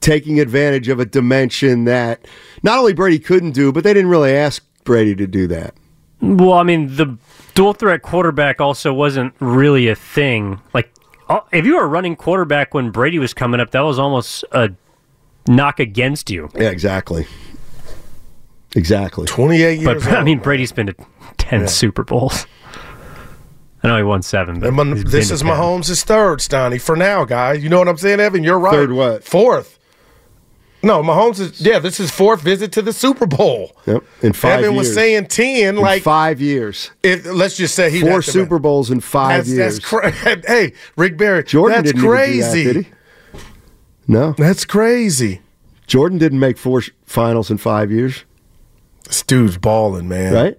taking 0.00 0.40
advantage 0.40 0.88
of 0.88 0.98
a 1.00 1.04
dimension 1.06 1.84
that 1.84 2.26
not 2.62 2.78
only 2.78 2.92
Brady 2.92 3.18
couldn't 3.18 3.52
do, 3.52 3.72
but 3.72 3.84
they 3.84 3.94
didn't 3.94 4.10
really 4.10 4.32
ask 4.34 4.64
Brady 4.84 5.14
to 5.16 5.26
do 5.26 5.46
that. 5.48 5.74
Well, 6.20 6.54
I 6.54 6.62
mean, 6.64 6.96
the 6.96 7.16
dual 7.54 7.72
threat 7.72 8.02
quarterback 8.02 8.60
also 8.60 8.92
wasn't 8.92 9.34
really 9.38 9.86
a 9.88 9.94
thing. 9.94 10.60
Like, 10.74 10.90
uh, 11.28 11.40
if 11.52 11.64
you 11.66 11.76
were 11.76 11.84
a 11.84 11.88
running 11.88 12.16
quarterback 12.16 12.72
when 12.74 12.90
Brady 12.90 13.18
was 13.18 13.32
coming 13.34 13.60
up, 13.60 13.70
that 13.72 13.80
was 13.80 13.98
almost 13.98 14.44
a 14.52 14.70
knock 15.48 15.80
against 15.80 16.30
you. 16.30 16.48
Yeah, 16.54 16.70
exactly. 16.70 17.26
Exactly. 18.74 19.26
28 19.26 19.74
years. 19.80 19.84
But 19.84 20.02
years 20.02 20.14
I 20.14 20.22
mean, 20.22 20.38
Brady's 20.38 20.72
been 20.72 20.86
to 20.88 20.94
ten 21.38 21.60
Yeah. 21.62 21.66
Super 21.66 22.04
Bowls. 22.04 22.46
I 23.82 23.88
know 23.88 23.96
he 23.96 24.02
won 24.02 24.22
seven. 24.22 24.60
But 24.60 24.68
And 24.68 24.76
Mon- 24.76 24.92
he's 24.94 25.04
been 25.04 25.12
this 25.12 25.30
is 25.30 25.40
10. 25.42 25.50
Mahomes' 25.50 26.04
third, 26.04 26.40
Stoney, 26.40 26.78
for 26.78 26.96
now, 26.96 27.24
guys. 27.24 27.62
You 27.62 27.68
know 27.68 27.78
what 27.78 27.88
I'm 27.88 27.96
saying, 27.96 28.20
Evan? 28.20 28.42
You're 28.42 28.58
right. 28.58 28.72
Third 28.72 28.92
what? 28.92 29.24
Fourth. 29.24 29.78
No, 30.82 31.02
Mahomes 31.02 31.40
is 31.40 31.60
yeah. 31.60 31.78
This 31.78 31.98
is 31.98 32.10
fourth 32.10 32.42
visit 32.42 32.70
to 32.72 32.82
the 32.82 32.92
Super 32.92 33.26
Bowl. 33.26 33.72
Yep. 33.86 34.04
In 34.22 34.32
five 34.34 34.58
Evan 34.60 34.72
years. 34.74 34.86
was 34.88 34.94
saying 34.94 35.26
ten. 35.26 35.76
In 35.76 35.76
Like, 35.76 36.02
five 36.02 36.40
years. 36.40 36.90
if, 37.02 37.24
let's 37.26 37.56
just 37.56 37.74
say 37.74 37.90
he 37.90 38.02
Four 38.02 38.20
Super 38.22 38.58
Bowls 38.58 38.90
in 38.90 39.00
five 39.00 39.46
that's, 39.46 39.48
years. 39.48 39.74
That's 39.80 39.84
cra- 39.84 40.10
hey, 40.46 40.74
Rick 40.96 41.16
Barry. 41.16 41.42
Jordan 41.44 41.78
that's 41.82 41.92
didn't 41.92 42.04
even 42.04 42.10
do 42.10 42.16
that, 42.40 42.52
crazy. 42.52 42.64
did 42.64 42.76
he? 42.86 42.92
No. 44.08 44.32
That's 44.38 44.64
crazy. 44.64 45.40
Jordan 45.86 46.18
didn't 46.18 46.38
make 46.40 46.58
four 46.58 46.82
finals 47.04 47.50
in 47.50 47.58
five 47.58 47.90
years, 47.92 48.24
This 49.04 49.22
dude's 49.22 49.56
balling, 49.58 50.08
man. 50.08 50.32
right? 50.34 50.58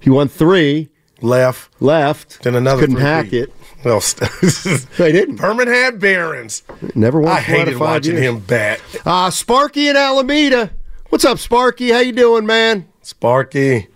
He 0.00 0.10
won 0.10 0.28
three, 0.28 0.88
Left, 1.20 1.70
left, 1.80 2.42
then 2.42 2.56
another. 2.56 2.80
couldn't 2.80 2.96
three 2.96 3.04
hack 3.04 3.30
beat. 3.30 3.42
it. 3.44 3.52
Well, 3.84 4.00
They 4.98 5.12
didn't. 5.12 5.38
Herman 5.38 5.68
had 5.68 6.00
Barons. 6.00 6.62
Never 6.96 7.20
won. 7.20 7.30
I 7.32 7.36
four 7.36 7.42
hated 7.56 7.78
watching 7.78 8.14
years. 8.14 8.24
him 8.26 8.38
bat. 8.40 8.80
Uh, 9.04 9.30
Sparky 9.30 9.88
in 9.88 9.96
Alameda. 9.96 10.70
What's 11.10 11.24
up, 11.24 11.38
Sparky? 11.38 11.90
How 11.90 11.98
you 12.00 12.10
doing, 12.12 12.46
man? 12.46 12.88
Sparky. 13.02 13.86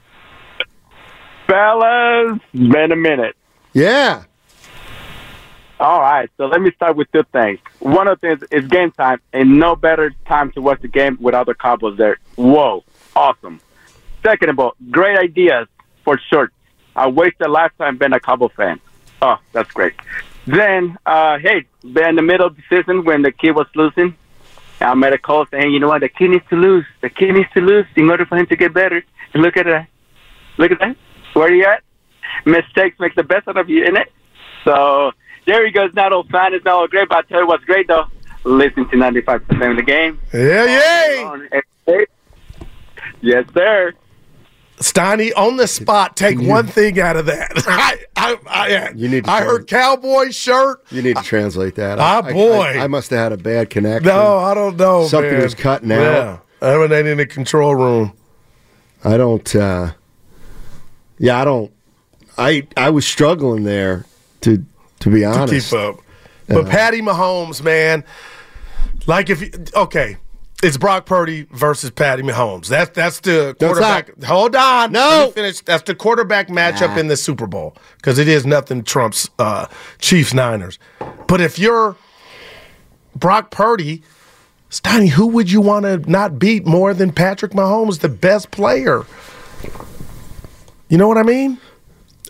Fellas, 1.49 2.38
been 2.53 2.92
a 2.92 2.96
minute. 2.96 3.37
Yeah. 3.72 4.25
All 5.78 6.00
right, 6.00 6.30
so 6.38 6.46
let 6.46 6.62
me 6.62 6.72
start 6.72 6.96
with 6.96 7.10
two 7.12 7.24
things. 7.32 7.58
One 7.80 8.08
of 8.08 8.18
the 8.20 8.28
things 8.28 8.44
is 8.50 8.66
game 8.66 8.92
time, 8.92 9.20
and 9.32 9.58
no 9.58 9.76
better 9.76 10.14
time 10.26 10.50
to 10.52 10.62
watch 10.62 10.80
the 10.80 10.88
game 10.88 11.18
without 11.20 11.46
the 11.46 11.55
Cowboys 11.55 11.98
there. 11.98 12.18
Whoa, 12.36 12.82
awesome. 13.14 13.61
Second 14.24 14.51
of 14.51 14.59
all, 14.59 14.74
great 14.90 15.18
ideas 15.18 15.68
for 16.03 16.18
sure. 16.30 16.51
I 16.94 17.09
wasted 17.09 17.46
a 17.46 17.51
lifetime 17.51 17.98
being 17.98 18.14
a 18.14 18.20
Cowboy 18.20 18.48
fan. 18.57 18.80
Oh, 19.20 19.36
that's 19.53 19.70
great. 19.72 19.92
Then, 20.46 20.96
uh, 21.05 21.38
hey, 21.38 21.66
in 21.82 22.16
the 22.16 22.22
middle 22.22 22.46
of 22.46 22.57
the 22.57 22.62
season 22.70 23.05
when 23.05 23.20
the 23.22 23.32
kid 23.32 23.53
was 23.53 23.66
losing. 23.74 24.16
I 24.80 24.94
made 24.94 25.12
a 25.12 25.18
call 25.18 25.46
saying, 25.46 25.72
you 25.72 25.80
know 25.80 25.88
what, 25.88 26.01
the 26.01 26.09
kid 26.09 26.30
needs 26.30 26.44
to 26.51 26.57
lose. 26.57 26.84
The 27.01 27.11
kid 27.11 27.32
needs 27.32 27.48
to 27.55 27.61
lose 27.61 27.86
in 27.96 28.11
order 28.11 28.24
for 28.26 28.36
him 28.36 28.46
to 28.46 28.57
get 28.57 28.72
better. 28.72 29.05
And 29.34 29.42
look 29.42 29.57
at 29.57 29.66
that. 29.66 29.88
Look 30.59 30.70
at 30.70 30.78
that. 30.78 30.96
Where 31.34 31.48
are 31.48 31.55
you 31.55 31.64
at? 31.64 31.82
Mistakes 32.44 32.98
make 32.98 33.14
the 33.14 33.22
best 33.22 33.48
out 33.48 33.57
of 33.57 33.68
you, 33.68 33.84
innit? 33.84 34.07
So, 34.64 35.12
there 35.47 35.64
he 35.64 35.72
goes. 35.72 35.92
Not 35.94 36.12
all 36.12 36.24
fun. 36.24 36.55
It's 36.55 36.64
not 36.64 36.74
all 36.74 36.88
great, 36.88 37.09
but 37.09 37.18
I 37.18 37.22
tell 37.22 37.40
you 37.40 37.47
what's 37.47 37.64
great 37.64 37.88
though. 37.88 38.05
Listen 38.44 38.88
to 38.90 38.97
95% 38.97 39.70
of 39.70 39.76
the 39.76 39.82
game. 39.82 40.20
Yeah, 40.32 40.64
yeah. 41.88 42.01
Yes, 43.20 43.44
sir. 43.55 43.92
Steiny, 44.78 45.32
on 45.36 45.57
the 45.57 45.66
spot, 45.66 46.16
take 46.16 46.38
one 46.38 46.66
thing 46.66 47.01
out 47.01 47.16
of 47.16 47.26
that. 47.26 47.51
I, 47.66 47.99
I, 48.14 48.36
I, 48.47 48.90
You 48.94 49.09
need 49.09 49.24
to 49.24 49.30
I 49.30 49.40
heard 49.42 49.66
cowboy 49.66 50.30
shirt. 50.30 50.84
You 50.90 51.01
need 51.01 51.16
to 51.16 51.22
translate 51.22 51.76
that. 51.76 51.99
Ah, 51.99 52.20
I- 52.22 52.28
I- 52.28 52.32
boy. 52.32 52.61
I, 52.62 52.84
I 52.84 52.86
must 52.86 53.09
have 53.11 53.18
had 53.18 53.32
a 53.32 53.36
bad 53.38 53.70
connection. 53.70 54.09
No, 54.09 54.36
I 54.36 54.53
don't 54.55 54.76
know. 54.76 55.07
Something 55.07 55.32
man. 55.32 55.42
was 55.42 55.55
cutting 55.55 55.88
Yeah. 55.88 56.38
out. 56.38 56.47
I 56.61 56.76
mean, 56.76 56.90
they 56.90 57.11
in 57.11 57.16
the 57.18 57.26
control 57.26 57.74
room. 57.74 58.12
I 59.03 59.16
don't. 59.16 59.57
uh 59.57 59.92
Yeah, 61.18 61.40
I 61.40 61.44
don't. 61.44 61.72
I 62.36 62.66
I 62.76 62.90
was 62.90 63.07
struggling 63.07 63.64
there 63.64 64.05
to 64.42 64.64
to 65.01 65.11
be 65.11 65.20
to 65.20 65.26
honest. 65.26 65.70
keep 65.70 65.78
up. 65.78 65.97
But 66.49 66.66
Uh, 66.66 66.68
Patty 66.70 67.01
Mahomes, 67.03 67.62
man, 67.62 68.05
like 69.07 69.30
if 69.30 69.40
you, 69.40 69.51
okay, 69.74 70.16
it's 70.62 70.76
Brock 70.76 71.05
Purdy 71.07 71.47
versus 71.51 71.90
Patty 71.90 72.22
Mahomes. 72.22 72.68
That's 72.68 72.90
that's 72.90 73.20
the 73.20 73.55
quarterback. 73.59 74.22
Hold 74.24 74.55
on, 74.57 74.92
No. 74.92 75.30
Finish. 75.34 75.61
That's 75.62 75.82
the 75.82 75.94
quarterback 75.94 76.49
matchup 76.49 76.97
in 76.97 77.09
the 77.09 77.16
Super 77.16 77.47
Bowl 77.47 77.76
because 77.97 78.18
it 78.18 78.28
is 78.28 78.47
nothing 78.47 78.82
trumps 78.84 79.28
uh, 79.38 79.66
Chiefs 79.99 80.32
Niners. 80.32 80.78
But 81.26 81.40
if 81.40 81.59
you're 81.59 81.97
Brock 83.14 83.51
Purdy, 83.51 84.03
Steiny, 84.70 85.09
who 85.11 85.26
would 85.26 85.51
you 85.51 85.61
want 85.61 85.84
to 85.84 85.99
not 86.11 86.38
beat 86.38 86.64
more 86.66 86.94
than 86.94 87.12
Patrick 87.12 87.53
Mahomes, 87.53 87.99
the 88.01 88.09
best 88.09 88.51
player? 88.51 89.05
You 90.88 90.97
know 90.99 91.09
what 91.09 91.18
I 91.18 91.22
mean? 91.22 91.59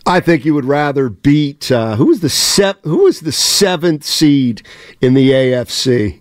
I 0.06 0.20
think 0.20 0.44
you 0.44 0.54
would 0.54 0.64
rather 0.64 1.08
beat 1.08 1.70
uh, 1.72 1.96
who 1.96 2.06
was 2.06 2.20
the 2.20 2.28
se- 2.28 2.74
who 2.84 3.04
was 3.04 3.20
the 3.20 3.32
seventh 3.32 4.04
seed 4.04 4.62
in 5.00 5.14
the 5.14 5.30
AFC 5.30 6.20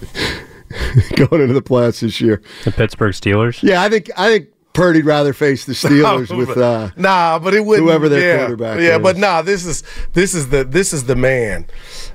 going 1.16 1.42
into 1.42 1.54
the 1.54 1.62
playoffs 1.62 2.00
this 2.00 2.20
year. 2.20 2.42
The 2.64 2.72
Pittsburgh 2.72 3.12
Steelers. 3.14 3.62
Yeah, 3.62 3.82
I 3.82 3.88
think 3.88 4.10
I 4.16 4.28
think 4.30 4.48
Purdy'd 4.72 5.04
rather 5.04 5.32
face 5.32 5.64
the 5.64 5.72
Steelers 5.72 6.36
with 6.36 6.56
uh, 6.56 6.90
nah, 6.96 7.38
but 7.38 7.54
it 7.54 7.64
wouldn't. 7.64 7.86
whoever 7.86 8.08
their 8.08 8.20
yeah, 8.20 8.38
quarterback 8.46 8.78
Yeah, 8.80 8.96
is. 8.96 9.02
but 9.02 9.16
nah, 9.16 9.42
this 9.42 9.64
is 9.64 9.82
this 10.12 10.34
is 10.34 10.48
the 10.50 10.64
this 10.64 10.92
is 10.92 11.04
the 11.04 11.16
man. 11.16 11.66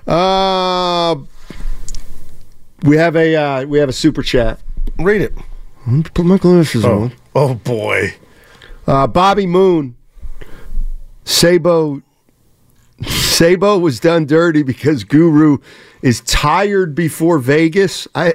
Uh, 0.08 1.16
we 2.84 2.98
have 2.98 3.16
a 3.16 3.36
uh, 3.36 3.66
we 3.66 3.80
have 3.80 3.90
a 3.90 3.94
super 3.94 4.22
chat. 4.22 4.60
Read 5.00 5.22
it. 5.22 5.34
Put 6.14 6.26
my 6.26 6.38
glasses 6.38 6.86
Oh, 6.86 7.04
on. 7.04 7.14
oh 7.36 7.56
boy. 7.56 8.14
Uh, 8.88 9.08
Bobby 9.08 9.46
Moon. 9.48 9.95
Sabo. 11.26 12.02
Sabo 13.06 13.78
was 13.78 14.00
done 14.00 14.26
dirty 14.26 14.64
because 14.64 15.04
Guru 15.04 15.58
is 16.02 16.22
tired 16.22 16.96
before 16.96 17.40
Vegas. 17.40 18.08
I 18.16 18.34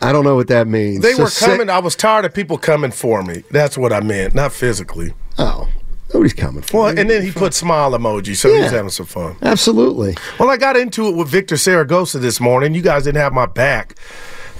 I 0.00 0.12
don't 0.12 0.24
know 0.24 0.36
what 0.36 0.48
that 0.48 0.66
means. 0.66 1.02
They 1.02 1.12
So 1.14 1.24
were 1.24 1.28
Sa- 1.30 1.46
coming. 1.46 1.68
I 1.68 1.80
was 1.80 1.94
tired 1.94 2.24
of 2.24 2.32
people 2.32 2.56
coming 2.56 2.92
for 2.92 3.22
me. 3.22 3.42
That's 3.50 3.76
what 3.76 3.92
I 3.92 4.00
meant, 4.00 4.34
not 4.34 4.52
physically. 4.52 5.12
Oh, 5.38 5.68
nobody's 6.14 6.32
coming 6.32 6.62
for 6.62 6.84
Well, 6.84 6.94
you. 6.94 7.00
and 7.00 7.10
then 7.10 7.22
he 7.22 7.30
put 7.30 7.52
smile 7.52 7.90
emoji, 7.92 8.34
so 8.36 8.48
he's 8.48 8.62
Yeah. 8.64 8.70
having 8.70 8.90
some 8.90 9.06
fun. 9.06 9.36
Absolutely. 9.42 10.16
Well, 10.38 10.48
I 10.50 10.56
got 10.56 10.76
into 10.76 11.06
it 11.08 11.16
with 11.16 11.28
Victor 11.28 11.56
Saragosa 11.56 12.20
this 12.20 12.40
morning. 12.40 12.74
You 12.74 12.80
guys 12.82 13.04
didn't 13.04 13.20
have 13.20 13.32
my 13.34 13.46
back. 13.46 13.96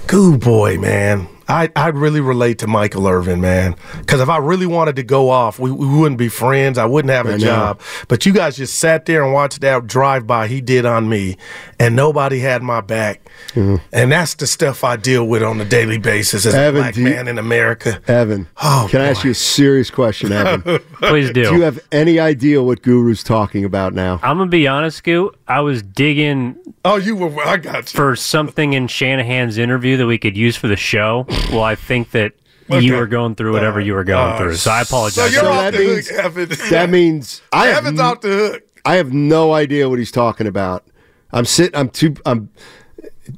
Goo 0.07 0.37
boy, 0.37 0.77
man. 0.77 1.27
I, 1.49 1.69
I 1.75 1.87
really 1.87 2.21
relate 2.21 2.59
to 2.59 2.67
Michael 2.67 3.07
Irvin, 3.07 3.41
man. 3.41 3.75
Because 3.97 4.21
if 4.21 4.29
I 4.29 4.37
really 4.37 4.67
wanted 4.67 4.95
to 4.97 5.03
go 5.03 5.29
off, 5.29 5.57
we, 5.59 5.71
we 5.71 5.87
wouldn't 5.87 6.19
be 6.19 6.29
friends. 6.29 6.77
I 6.77 6.85
wouldn't 6.85 7.11
have 7.11 7.25
a 7.25 7.33
I 7.33 7.37
know. 7.37 7.45
job. 7.45 7.81
But 8.07 8.25
you 8.25 8.31
guys 8.33 8.55
just 8.55 8.77
sat 8.77 9.05
there 9.07 9.23
and 9.23 9.33
watched 9.33 9.61
that 9.61 9.87
drive 9.87 10.27
by 10.27 10.47
he 10.47 10.61
did 10.61 10.85
on 10.85 11.09
me, 11.09 11.37
and 11.79 11.95
nobody 11.95 12.39
had 12.39 12.61
my 12.61 12.81
back. 12.81 13.21
Mhm. 13.55 13.81
And 13.91 14.11
that's 14.11 14.35
the 14.35 14.45
stuff 14.45 14.83
I 14.83 14.95
deal 14.95 15.27
with 15.27 15.41
on 15.41 15.59
a 15.59 15.65
daily 15.65 15.97
basis 15.97 16.45
as 16.45 16.53
Evan, 16.53 16.81
a 16.81 16.83
black 16.83 16.93
do 16.93 17.01
you- 17.01 17.09
man 17.09 17.27
in 17.27 17.37
America. 17.39 17.99
Evan, 18.07 18.47
Oh, 18.61 18.87
can 18.91 19.01
I 19.01 19.07
ask 19.09 19.23
you 19.23 19.31
a 19.31 19.35
serious 19.35 19.89
question, 19.89 20.31
Evan? 20.31 20.61
Please 21.01 21.31
do. 21.31 21.45
Do 21.45 21.55
you 21.55 21.61
have 21.63 21.79
any 21.91 22.19
idea 22.19 22.61
what 22.61 22.81
Guru's 22.83 23.23
talking 23.23 23.65
about 23.65 23.93
now? 23.93 24.19
I'm 24.21 24.37
gonna 24.37 24.49
be 24.51 24.67
honest, 24.67 25.03
Goo. 25.03 25.31
I 25.47 25.61
was 25.61 25.81
digging. 25.81 26.55
Oh, 26.85 26.97
you 26.97 27.15
were. 27.15 27.35
I 27.43 27.57
got 27.57 27.91
you. 27.91 27.97
for 27.97 28.15
something 28.15 28.73
in 28.73 28.87
Shanahan's 28.87 29.57
interview 29.57 29.97
that 29.97 30.05
we 30.05 30.17
could 30.19 30.37
use 30.37 30.55
for 30.55 30.67
the 30.67 30.75
show. 30.77 31.25
Well, 31.51 31.63
I 31.63 31.75
think 31.75 32.11
that 32.11 32.33
you 32.69 32.95
were 32.95 33.07
going 33.07 33.35
through 33.35 33.53
whatever 33.53 33.79
you 33.79 33.93
were 33.93 34.03
going 34.03 34.33
Uh, 34.33 34.37
through, 34.37 34.55
so 34.55 34.69
I 34.71 34.81
apologize. 34.81 35.15
So 35.15 35.25
you're 35.25 35.41
So 35.41 35.51
off 35.51 35.61
that 35.71 35.73
the 35.73 35.79
means- 35.79 36.07
hook, 36.09 36.19
Evan. 36.19 36.49
That 36.69 36.89
means 36.89 37.41
I 37.51 37.67
have 37.67 37.77
Evan's 37.85 37.99
n- 37.99 38.05
off 38.05 38.21
the 38.21 38.27
hook. 38.29 38.63
I 38.85 38.95
have 38.95 39.11
no 39.11 39.53
idea 39.53 39.89
what 39.89 39.97
he's 39.99 40.11
talking 40.11 40.45
about. 40.47 40.85
I'm 41.31 41.45
sitting. 41.45 41.75
I'm 41.75 41.89
too. 41.89 42.15
I'm. 42.25 42.49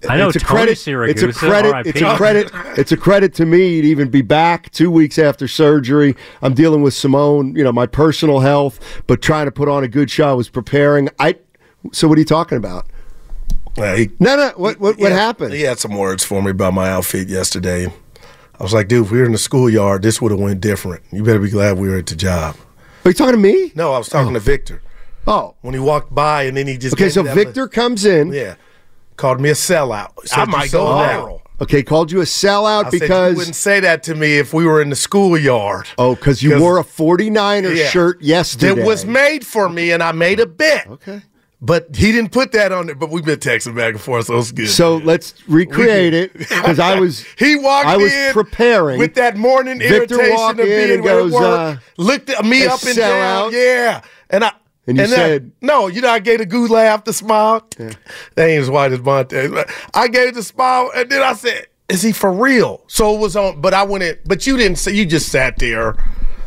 I 0.09 0.15
know 0.17 0.27
it's 0.27 0.37
a 0.37 0.39
Tony 0.39 0.59
credit. 0.59 0.77
Siragusa, 0.77 1.09
It's 1.09 1.23
a 1.23 1.33
credit. 1.33 1.73
RIP. 1.73 1.85
It's 1.87 2.01
a 2.01 2.15
credit. 2.15 2.51
It's 2.77 2.91
a 2.93 2.97
credit 2.97 3.33
to 3.35 3.45
me 3.45 3.81
to 3.81 3.87
even 3.87 4.09
be 4.09 4.21
back 4.21 4.71
two 4.71 4.89
weeks 4.91 5.17
after 5.19 5.47
surgery. 5.49 6.15
I'm 6.41 6.53
dealing 6.53 6.81
with 6.81 6.93
Simone. 6.93 7.55
You 7.55 7.63
know 7.63 7.73
my 7.73 7.87
personal 7.87 8.39
health, 8.39 8.79
but 9.07 9.21
trying 9.21 9.45
to 9.45 9.51
put 9.51 9.67
on 9.69 9.83
a 9.83 9.87
good 9.89 10.09
show. 10.11 10.29
I 10.29 10.33
was 10.33 10.49
preparing. 10.49 11.09
I. 11.19 11.35
So 11.91 12.07
what 12.07 12.17
are 12.17 12.21
you 12.21 12.25
talking 12.25 12.57
about? 12.57 12.85
Yeah, 13.77 13.95
he- 13.95 14.09
No, 14.19 14.35
no. 14.35 14.47
What 14.55 14.79
what, 14.79 14.79
what 14.79 14.97
He 14.97 15.03
had- 15.03 15.13
happened? 15.13 15.53
He 15.53 15.61
had 15.61 15.79
some 15.79 15.95
words 15.97 16.23
for 16.23 16.41
me 16.41 16.51
about 16.51 16.73
my 16.73 16.89
outfit 16.89 17.29
yesterday. 17.29 17.87
I 18.59 18.63
was 18.63 18.73
like, 18.73 18.87
dude, 18.87 19.05
if 19.05 19.11
we 19.11 19.19
were 19.19 19.25
in 19.25 19.31
the 19.31 19.37
schoolyard, 19.39 20.03
this 20.03 20.21
would 20.21 20.31
have 20.31 20.39
went 20.39 20.61
different. 20.61 21.01
You 21.11 21.23
better 21.23 21.39
be 21.39 21.49
glad 21.49 21.77
we 21.79 21.89
were 21.89 21.97
at 21.97 22.05
the 22.05 22.15
job. 22.15 22.55
Are 23.03 23.09
you 23.09 23.13
talking 23.13 23.33
to 23.33 23.39
me? 23.39 23.71
No, 23.73 23.93
I 23.93 23.97
was 23.97 24.07
talking 24.07 24.31
oh. 24.31 24.33
to 24.33 24.39
Victor. 24.39 24.81
Oh, 25.25 25.55
When 25.61 25.73
he 25.73 25.79
walked 25.79 26.13
by 26.13 26.43
and 26.43 26.57
then 26.57 26.67
he 26.67 26.77
just 26.77 26.93
okay. 26.95 27.09
So 27.09 27.23
Victor 27.23 27.67
comes 27.67 28.05
in. 28.05 28.33
yeah, 28.33 28.55
called 29.17 29.39
me 29.39 29.49
a 29.49 29.53
sellout. 29.53 30.09
I 30.33 30.45
might 30.45 30.71
go 30.71 30.85
viral. 30.85 31.41
Okay, 31.61 31.83
called 31.83 32.11
you 32.11 32.21
a 32.21 32.25
sellout 32.25 32.85
I 32.85 32.89
said, 32.89 32.93
you 32.93 32.99
because 33.01 33.35
wouldn't 33.35 33.55
say 33.55 33.79
that 33.81 34.01
to 34.03 34.15
me 34.15 34.37
if 34.39 34.51
we 34.51 34.65
were 34.65 34.81
in 34.81 34.89
the 34.89 34.95
schoolyard. 34.95 35.87
oh, 35.99 36.15
because 36.15 36.41
you 36.41 36.59
wore 36.59 36.79
a 36.79 36.83
49er 36.83 37.75
Yeah. 37.75 37.87
shirt 37.89 38.19
yesterday. 38.21 38.73
That 38.81 38.85
was 38.85 39.05
made 39.05 39.45
for 39.45 39.69
me, 39.69 39.91
and 39.91 40.01
I 40.01 40.11
made 40.11 40.39
a 40.39 40.47
bet. 40.47 40.87
Okay. 40.87 41.21
But 41.63 41.95
he 41.95 42.11
didn't 42.11 42.31
put 42.31 42.51
that 42.53 42.71
on 42.71 42.87
there. 42.87 42.95
But 42.95 43.11
we've 43.11 43.23
been 43.23 43.37
texting 43.39 43.75
back 43.75 43.93
and 43.93 44.01
forth, 44.01 44.25
so 44.25 44.39
it's 44.39 44.51
good. 44.51 44.67
So 44.69 44.97
let's 44.97 45.35
recreate 45.47 46.13
it 46.15 46.33
because 46.33 46.79
I 46.79 46.99
was 46.99 47.23
he 47.37 47.55
walked 47.55 47.87
I 47.87 47.97
was 47.97 48.11
in 48.11 48.33
preparing 48.33 48.97
with 48.99 49.13
that 49.15 49.37
morning 49.37 49.77
Victor 49.77 50.15
irritation 50.15 50.49
of 50.49 50.57
being 50.57 50.91
and 50.91 50.99
at 50.99 51.03
goes, 51.05 51.31
work, 51.31 51.43
uh, 51.43 51.75
looked 51.97 52.29
at 52.31 52.43
me 52.43 52.65
up 52.65 52.81
and 52.83 52.95
down, 52.97 53.51
sellout. 53.51 53.53
yeah, 53.53 54.01
and 54.31 54.43
I 54.43 54.51
And 54.87 54.97
you 54.97 55.05
then- 55.05 55.09
said- 55.09 55.51
no, 55.61 55.85
you 55.87 56.01
know 56.01 56.09
I 56.09 56.17
gave 56.17 56.41
a 56.41 56.45
good 56.47 56.71
laugh, 56.71 57.03
the 57.03 57.13
smile. 57.13 57.67
They 58.35 58.53
ain't 58.55 58.63
as 58.63 58.69
white 58.71 58.91
as 58.91 58.99
Monte. 59.01 59.49
I 59.93 60.07
gave 60.07 60.33
the 60.33 60.41
smile, 60.43 60.91
and 60.95 61.11
then 61.11 61.21
I 61.21 61.33
said, 61.33 61.67
"Is 61.89 62.01
he 62.01 62.11
for 62.11 62.31
real?" 62.31 62.81
So 62.87 63.13
it 63.13 63.19
was 63.19 63.35
on, 63.35 63.61
but 63.61 63.75
I 63.75 63.83
went 63.83 64.03
in, 64.03 64.17
but 64.25 64.47
you 64.47 64.57
didn't 64.57 64.79
say. 64.79 64.93
You 64.93 65.05
just 65.05 65.29
sat 65.29 65.59
there, 65.59 65.95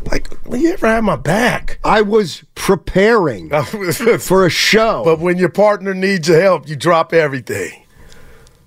like, 0.06 0.28
well, 0.46 0.60
you 0.60 0.72
ever 0.72 0.86
had 0.86 1.04
my 1.04 1.16
back? 1.16 1.78
I 1.84 2.02
was 2.02 2.44
preparing 2.54 3.50
for 4.18 4.46
a 4.46 4.50
show. 4.50 5.02
But 5.04 5.18
when 5.20 5.36
your 5.38 5.48
partner 5.48 5.94
needs 5.94 6.28
your 6.28 6.40
help, 6.40 6.68
you 6.68 6.76
drop 6.76 7.12
everything. 7.12 7.84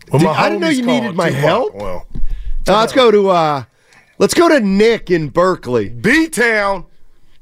When 0.10 0.22
Did- 0.22 0.30
I 0.30 0.50
didn't 0.50 0.62
know 0.62 0.70
you 0.70 0.86
needed 0.86 1.16
my 1.16 1.30
help. 1.30 1.76
Well, 1.76 2.08
Now, 2.66 2.80
let's 2.80 2.94
go 2.94 3.12
to 3.12 3.30
uh 3.30 3.64
let's 4.18 4.34
go 4.34 4.48
to 4.50 4.60
Nick 4.60 5.10
in 5.12 5.30
Berkeley. 5.30 5.90
B 5.90 6.28
Town. 6.30 6.86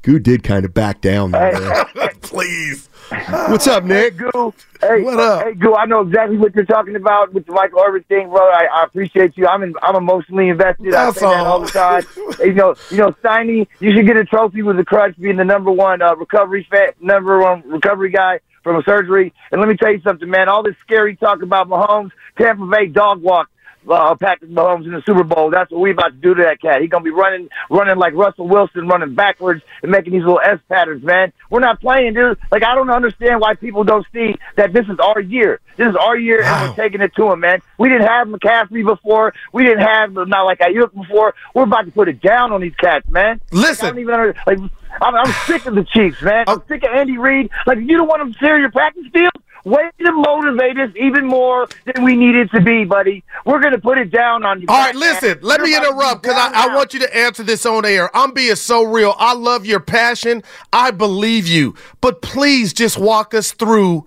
Goo 0.02 0.18
did 0.18 0.42
kind 0.44 0.64
of 0.64 0.72
back 0.72 1.00
down 1.00 1.32
there. 1.32 1.84
Please. 2.22 2.88
What's 3.28 3.66
up, 3.68 3.84
Nick? 3.84 4.16
Goo, 4.16 4.52
hey, 4.80 5.02
What 5.02 5.20
up? 5.20 5.44
Hey, 5.44 5.54
Goo, 5.54 5.74
I 5.74 5.84
know 5.86 6.00
exactly 6.00 6.38
what 6.38 6.54
you're 6.54 6.64
talking 6.64 6.96
about 6.96 7.32
with 7.32 7.46
the 7.46 7.52
Michael 7.52 7.80
Irvin 7.80 8.02
thing, 8.04 8.28
bro. 8.30 8.40
I, 8.40 8.66
I 8.72 8.84
appreciate 8.84 9.36
you. 9.36 9.46
I'm 9.46 9.62
in, 9.62 9.74
I'm 9.82 9.94
emotionally 9.94 10.48
invested. 10.48 10.92
That's 10.92 11.16
I 11.18 11.20
say 11.20 11.26
that 11.26 11.46
all. 11.46 11.46
all 11.46 11.60
the 11.60 11.68
time. 11.68 12.02
Hey, 12.38 12.46
you 12.48 12.54
know, 12.54 12.74
you 12.90 12.96
know, 12.98 13.12
Steiny, 13.22 13.68
you 13.80 13.92
should 13.94 14.06
get 14.06 14.16
a 14.16 14.24
trophy 14.24 14.62
with 14.62 14.76
the 14.76 14.84
crutch 14.84 15.16
being 15.18 15.36
the 15.36 15.44
number 15.44 15.70
one 15.70 16.02
uh, 16.02 16.16
recovery 16.16 16.66
fa- 16.68 16.94
number 17.00 17.38
one 17.40 17.62
recovery 17.66 18.10
guy 18.10 18.40
from 18.64 18.76
a 18.76 18.82
surgery. 18.82 19.32
And 19.52 19.60
let 19.60 19.68
me 19.68 19.76
tell 19.76 19.92
you 19.92 20.00
something, 20.02 20.28
man. 20.28 20.48
All 20.48 20.62
this 20.64 20.74
scary 20.82 21.14
talk 21.16 21.42
about 21.42 21.68
Mahomes, 21.68 22.10
Tampa 22.36 22.66
Bay 22.66 22.86
dog 22.86 23.22
walk. 23.22 23.48
Uh, 23.88 24.14
Patrick 24.16 24.50
Mahomes 24.50 24.84
in 24.84 24.92
the 24.92 25.02
Super 25.06 25.22
Bowl. 25.22 25.50
That's 25.50 25.70
what 25.70 25.80
we 25.80 25.90
about 25.92 26.08
to 26.08 26.16
do 26.16 26.34
to 26.34 26.42
that 26.42 26.60
cat. 26.60 26.80
He's 26.80 26.90
gonna 26.90 27.04
be 27.04 27.10
running, 27.10 27.48
running 27.70 27.96
like 27.96 28.14
Russell 28.14 28.48
Wilson, 28.48 28.88
running 28.88 29.14
backwards 29.14 29.62
and 29.82 29.90
making 29.90 30.12
these 30.12 30.22
little 30.22 30.40
S 30.40 30.58
patterns. 30.68 31.04
Man, 31.04 31.32
we're 31.50 31.60
not 31.60 31.80
playing, 31.80 32.14
dude. 32.14 32.38
Like 32.50 32.62
I 32.62 32.74
don't 32.74 32.90
understand 32.90 33.40
why 33.40 33.54
people 33.54 33.84
don't 33.84 34.06
see 34.12 34.34
that 34.56 34.72
this 34.72 34.86
is 34.88 34.98
our 34.98 35.20
year. 35.20 35.60
This 35.76 35.88
is 35.88 35.96
our 35.96 36.16
year, 36.16 36.42
and 36.42 36.70
we're 36.70 36.76
taking 36.76 37.00
it 37.00 37.14
to 37.16 37.30
him, 37.30 37.40
man. 37.40 37.60
We 37.78 37.88
didn't 37.88 38.06
have 38.06 38.28
McCaffrey 38.28 38.84
before. 38.84 39.34
We 39.52 39.64
didn't 39.64 39.86
have 39.86 40.12
not 40.12 40.44
like 40.44 40.58
Aiyuk 40.60 40.94
before. 40.94 41.34
We're 41.54 41.64
about 41.64 41.84
to 41.86 41.92
put 41.92 42.08
it 42.08 42.20
down 42.20 42.52
on 42.52 42.60
these 42.60 42.74
cats, 42.74 43.08
man. 43.10 43.40
Listen. 43.52 43.68
like, 43.70 43.82
I 43.82 43.88
don't 43.90 43.98
even 44.00 44.14
under, 44.14 44.34
like. 44.46 44.58
I'm, 44.98 45.14
I'm 45.14 45.32
sick 45.46 45.66
of 45.66 45.74
the 45.74 45.84
Chiefs, 45.84 46.22
man. 46.22 46.44
I'm 46.46 46.62
sick 46.68 46.82
of 46.82 46.88
Andy 46.90 47.18
Reid. 47.18 47.50
Like, 47.66 47.78
you 47.78 47.98
don't 47.98 48.08
want 48.08 48.22
them 48.22 48.32
to 48.32 48.38
tear 48.38 48.58
your 48.58 48.70
practice 48.70 49.04
field. 49.12 49.30
Way 49.66 49.90
to 49.98 50.12
motivate 50.12 50.78
us 50.78 50.90
even 50.96 51.26
more 51.26 51.66
than 51.84 52.04
we 52.04 52.16
needed 52.16 52.50
to 52.52 52.60
be, 52.60 52.84
buddy. 52.84 53.24
We're 53.44 53.60
going 53.60 53.72
to 53.72 53.80
put 53.80 53.98
it 53.98 54.10
down 54.10 54.44
on 54.44 54.60
you. 54.60 54.66
All 54.68 54.76
right, 54.76 54.94
listen, 54.94 55.38
let 55.42 55.60
me 55.60 55.76
interrupt 55.76 56.22
because 56.22 56.36
I, 56.36 56.70
I 56.70 56.74
want 56.74 56.94
you 56.94 57.00
to 57.00 57.16
answer 57.16 57.42
this 57.42 57.66
on 57.66 57.84
air. 57.84 58.08
I'm 58.16 58.32
being 58.32 58.54
so 58.54 58.84
real. 58.84 59.14
I 59.18 59.34
love 59.34 59.66
your 59.66 59.80
passion. 59.80 60.44
I 60.72 60.92
believe 60.92 61.48
you. 61.48 61.74
But 62.00 62.22
please 62.22 62.72
just 62.72 62.96
walk 62.96 63.34
us 63.34 63.50
through 63.52 64.06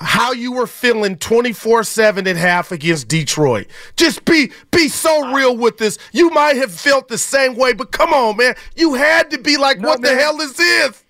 how 0.00 0.32
you 0.32 0.52
were 0.52 0.66
feeling 0.66 1.16
24-7 1.16 2.26
at 2.26 2.36
half 2.36 2.72
against 2.72 3.06
Detroit. 3.06 3.66
Just 3.96 4.24
be 4.24 4.50
be 4.70 4.88
so 4.88 5.32
real 5.32 5.56
with 5.56 5.76
this. 5.76 5.98
You 6.12 6.30
might 6.30 6.56
have 6.56 6.72
felt 6.72 7.08
the 7.08 7.18
same 7.18 7.54
way, 7.54 7.74
but 7.74 7.92
come 7.92 8.12
on, 8.12 8.38
man. 8.38 8.54
You 8.74 8.94
had 8.94 9.30
to 9.30 9.38
be 9.38 9.56
like, 9.56 9.78
No, 9.78 9.90
what 9.90 10.02
the 10.02 10.14
hell 10.14 10.40
is 10.40 10.54
this? 10.54 11.04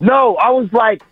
No, 0.00 0.36
I 0.36 0.50
was 0.50 0.72
like, 0.72 1.02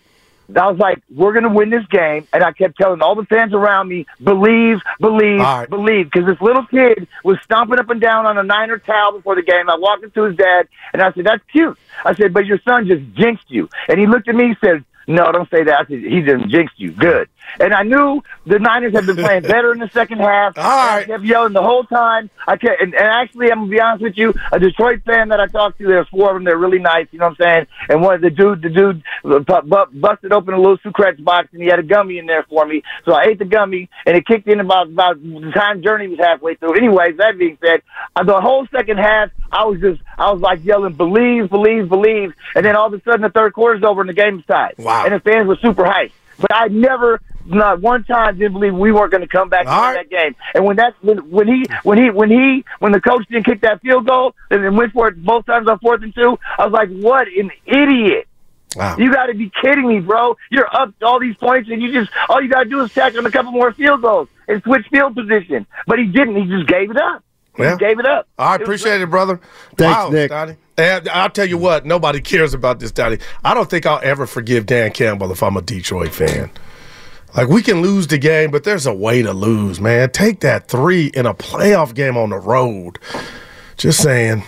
I 0.55 0.71
was 0.71 0.79
like, 0.79 1.03
we're 1.15 1.33
going 1.33 1.45
to 1.45 1.51
win 1.51 1.71
this 1.71 1.87
game. 1.87 2.27
And 2.33 2.43
I 2.43 2.53
kept 2.53 2.77
telling 2.79 3.03
all 3.03 3.15
the 3.15 3.25
fans 3.25 3.53
around 3.53 3.89
me, 3.89 4.07
believe, 4.23 4.79
believe, 5.01 5.41
right. 5.41 5.69
believe. 5.69 6.11
Because 6.11 6.27
this 6.27 6.41
little 6.41 6.67
kid 6.67 7.09
was 7.25 7.39
stomping 7.43 7.79
up 7.79 7.91
and 7.91 8.01
down 8.01 8.27
on 8.27 8.39
a 8.39 8.43
Niner 8.43 8.79
towel 8.79 9.13
before 9.13 9.35
the 9.35 9.43
game. 9.43 9.69
I 9.69 9.77
walked 9.77 10.05
up 10.05 10.15
to 10.15 10.23
his 10.25 10.37
dad 10.37 10.69
and 10.93 11.03
I 11.03 11.13
said, 11.13 11.25
that's 11.25 11.45
cute. 11.51 11.79
I 12.05 12.15
said, 12.15 12.33
but 12.33 12.47
your 12.47 12.61
son 12.65 12.87
just 12.87 13.03
jinxed 13.15 13.51
you. 13.51 13.69
And 13.89 13.99
he 13.99 14.07
looked 14.07 14.29
at 14.29 14.35
me 14.35 14.47
and 14.47 14.57
said, 14.61 14.85
no, 15.07 15.31
don't 15.31 15.49
say 15.51 15.65
that. 15.65 15.81
I 15.81 15.85
said, 15.87 16.01
he 16.01 16.21
just 16.21 16.49
jinxed 16.49 16.79
you. 16.79 16.91
Good. 16.91 17.29
And 17.61 17.73
I 17.73 17.83
knew 17.83 18.23
the 18.47 18.59
Niners 18.59 18.93
had 18.93 19.07
been 19.07 19.17
playing 19.17 19.43
better 19.43 19.73
in 19.73 19.79
the 19.79 19.89
second 19.91 20.19
half. 20.19 20.57
All 20.59 20.65
right. 20.65 21.03
I 21.03 21.05
kept 21.05 21.25
yelling 21.25 21.53
the 21.53 21.63
whole 21.63 21.85
time. 21.85 22.31
I 22.47 22.57
kept, 22.57 22.81
and, 22.81 22.95
and 22.95 23.05
actually, 23.05 23.51
I'm 23.51 23.61
gonna 23.61 23.71
be 23.71 23.81
honest 23.81 24.03
with 24.03 24.17
you, 24.17 24.35
a 24.53 24.59
Detroit 24.59 25.03
fan 25.05 25.29
that 25.29 25.41
I 25.41 25.47
talked 25.47 25.79
to, 25.79 25.87
there's 25.87 26.09
four 26.09 26.31
of 26.31 26.37
them. 26.37 26.45
They're 26.45 26.59
really 26.59 26.79
nice. 26.79 27.07
You 27.11 27.19
know 27.19 27.29
what 27.29 27.41
I'm 27.41 27.55
saying? 27.55 27.67
And 27.89 28.03
one 28.03 28.15
of 28.15 28.21
the 28.21 28.31
dude, 28.31 28.63
the 28.63 28.69
dude, 28.69 29.03
bu- 29.23 29.41
bu- 29.63 30.01
busted 30.01 30.33
open 30.33 30.55
a 30.55 30.59
little 30.59 30.79
Sucrets 30.79 31.23
box, 31.23 31.49
and 31.53 31.63
he 31.63 31.69
had 31.69 31.79
a 31.79 31.83
gummy 31.83 32.19
in 32.19 32.27
there 32.27 32.45
for 32.49 32.67
me. 32.67 32.83
So 33.05 33.13
I 33.13 33.25
ate 33.25 33.39
the 33.39 33.45
gummy, 33.45 33.89
and 34.05 34.17
it 34.17 34.27
kicked 34.27 34.49
in 34.49 34.61
about 34.61 34.89
about 34.89 35.23
the 35.23 35.53
time 35.55 35.83
Journey 35.83 36.09
was 36.09 36.19
halfway 36.19 36.55
through. 36.57 36.75
Anyways, 36.77 37.17
that 37.19 37.39
being 37.39 37.59
said, 37.65 37.83
uh, 38.15 38.25
the 38.25 38.41
whole 38.41 38.67
second 38.71 38.99
half, 38.99 39.31
I 39.51 39.65
was 39.65 39.81
just, 39.81 40.01
I 40.19 40.31
was 40.33 40.41
like 40.41 40.65
yelling, 40.65 40.95
believe, 40.95 41.51
believe, 41.51 41.89
believe, 41.89 42.35
and 42.55 42.65
then 42.65 42.77
all 42.77 42.87
of 42.87 42.95
a 42.95 43.03
sudden 43.03 43.23
the 43.23 43.31
third 43.31 43.53
quarter's 43.53 43.83
over 43.85 44.01
and 44.01 44.11
the 44.11 44.15
game's 44.15 44.45
tied. 44.47 44.75
Wow. 44.79 45.05
And 45.05 45.15
the 45.15 45.21
fans 45.21 45.47
were 45.47 45.57
super 45.57 45.85
hyped. 45.85 46.13
But 46.39 46.55
I 46.55 46.69
never, 46.69 47.21
not 47.47 47.81
one 47.81 48.05
time, 48.05 48.39
didn't 48.39 48.53
believe 48.55 48.75
we 48.75 48.93
weren't 48.93 49.11
going 49.11 49.23
to 49.23 49.29
come 49.29 49.49
back 49.49 49.67
and 49.67 49.81
win 49.81 49.95
that 49.95 50.11
game. 50.11 50.35
And 50.55 50.65
when 50.65 50.77
that, 50.77 50.95
when, 51.03 51.19
when 51.31 51.47
he, 51.49 51.65
when 51.83 51.99
he, 51.99 52.11
when 52.11 52.31
he, 52.31 52.65
when 52.81 52.93
the 52.93 53.01
coach 53.01 53.27
didn't 53.29 53.47
kick 53.47 53.61
that 53.63 53.81
field 53.83 54.07
goal 54.07 54.35
and 54.51 54.65
then 54.65 54.77
went 54.77 54.93
for 54.93 55.09
it 55.09 55.23
both 55.25 55.47
times 55.47 55.69
on 55.69 55.79
fourth 55.79 56.03
and 56.03 56.15
two, 56.15 56.39
I 56.59 56.65
was 56.65 56.73
like, 56.73 56.89
what 56.91 57.29
an 57.29 57.51
idiot. 57.67 58.27
Wow. 58.75 58.97
You 58.99 59.11
got 59.13 59.27
to 59.27 59.35
be 59.35 59.51
kidding 59.63 59.89
me, 59.89 60.01
bro. 60.01 60.37
You're 60.51 60.69
up 60.75 60.93
all 61.03 61.19
these 61.19 61.37
points, 61.37 61.71
and 61.71 61.81
you 61.81 61.93
just 61.93 62.11
all 62.29 62.43
you 62.43 62.49
got 62.51 62.65
to 62.65 62.69
do 62.69 62.83
is 62.83 62.93
tack 62.93 63.17
on 63.17 63.25
a 63.25 63.31
couple 63.31 63.51
more 63.53 63.73
field 63.73 64.03
goals 64.03 64.29
and 64.49 64.63
switch 64.65 64.87
field 64.91 65.15
position. 65.15 65.67
But 65.87 65.99
he 65.99 66.05
didn't. 66.07 66.37
He 66.37 66.45
just 66.47 66.67
gave 66.69 66.91
it 66.91 66.99
up. 66.99 67.25
He 67.57 67.63
Yeah. 67.63 67.71
just 67.71 67.81
gave 67.81 67.99
it 67.99 68.05
up. 68.05 68.29
I 68.39 68.57
appreciate 68.57 69.01
it, 69.01 69.09
brother. 69.09 69.41
Thanks, 69.79 69.97
wow, 69.97 70.11
Nick. 70.11 70.31
Donnie. 70.31 70.57
And 70.77 71.09
I'll 71.09 71.31
tell 71.31 71.47
you 71.47 71.57
what, 71.57 71.87
nobody 71.87 72.21
cares 72.21 72.53
about 72.53 72.81
this, 72.81 72.93
Donnie. 72.93 73.17
I 73.43 73.55
don't 73.55 73.71
think 73.71 73.87
I'll 73.87 74.01
ever 74.03 74.27
forgive 74.27 74.67
Dan 74.67 74.91
Campbell 74.91 75.33
if 75.33 75.43
I'm 75.43 75.57
a 75.57 75.63
Detroit 75.63 76.13
fan. 76.13 76.51
Like 77.37 77.49
we 77.49 77.63
can 77.63 77.83
lose 77.83 78.07
the 78.07 78.17
game, 78.17 78.51
but 78.51 78.65
there's 78.65 78.87
a 78.87 78.95
way 78.95 79.21
to 79.21 79.33
lose, 79.33 79.79
man. 79.79 80.11
Take 80.11 80.41
that 80.41 80.69
three 80.69 81.09
in 81.09 81.27
a 81.27 81.35
playoff 81.35 81.95
game 81.95 82.17
on 82.17 82.31
the 82.31 82.39
road. 82.39 82.99
Just 83.77 84.03
saying. 84.03 84.43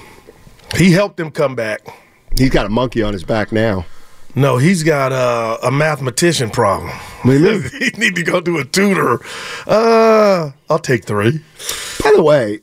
He 0.76 0.93
helped 0.93 1.18
them 1.18 1.30
come 1.30 1.55
back. 1.55 1.80
He's 2.36 2.51
got 2.51 2.66
a 2.66 2.68
monkey 2.68 3.03
on 3.03 3.12
his 3.12 3.24
back 3.24 3.53
now. 3.53 3.84
No, 4.34 4.57
he's 4.57 4.82
got 4.82 5.12
uh, 5.12 5.59
a 5.62 5.70
mathematician 5.70 6.51
problem. 6.51 6.91
What 7.22 7.32
do 7.32 7.39
you 7.41 7.61
he 7.78 7.91
need 7.99 8.14
to 8.16 8.22
go 8.22 8.41
to 8.41 8.59
a 8.59 8.64
tutor. 8.64 9.20
Uh, 9.66 10.53
I'll 10.70 10.78
take 10.78 11.05
three. 11.05 11.41
By 12.03 12.12
the 12.14 12.22
way, 12.22 12.61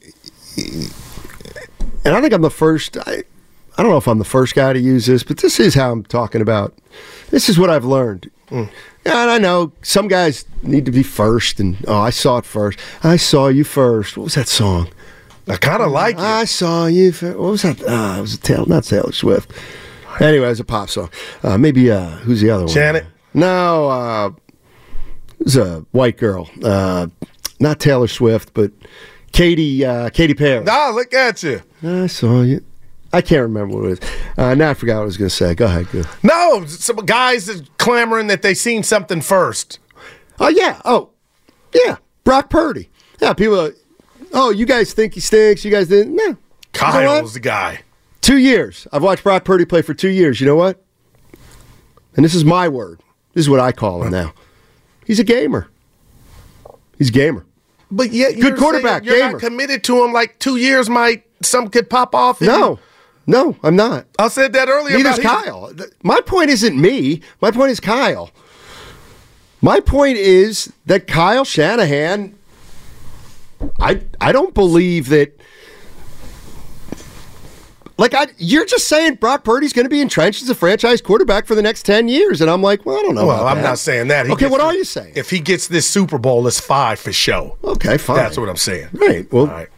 and 2.05 2.15
I 2.15 2.21
think 2.21 2.33
I'm 2.33 2.41
the 2.41 2.51
first. 2.51 2.97
I, 2.97 3.23
I 3.77 3.81
don't 3.81 3.91
know 3.91 3.97
if 3.97 4.07
I'm 4.07 4.19
the 4.19 4.25
first 4.25 4.55
guy 4.55 4.73
to 4.73 4.79
use 4.79 5.05
this, 5.05 5.23
but 5.23 5.37
this 5.37 5.59
is 5.59 5.73
how 5.73 5.91
I'm 5.91 6.03
talking 6.03 6.41
about. 6.41 6.73
This 7.29 7.49
is 7.49 7.59
what 7.59 7.69
I've 7.69 7.85
learned. 7.85 8.29
Yeah, 8.51 8.67
and 9.05 9.29
I 9.29 9.37
know 9.37 9.71
some 9.81 10.07
guys 10.07 10.45
need 10.63 10.85
to 10.85 10.91
be 10.91 11.03
first, 11.03 11.59
and 11.59 11.77
oh, 11.87 11.97
I 11.97 12.09
saw 12.09 12.37
it 12.37 12.45
first. 12.45 12.79
I 13.03 13.17
saw 13.17 13.47
you 13.47 13.63
first. 13.63 14.17
What 14.17 14.25
was 14.25 14.35
that 14.35 14.47
song? 14.47 14.89
I 15.47 15.57
kind 15.57 15.81
of 15.83 15.91
like 15.91 16.15
it. 16.15 16.21
I 16.21 16.45
saw 16.45 16.85
you. 16.87 17.11
First. 17.11 17.37
What 17.37 17.51
was 17.51 17.61
that? 17.63 17.81
Uh, 17.81 18.15
it 18.17 18.21
was 18.21 18.33
a 18.35 18.39
Taylor, 18.39 18.65
not 18.65 18.83
Taylor 18.83 19.11
Swift. 19.11 19.51
Anyway, 20.19 20.45
it 20.45 20.49
was 20.49 20.59
a 20.59 20.63
pop 20.63 20.89
song. 20.89 21.09
Uh, 21.43 21.57
maybe 21.57 21.91
uh, 21.91 22.09
who's 22.17 22.41
the 22.41 22.49
other 22.49 22.65
one? 22.65 22.73
Janet? 22.73 23.05
No, 23.33 23.89
uh, 23.89 24.31
it 25.39 25.43
was 25.43 25.57
a 25.57 25.85
white 25.91 26.17
girl. 26.17 26.49
Uh, 26.63 27.07
not 27.59 27.79
Taylor 27.79 28.07
Swift, 28.07 28.53
but 28.53 28.71
Katy 29.33 29.83
uh, 29.83 30.09
Katy 30.11 30.33
Perry. 30.33 30.63
Nah, 30.63 30.89
look 30.89 31.13
at 31.13 31.43
you. 31.43 31.61
I 31.83 32.07
saw 32.07 32.41
you. 32.41 32.63
I 33.13 33.21
can't 33.21 33.41
remember 33.41 33.75
what 33.75 33.85
it 33.85 33.89
was. 33.89 33.99
Uh, 34.37 34.55
now 34.55 34.71
I 34.71 34.73
forgot 34.73 34.95
what 34.97 35.03
I 35.03 35.05
was 35.05 35.17
going 35.17 35.29
to 35.29 35.35
say. 35.35 35.55
Go 35.55 35.65
ahead. 35.65 35.89
Go. 35.91 36.03
No, 36.23 36.65
some 36.65 36.97
guys 36.97 37.47
is 37.47 37.63
clamoring 37.77 38.27
that 38.27 38.41
they 38.41 38.53
seen 38.53 38.83
something 38.83 39.21
first. 39.21 39.79
Oh 40.39 40.49
yeah. 40.49 40.81
Oh 40.83 41.11
yeah. 41.73 41.97
Brock 42.23 42.49
Purdy. 42.49 42.89
Yeah. 43.21 43.33
People. 43.33 43.59
Are, 43.59 43.71
oh, 44.33 44.49
you 44.49 44.65
guys 44.65 44.93
think 44.93 45.13
he 45.13 45.19
stinks? 45.21 45.63
You 45.63 45.71
guys 45.71 45.87
didn't? 45.87 46.15
No. 46.15 46.23
You 46.23 46.31
know 46.31 46.37
Kyle's 46.73 47.33
the 47.35 47.39
guy. 47.39 47.81
Two 48.21 48.37
years. 48.37 48.87
I've 48.91 49.03
watched 49.03 49.23
Brock 49.23 49.45
Purdy 49.45 49.65
play 49.65 49.81
for 49.81 49.93
two 49.93 50.09
years. 50.09 50.41
You 50.41 50.47
know 50.47 50.55
what? 50.55 50.83
And 52.15 52.25
this 52.25 52.35
is 52.35 52.43
my 52.43 52.67
word. 52.67 53.01
This 53.33 53.45
is 53.45 53.49
what 53.49 53.59
I 53.59 53.71
call 53.71 54.03
him 54.03 54.11
now. 54.11 54.33
He's 55.05 55.19
a 55.19 55.23
gamer. 55.23 55.69
He's 56.97 57.09
a 57.09 57.13
gamer. 57.13 57.45
But 57.91 58.11
yet, 58.11 58.35
Good 58.39 58.57
quarterback, 58.57 59.05
You're 59.05 59.17
gamer. 59.17 59.31
not 59.33 59.41
committed 59.41 59.83
to 59.85 60.03
him. 60.03 60.11
Like 60.11 60.39
two 60.39 60.55
years 60.57 60.89
might 60.89 61.23
something 61.41 61.71
could 61.71 61.89
pop 61.89 62.15
off. 62.15 62.41
No, 62.41 62.71
you. 62.71 62.79
No, 63.27 63.55
I'm 63.63 63.75
not. 63.75 64.05
I 64.19 64.27
said 64.27 64.53
that 64.53 64.67
earlier. 64.69 64.97
Neither's 64.97 65.19
Kyle. 65.19 65.73
Th- 65.73 65.89
My 66.03 66.19
point 66.21 66.49
isn't 66.49 66.79
me. 66.79 67.21
My 67.41 67.51
point 67.51 67.71
is 67.71 67.79
Kyle. 67.79 68.31
My 69.61 69.79
point 69.79 70.17
is 70.17 70.71
that 70.85 71.07
Kyle 71.07 71.43
Shanahan. 71.45 72.35
I 73.79 74.01
I 74.21 74.31
don't 74.31 74.53
believe 74.53 75.09
that. 75.09 75.31
Like 77.97 78.13
I, 78.13 78.27
you're 78.37 78.65
just 78.65 78.89
saying 78.89 79.15
Brock 79.15 79.45
Purdy's 79.45 79.71
going 79.71 79.85
to 79.85 79.89
be 79.89 80.01
entrenched 80.01 80.43
as 80.43 80.49
a 80.49 80.55
franchise 80.55 81.01
quarterback 81.01 81.45
for 81.45 81.55
the 81.55 81.61
next 81.61 81.83
ten 81.83 82.09
years, 82.09 82.41
and 82.41 82.51
I'm 82.51 82.61
like, 82.61 82.85
well, 82.85 82.97
I 82.99 83.01
don't 83.03 83.15
know. 83.15 83.25
Well, 83.25 83.47
I'm 83.47 83.57
that. 83.57 83.63
not 83.63 83.79
saying 83.79 84.09
that. 84.09 84.25
He 84.25 84.33
okay, 84.33 84.47
what 84.47 84.57
the- 84.57 84.65
are 84.65 84.73
you 84.73 84.83
saying? 84.83 85.13
If 85.15 85.29
he 85.29 85.39
gets 85.39 85.69
this 85.69 85.89
Super 85.89 86.17
Bowl, 86.17 86.45
it's 86.45 86.59
five 86.59 86.99
for 86.99 87.13
show. 87.13 87.57
Okay, 87.63 87.97
fine. 87.97 88.17
That's 88.17 88.37
what 88.37 88.49
I'm 88.49 88.57
saying. 88.57 88.89
Right. 88.91 89.31
Well, 89.31 89.43
All 89.47 89.53
right. 89.53 89.69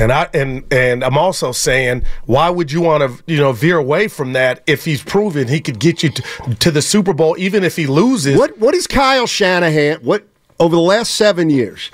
And 0.00 0.12
I 0.12 0.28
and 0.32 0.64
and 0.72 1.04
I'm 1.04 1.18
also 1.18 1.52
saying, 1.52 2.04
why 2.24 2.48
would 2.48 2.72
you 2.72 2.80
want 2.80 3.02
to 3.02 3.22
you 3.26 3.38
know 3.38 3.52
veer 3.52 3.76
away 3.76 4.08
from 4.08 4.32
that 4.32 4.62
if 4.66 4.84
he's 4.84 5.02
proven 5.02 5.46
he 5.48 5.60
could 5.60 5.78
get 5.78 6.02
you 6.02 6.10
to, 6.10 6.54
to 6.60 6.70
the 6.70 6.82
Super 6.82 7.12
Bowl, 7.12 7.36
even 7.38 7.62
if 7.62 7.76
he 7.76 7.86
loses? 7.86 8.38
What 8.38 8.58
what 8.58 8.74
is 8.74 8.86
Kyle 8.86 9.26
Shanahan? 9.26 9.98
What 10.02 10.26
over 10.58 10.74
the 10.74 10.82
last 10.82 11.14
seven 11.14 11.50
years? 11.50 11.90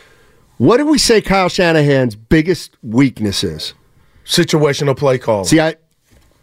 What 0.59 0.79
did 0.79 0.87
we 0.87 0.99
say 0.99 1.21
Kyle 1.21 1.49
Shanahan's 1.49 2.15
biggest 2.15 2.77
weakness 2.83 3.45
is? 3.45 3.75
Situational 4.25 4.97
play 4.97 5.19
call. 5.19 5.45
See, 5.45 5.61
I 5.61 5.77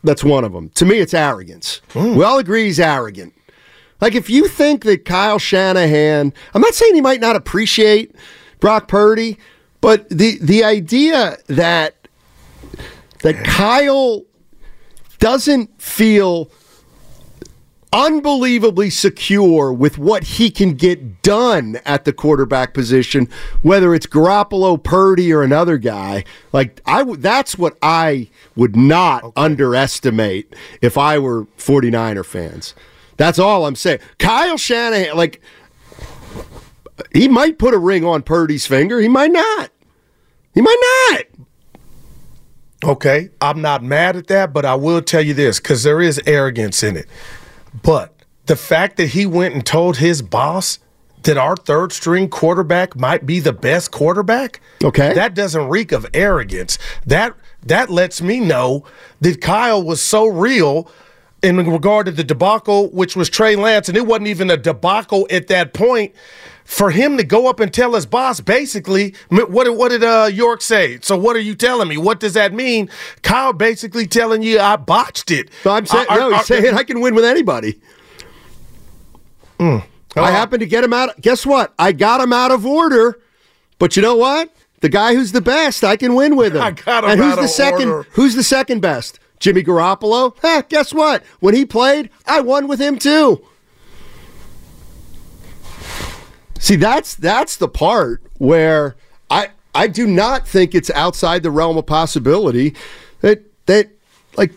that's 0.03 0.23
one 0.23 0.43
of 0.43 0.51
them. 0.51 0.69
To 0.75 0.85
me, 0.85 0.99
it's 0.99 1.13
arrogance. 1.13 1.81
Hmm. 1.91 2.15
We 2.15 2.23
all 2.23 2.39
agree 2.39 2.65
he's 2.65 2.79
arrogant. 2.79 3.33
Like 4.01 4.15
if 4.15 4.29
you 4.29 4.49
think 4.49 4.83
that 4.83 5.05
Kyle 5.05 5.39
Shanahan, 5.39 6.33
I'm 6.53 6.61
not 6.61 6.73
saying 6.73 6.93
he 6.93 7.01
might 7.01 7.21
not 7.21 7.37
appreciate 7.37 8.13
Brock 8.59 8.89
Purdy, 8.89 9.37
but 9.83 10.07
the 10.07 10.37
the 10.39 10.63
idea 10.63 11.37
that 11.47 12.07
that 13.21 13.43
Kyle 13.43 14.23
doesn't 15.19 15.81
feel 15.81 16.49
unbelievably 17.91 18.89
secure 18.89 19.73
with 19.73 19.97
what 19.97 20.23
he 20.23 20.49
can 20.49 20.75
get 20.75 21.21
done 21.21 21.81
at 21.85 22.05
the 22.05 22.13
quarterback 22.13 22.73
position, 22.73 23.27
whether 23.61 23.93
it's 23.93 24.07
Garoppolo, 24.07 24.81
Purdy, 24.81 25.33
or 25.33 25.43
another 25.43 25.77
guy. 25.77 26.23
Like 26.53 26.81
I, 26.85 26.99
w- 26.99 27.17
that's 27.17 27.57
what 27.57 27.77
I 27.81 28.29
would 28.55 28.77
not 28.77 29.33
underestimate 29.35 30.55
if 30.81 30.97
I 30.97 31.19
were 31.19 31.43
49er 31.57 32.25
fans. 32.25 32.73
That's 33.17 33.37
all 33.37 33.65
I'm 33.65 33.75
saying. 33.75 33.99
Kyle 34.17 34.57
Shanahan, 34.57 35.17
like 35.17 35.41
he 37.13 37.27
might 37.27 37.57
put 37.57 37.73
a 37.73 37.77
ring 37.77 38.05
on 38.05 38.21
Purdy's 38.21 38.65
finger. 38.65 38.99
He 38.99 39.07
might 39.07 39.31
not. 39.31 39.71
He 40.53 40.61
might 40.61 41.09
not. 41.11 41.25
Okay, 42.83 43.29
I'm 43.39 43.61
not 43.61 43.83
mad 43.83 44.15
at 44.15 44.27
that, 44.27 44.53
but 44.53 44.65
I 44.65 44.75
will 44.75 45.01
tell 45.01 45.21
you 45.21 45.33
this 45.33 45.59
because 45.59 45.83
there 45.83 46.01
is 46.01 46.21
arrogance 46.25 46.83
in 46.83 46.97
it. 46.97 47.07
But 47.81 48.13
the 48.45 48.55
fact 48.55 48.97
that 48.97 49.07
he 49.07 49.25
went 49.25 49.55
and 49.55 49.65
told 49.65 49.97
his 49.97 50.21
boss 50.21 50.79
that 51.23 51.37
our 51.37 51.55
third 51.55 51.93
string 51.93 52.29
quarterback 52.29 52.97
might 52.97 53.25
be 53.25 53.39
the 53.39 53.53
best 53.53 53.91
quarterback, 53.91 54.59
okay, 54.83 55.13
that 55.13 55.33
doesn't 55.33 55.69
reek 55.69 55.93
of 55.93 56.05
arrogance. 56.13 56.77
That 57.05 57.33
that 57.63 57.89
lets 57.89 58.21
me 58.21 58.41
know 58.41 58.83
that 59.21 59.39
Kyle 59.39 59.81
was 59.81 60.01
so 60.01 60.27
real 60.27 60.91
in 61.41 61.57
regard 61.57 62.05
to 62.05 62.11
the 62.11 62.23
debacle, 62.23 62.89
which 62.91 63.15
was 63.15 63.29
Trey 63.29 63.55
Lance, 63.55 63.87
and 63.87 63.97
it 63.97 64.05
wasn't 64.05 64.27
even 64.27 64.49
a 64.51 64.57
debacle 64.57 65.25
at 65.29 65.47
that 65.47 65.73
point. 65.73 66.13
For 66.65 66.91
him 66.91 67.17
to 67.17 67.23
go 67.23 67.47
up 67.47 67.59
and 67.59 67.73
tell 67.73 67.93
his 67.93 68.05
boss, 68.05 68.39
basically, 68.39 69.13
what 69.29 69.65
did 69.65 69.71
what 69.77 69.89
did 69.89 70.03
uh, 70.03 70.29
York 70.33 70.61
say? 70.61 70.97
So 71.01 71.17
what 71.17 71.35
are 71.35 71.39
you 71.41 71.55
telling 71.55 71.87
me? 71.89 71.97
What 71.97 72.19
does 72.21 72.33
that 72.33 72.53
mean? 72.53 72.89
Kyle 73.21 73.51
basically 73.53 74.07
telling 74.07 74.41
you 74.43 74.59
I 74.59 74.77
botched 74.77 75.29
it. 75.29 75.49
So 75.63 75.71
I'm 75.71 75.85
saying, 75.85 76.05
no, 76.09 76.31
are- 76.31 76.37
he's 76.37 76.45
saying 76.45 76.73
I 76.73 76.83
can 76.83 77.01
win 77.01 77.15
with 77.15 77.25
anybody. 77.25 77.79
Mm. 79.59 79.83
I 80.15 80.31
happened 80.31 80.61
to 80.61 80.65
get 80.65 80.83
him 80.83 80.93
out. 80.93 81.19
Guess 81.21 81.45
what? 81.45 81.73
I 81.79 81.91
got 81.91 82.21
him 82.21 82.31
out 82.33 82.51
of 82.51 82.65
order. 82.65 83.19
But 83.79 83.95
you 83.95 84.01
know 84.01 84.15
what? 84.15 84.49
The 84.81 84.89
guy 84.89 85.15
who's 85.15 85.31
the 85.31 85.41
best, 85.41 85.83
I 85.83 85.95
can 85.97 86.15
win 86.15 86.35
with 86.35 86.55
him. 86.55 86.61
I 86.61 86.71
got 86.71 87.03
him 87.03 87.11
and 87.11 87.19
who's 87.19 87.33
out 87.33 87.35
the 87.37 87.43
of 87.43 87.49
second? 87.49 87.89
order. 87.89 88.07
Who's 88.11 88.35
the 88.35 88.43
second 88.43 88.81
best? 88.81 89.19
Jimmy 89.39 89.63
Garoppolo. 89.63 90.35
Huh, 90.41 90.63
guess 90.69 90.93
what? 90.93 91.23
When 91.39 91.55
he 91.55 91.65
played, 91.65 92.09
I 92.25 92.39
won 92.41 92.67
with 92.67 92.79
him 92.79 92.97
too. 92.97 93.45
See, 96.63 96.77
that's 96.77 97.15
that's 97.15 97.57
the 97.57 97.67
part 97.67 98.21
where 98.37 98.95
I 99.29 99.49
I 99.75 99.87
do 99.87 100.07
not 100.07 100.47
think 100.47 100.73
it's 100.73 100.89
outside 100.91 101.43
the 101.43 101.51
realm 101.51 101.75
of 101.77 101.85
possibility 101.85 102.73
that 103.19 103.43
that 103.65 103.89
like 104.37 104.53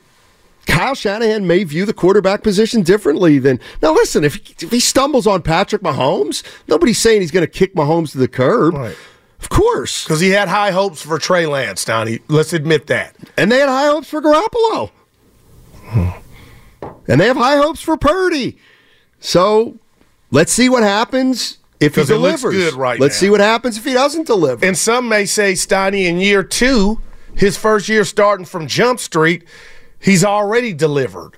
Kyle 0.68 0.94
Shanahan 0.94 1.48
may 1.48 1.64
view 1.64 1.84
the 1.84 1.92
quarterback 1.92 2.44
position 2.44 2.82
differently 2.82 3.40
than 3.40 3.58
now. 3.82 3.92
Listen, 3.92 4.22
if 4.22 4.36
he, 4.36 4.54
if 4.64 4.70
he 4.70 4.78
stumbles 4.78 5.26
on 5.26 5.42
Patrick 5.42 5.82
Mahomes, 5.82 6.44
nobody's 6.68 7.00
saying 7.00 7.22
he's 7.22 7.32
going 7.32 7.44
to 7.44 7.50
kick 7.50 7.74
Mahomes 7.74 8.12
to 8.12 8.18
the 8.18 8.28
curb. 8.28 8.74
Right. 8.74 8.96
Of 9.40 9.48
course, 9.48 10.04
because 10.04 10.20
he 10.20 10.30
had 10.30 10.46
high 10.46 10.70
hopes 10.70 11.02
for 11.02 11.18
Trey 11.18 11.46
Lance. 11.46 11.84
Donnie, 11.84 12.20
let's 12.28 12.52
admit 12.52 12.86
that. 12.86 13.16
and 13.36 13.50
they 13.50 13.58
had 13.58 13.68
high 13.68 13.88
hopes 13.88 14.08
for 14.08 14.22
Garoppolo, 14.22 14.92
hmm. 15.82 16.10
and 17.08 17.20
they 17.20 17.26
have 17.26 17.36
high 17.36 17.56
hopes 17.56 17.82
for 17.82 17.96
Purdy. 17.96 18.58
So 19.18 19.80
let's 20.30 20.52
see 20.52 20.68
what 20.68 20.84
happens 20.84 21.58
if 21.80 21.94
he 21.94 22.00
it 22.02 22.08
looks 22.08 22.40
delivers. 22.42 22.54
good 22.54 22.74
right 22.74 22.98
let's 23.00 23.16
now. 23.16 23.26
see 23.26 23.30
what 23.30 23.40
happens 23.40 23.76
if 23.78 23.84
he 23.84 23.92
doesn't 23.94 24.26
deliver. 24.26 24.64
And 24.64 24.76
some 24.76 25.08
may 25.08 25.24
say 25.26 25.52
Steiny 25.52 26.04
in 26.04 26.18
year 26.18 26.42
two, 26.42 27.00
his 27.34 27.56
first 27.56 27.88
year 27.88 28.04
starting 28.04 28.46
from 28.46 28.66
Jump 28.66 29.00
Street, 29.00 29.44
he's 29.98 30.24
already 30.24 30.72
delivered. 30.72 31.36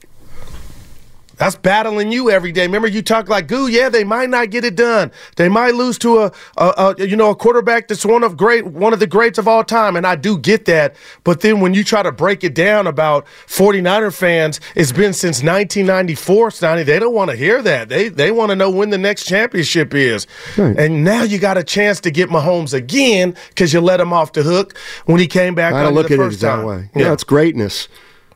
That's 1.38 1.56
battling 1.56 2.12
you 2.12 2.30
every 2.30 2.52
day. 2.52 2.62
Remember, 2.62 2.88
you 2.88 3.00
talk 3.00 3.28
like 3.28 3.46
goo. 3.46 3.68
Yeah, 3.68 3.88
they 3.88 4.04
might 4.04 4.28
not 4.28 4.50
get 4.50 4.64
it 4.64 4.74
done. 4.74 5.10
They 5.36 5.48
might 5.48 5.74
lose 5.74 5.96
to 5.98 6.18
a, 6.18 6.32
a, 6.56 6.94
a 6.98 7.06
you 7.06 7.16
know 7.16 7.30
a 7.30 7.36
quarterback 7.36 7.88
that's 7.88 8.04
one 8.04 8.24
of 8.24 8.36
great 8.36 8.66
one 8.66 8.92
of 8.92 8.98
the 8.98 9.06
greats 9.06 9.38
of 9.38 9.46
all 9.46 9.64
time, 9.64 9.96
and 9.96 10.06
I 10.06 10.16
do 10.16 10.36
get 10.36 10.64
that. 10.66 10.96
But 11.24 11.40
then 11.40 11.60
when 11.60 11.74
you 11.74 11.84
try 11.84 12.02
to 12.02 12.12
break 12.12 12.42
it 12.42 12.54
down 12.54 12.86
about 12.86 13.26
49er 13.46 14.14
fans, 14.14 14.60
it's 14.74 14.92
been 14.92 15.12
since 15.12 15.38
1994, 15.38 16.50
Stoney. 16.50 16.82
They 16.82 16.98
don't 16.98 17.14
want 17.14 17.30
to 17.30 17.36
hear 17.36 17.62
that. 17.62 17.88
They 17.88 18.08
they 18.08 18.30
want 18.32 18.50
to 18.50 18.56
know 18.56 18.70
when 18.70 18.90
the 18.90 18.98
next 18.98 19.24
championship 19.24 19.94
is. 19.94 20.26
And 20.56 21.04
now 21.04 21.22
you 21.22 21.38
got 21.38 21.56
a 21.56 21.64
chance 21.64 22.00
to 22.00 22.10
get 22.10 22.30
Mahomes 22.30 22.74
again 22.74 23.36
because 23.50 23.72
you 23.72 23.80
let 23.80 24.00
him 24.00 24.12
off 24.12 24.32
the 24.32 24.42
hook 24.42 24.76
when 25.06 25.20
he 25.20 25.26
came 25.28 25.54
back. 25.54 25.72
I 25.72 25.88
look 25.88 26.08
the 26.08 26.14
at 26.14 26.20
it 26.20 26.40
that 26.40 26.56
time. 26.56 26.64
way. 26.64 26.90
Yeah, 26.96 27.12
it's 27.12 27.24
greatness. 27.24 27.88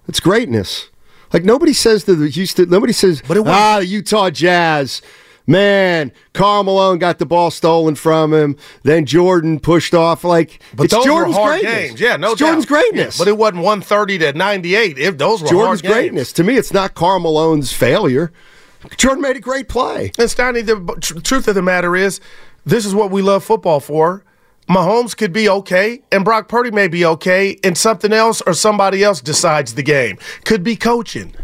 It's 0.06 0.20
greatness. 0.20 0.88
Like 1.32 1.44
nobody 1.44 1.72
says 1.72 2.04
to 2.04 2.14
the 2.14 2.28
Houston. 2.28 2.68
Nobody 2.70 2.92
says, 2.92 3.22
but 3.26 3.36
it 3.36 3.46
"Ah, 3.46 3.78
the 3.80 3.86
Utah 3.86 4.30
Jazz." 4.30 5.02
Man, 5.44 6.12
Karl 6.34 6.62
Malone 6.62 6.98
got 6.98 7.18
the 7.18 7.26
ball 7.26 7.50
stolen 7.50 7.96
from 7.96 8.32
him. 8.32 8.56
Then 8.84 9.06
Jordan 9.06 9.58
pushed 9.58 9.92
off. 9.92 10.22
Like 10.22 10.60
But 10.76 10.84
it's 10.84 10.94
those 10.94 11.04
Jordan's 11.04 11.34
were 11.36 11.42
hard 11.42 11.60
greatness. 11.62 11.88
games. 11.88 12.00
Yeah, 12.00 12.16
no 12.16 12.30
It's 12.32 12.38
Jordan's 12.38 12.64
doubt. 12.64 12.68
greatness. 12.80 13.18
Yeah, 13.18 13.24
but 13.24 13.28
it 13.28 13.36
wasn't 13.36 13.62
130 13.64 14.18
to 14.18 14.32
98. 14.34 14.98
If 14.98 15.18
those 15.18 15.42
were 15.42 15.48
Jordan's 15.48 15.80
hard 15.80 15.82
games. 15.82 15.92
greatness. 15.94 16.32
To 16.34 16.44
me, 16.44 16.56
it's 16.56 16.72
not 16.72 16.94
Karl 16.94 17.18
Malone's 17.18 17.72
failure. 17.72 18.30
Jordan 18.96 19.20
made 19.20 19.36
a 19.36 19.40
great 19.40 19.68
play. 19.68 20.12
And 20.16 20.28
Steiny, 20.28 20.64
the 20.64 20.96
tr- 21.00 21.18
truth 21.18 21.48
of 21.48 21.56
the 21.56 21.62
matter 21.62 21.96
is, 21.96 22.20
this 22.64 22.86
is 22.86 22.94
what 22.94 23.10
we 23.10 23.20
love 23.20 23.42
football 23.42 23.80
for. 23.80 24.22
Mahomes 24.68 25.16
could 25.16 25.32
be 25.32 25.48
okay, 25.48 26.02
and 26.12 26.24
Brock 26.24 26.48
Purdy 26.48 26.70
may 26.70 26.88
be 26.88 27.04
okay, 27.04 27.58
and 27.64 27.76
something 27.76 28.12
else 28.12 28.40
or 28.42 28.54
somebody 28.54 29.02
else 29.02 29.20
decides 29.20 29.74
the 29.74 29.82
game. 29.82 30.18
Could 30.44 30.62
be 30.62 30.76
coaching. 30.76 31.34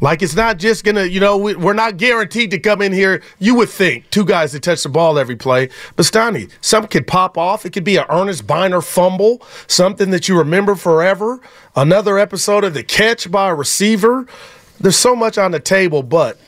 Like 0.00 0.22
it's 0.22 0.34
not 0.34 0.58
just 0.58 0.82
gonna, 0.82 1.04
you 1.04 1.20
know, 1.20 1.36
we, 1.36 1.54
we're 1.54 1.74
not 1.74 1.98
guaranteed 1.98 2.50
to 2.52 2.58
come 2.58 2.80
in 2.80 2.92
here. 2.92 3.22
You 3.38 3.54
would 3.56 3.68
think 3.68 4.08
two 4.10 4.24
guys 4.24 4.52
that 4.52 4.62
touch 4.62 4.82
the 4.82 4.88
ball 4.88 5.18
every 5.18 5.36
play, 5.36 5.68
but 5.94 6.06
Steiny, 6.06 6.50
something 6.62 6.88
could 6.88 7.06
pop 7.06 7.36
off. 7.36 7.66
It 7.66 7.72
could 7.74 7.84
be 7.84 7.96
an 7.96 8.06
Earnest 8.08 8.46
Byner 8.46 8.80
fumble, 8.80 9.42
something 9.66 10.10
that 10.10 10.26
you 10.26 10.38
remember 10.38 10.74
forever. 10.74 11.40
Another 11.76 12.18
episode 12.18 12.64
of 12.64 12.72
the 12.72 12.82
catch 12.82 13.30
by 13.30 13.50
a 13.50 13.54
receiver. 13.54 14.26
There's 14.80 14.96
so 14.96 15.14
much 15.14 15.36
on 15.36 15.50
the 15.50 15.60
table, 15.60 16.02
but 16.02 16.38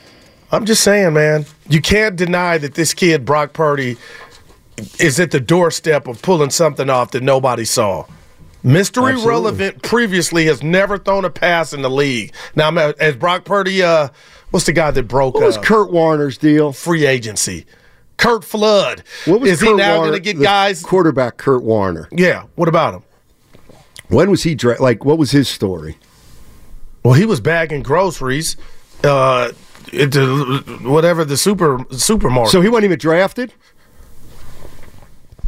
I'm 0.51 0.65
just 0.65 0.83
saying, 0.83 1.13
man, 1.13 1.45
you 1.69 1.79
can't 1.79 2.15
deny 2.15 2.57
that 2.57 2.73
this 2.73 2.95
kid 2.95 3.23
Brock 3.23 3.53
Purdy 3.53 3.97
is 4.99 5.19
at 5.19 5.31
the 5.31 5.39
doorstep 5.39 6.07
of 6.07 6.21
pulling 6.21 6.49
something 6.49 6.89
off 6.89 7.11
that 7.11 7.23
nobody 7.23 7.65
saw. 7.65 8.05
Mystery 8.63 9.11
Absolutely. 9.11 9.23
Irrelevant 9.25 9.81
previously 9.83 10.45
has 10.45 10.63
never 10.63 10.97
thrown 10.97 11.25
a 11.25 11.29
pass 11.29 11.73
in 11.73 11.81
the 11.81 11.89
league. 11.89 12.33
Now, 12.55 12.69
as 12.77 13.15
Brock 13.17 13.43
Purdy, 13.43 13.83
uh, 13.83 14.07
what's 14.51 14.65
the 14.65 14.71
guy 14.71 14.91
that 14.91 15.03
broke 15.03 15.35
What 15.35 15.43
was 15.43 15.57
uh, 15.57 15.61
Kurt 15.61 15.91
Warner's 15.91 16.37
deal? 16.37 16.71
free 16.71 17.05
agency? 17.05 17.65
Curt 18.15 18.45
Flood. 18.45 19.03
What 19.25 19.41
was 19.41 19.49
is 19.51 19.61
he 19.61 19.73
now 19.73 19.97
going 19.97 20.13
to 20.13 20.19
get 20.19 20.39
guys? 20.39 20.81
Quarterback 20.81 21.37
Kurt 21.37 21.63
Warner. 21.63 22.07
Yeah. 22.11 22.45
What 22.55 22.69
about 22.69 22.93
him? 22.93 23.03
When 24.07 24.29
was 24.29 24.43
he 24.43 24.55
dra- 24.55 24.81
like? 24.81 25.03
What 25.03 25.17
was 25.17 25.31
his 25.31 25.49
story? 25.49 25.97
Well, 27.03 27.15
he 27.15 27.25
was 27.25 27.41
bagging 27.41 27.83
groceries 27.83 28.55
uh, 29.03 29.51
at 29.91 30.15
whatever 30.83 31.25
the 31.25 31.35
super 31.35 31.85
supermarket. 31.91 32.51
So 32.51 32.61
he 32.61 32.69
wasn't 32.69 32.85
even 32.85 32.99
drafted. 32.99 33.53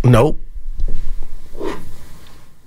Nope. 0.05 0.39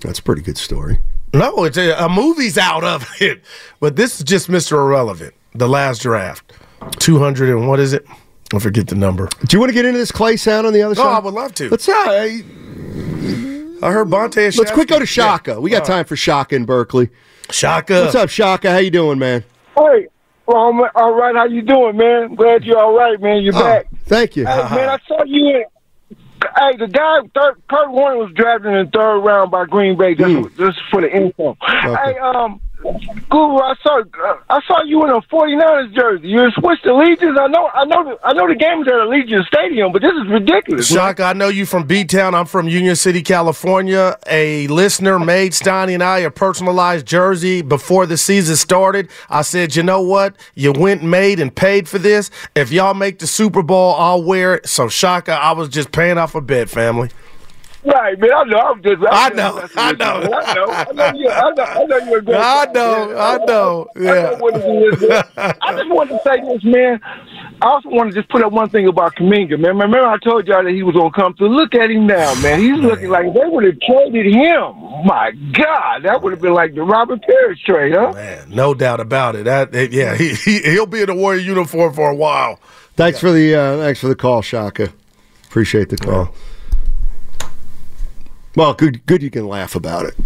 That's 0.00 0.18
a 0.18 0.22
pretty 0.22 0.42
good 0.42 0.58
story. 0.58 0.98
No, 1.34 1.64
it's 1.64 1.76
a, 1.76 1.92
a 1.92 2.08
movie's 2.08 2.58
out 2.58 2.84
of 2.84 3.06
it. 3.20 3.42
But 3.80 3.96
this 3.96 4.18
is 4.18 4.24
just 4.24 4.48
Mr. 4.48 4.72
Irrelevant, 4.72 5.34
the 5.54 5.68
last 5.68 6.02
draft. 6.02 6.52
200 7.00 7.50
and 7.50 7.68
what 7.68 7.80
is 7.80 7.92
it? 7.92 8.06
I 8.54 8.58
forget 8.58 8.86
the 8.86 8.94
number. 8.94 9.28
Do 9.46 9.56
you 9.56 9.60
want 9.60 9.70
to 9.70 9.74
get 9.74 9.84
into 9.84 9.98
this 9.98 10.10
Klay 10.12 10.38
sound 10.38 10.66
on 10.66 10.72
the 10.72 10.82
other 10.82 10.94
No, 10.94 11.02
side? 11.02 11.16
I 11.16 11.18
would 11.18 11.34
love 11.34 11.54
to. 11.56 11.68
Let's 11.68 11.88
uh, 11.88 11.92
I 11.96 13.92
heard 13.92 14.08
Bonte. 14.10 14.38
and 14.38 14.56
let's 14.56 14.70
quick 14.72 14.88
go 14.88 14.98
to 14.98 15.06
Shaka. 15.06 15.52
Yeah. 15.52 15.58
We 15.58 15.70
got 15.70 15.82
Uh, 15.82 15.86
time 15.86 16.04
for 16.06 16.16
Shaka 16.16 16.56
in 16.56 16.64
Berkeley. 16.64 17.10
Shaka. 17.50 18.02
What's 18.02 18.14
up, 18.14 18.30
Shaka? 18.30 18.70
How 18.70 18.78
you 18.78 18.90
doing, 18.90 19.18
man? 19.18 19.44
Hey, 19.76 20.08
well, 20.46 20.56
I'm 20.70 20.80
all 20.94 21.14
right. 21.14 21.34
How 21.36 21.44
you 21.46 21.62
doing, 21.62 21.96
man? 21.96 22.34
Glad 22.34 22.64
you're 22.64 22.78
all 22.78 22.96
right, 22.96 23.20
man. 23.20 23.42
You're 23.42 23.54
Oh, 23.54 23.60
back. 23.60 23.86
Thank 24.06 24.36
you. 24.36 24.46
Hey, 24.46 24.56
man, 24.74 24.88
I 24.88 24.98
saw 25.06 25.22
you 25.24 25.48
in. 25.48 25.64
Hey, 26.56 26.76
the 26.76 26.86
guy, 26.86 27.20
third, 27.34 27.62
Kurt 27.68 27.90
Warner 27.90 28.18
was 28.18 28.32
drafted 28.34 28.72
in 28.72 28.86
the 28.86 28.90
third 28.92 29.20
round 29.20 29.50
by 29.50 29.64
Green 29.64 29.96
Bay. 29.96 30.14
Just, 30.14 30.56
just 30.56 30.78
for 30.90 31.00
the 31.00 31.14
info. 31.14 31.56
Hey, 31.60 32.18
um, 32.18 32.60
Guru, 33.30 33.58
I 33.58 33.74
saw, 33.82 34.02
I 34.48 34.60
saw 34.66 34.82
you 34.82 35.04
in 35.04 35.10
a 35.10 35.20
49ers 35.20 35.94
jersey. 35.94 36.28
You 36.28 36.50
switched 36.52 36.86
Allegiance. 36.86 37.36
I 37.38 37.46
know, 37.48 37.68
I 37.74 37.84
know, 37.84 38.18
I 38.24 38.32
know 38.32 38.48
the 38.48 38.54
game 38.54 38.80
is 38.82 38.88
at 38.88 38.94
Allegiant 38.94 39.46
Stadium, 39.46 39.92
but 39.92 40.02
this 40.02 40.12
is 40.12 40.26
ridiculous. 40.28 40.88
Shaka, 40.88 41.24
I 41.24 41.32
know 41.34 41.48
you 41.48 41.66
from 41.66 41.86
B 41.86 42.04
Town. 42.04 42.34
I'm 42.34 42.46
from 42.46 42.68
Union 42.68 42.96
City, 42.96 43.22
California. 43.22 44.16
A 44.26 44.66
listener 44.68 45.18
made 45.18 45.52
Steiny 45.52 45.94
and 45.94 46.02
I 46.02 46.20
a 46.20 46.30
personalized 46.30 47.06
jersey 47.06 47.60
before 47.62 48.06
the 48.06 48.16
season 48.16 48.56
started. 48.56 49.10
I 49.28 49.42
said, 49.42 49.76
you 49.76 49.82
know 49.82 50.00
what? 50.00 50.36
You 50.54 50.72
went 50.72 51.02
and 51.02 51.10
made 51.10 51.40
and 51.40 51.54
paid 51.54 51.88
for 51.88 51.98
this. 51.98 52.30
If 52.54 52.72
y'all 52.72 52.94
make 52.94 53.18
the 53.18 53.26
Super 53.26 53.62
Bowl, 53.62 53.94
I'll 53.94 54.22
wear 54.22 54.54
it. 54.54 54.68
So, 54.68 54.88
Shaka, 54.88 55.32
I 55.32 55.52
was 55.52 55.68
just 55.68 55.92
paying 55.92 56.18
off 56.18 56.34
a 56.34 56.40
bet, 56.40 56.70
family. 56.70 57.10
Right, 57.84 58.18
man. 58.18 58.30
I 58.34 58.42
know. 58.44 58.58
I'm 58.58 58.82
just. 58.82 59.02
I 59.04 59.26
I'm 59.28 59.36
know, 59.36 59.60
just 59.60 59.78
I 59.78 59.92
know. 59.92 60.04
I 60.04 60.54
know. 60.54 60.66
I 60.66 60.92
know. 60.92 61.18
You, 61.18 61.28
I 61.30 61.50
know. 61.54 61.62
I 61.62 61.84
know 61.84 61.96
you're 61.98 62.18
a 62.18 62.22
great. 62.22 62.36
I 62.40 62.64
know, 62.74 63.06
man. 63.06 63.16
I 63.16 63.36
know. 63.44 63.88
I 63.96 64.00
Yeah. 64.00 64.12
know 64.30 64.36
what 64.38 64.56
it 64.56 65.04
is. 65.04 65.10
I 65.36 65.76
just 65.76 65.88
wanted 65.90 66.14
to 66.14 66.20
say 66.24 66.40
this, 66.40 66.64
man. 66.64 67.00
I 67.62 67.66
also 67.70 67.88
want 67.88 68.10
to 68.12 68.16
just 68.20 68.28
put 68.30 68.42
up 68.42 68.52
one 68.52 68.68
thing 68.68 68.86
about 68.88 69.14
Kuminga, 69.16 69.58
man. 69.58 69.76
Remember, 69.78 70.04
I 70.06 70.16
told 70.18 70.46
y'all 70.46 70.62
that 70.64 70.72
he 70.72 70.82
was 70.82 70.94
going 70.94 71.12
to 71.12 71.20
come 71.20 71.34
through. 71.34 71.56
Look 71.56 71.74
at 71.74 71.90
him 71.90 72.06
now, 72.06 72.34
man. 72.36 72.60
He's 72.60 72.78
looking 72.78 73.10
like 73.10 73.32
they 73.32 73.44
would 73.46 73.64
have 73.64 73.80
traded 73.80 74.26
him. 74.26 74.74
My 75.04 75.32
God, 75.52 76.02
that 76.04 76.20
would 76.22 76.32
have 76.32 76.40
been 76.42 76.54
like 76.54 76.74
the 76.74 76.82
Robert 76.82 77.22
Parish 77.22 77.62
trade, 77.64 77.94
huh? 77.94 78.12
Man, 78.12 78.50
no 78.50 78.74
doubt 78.74 79.00
about 79.00 79.34
it. 79.36 79.44
That, 79.44 79.70
that- 79.72 79.92
yeah, 79.92 80.14
he, 80.16 80.34
he 80.34 80.60
he'll 80.62 80.86
be 80.86 81.00
in 81.00 81.06
the 81.06 81.14
Warrior 81.14 81.40
uniform 81.40 81.94
for 81.94 82.10
a 82.10 82.14
while. 82.14 82.58
Thanks 82.94 83.18
for 83.20 83.30
the 83.32 83.54
uh, 83.54 83.76
thanks 83.78 84.00
for 84.00 84.08
the 84.08 84.16
call, 84.16 84.42
Shaka. 84.42 84.92
Appreciate 85.46 85.88
the 85.90 85.96
call. 85.96 86.34
Well, 88.58 88.74
good 88.74 89.06
good 89.06 89.22
you 89.22 89.30
can 89.30 89.46
laugh 89.46 89.76
about 89.76 90.06
it. 90.06 90.16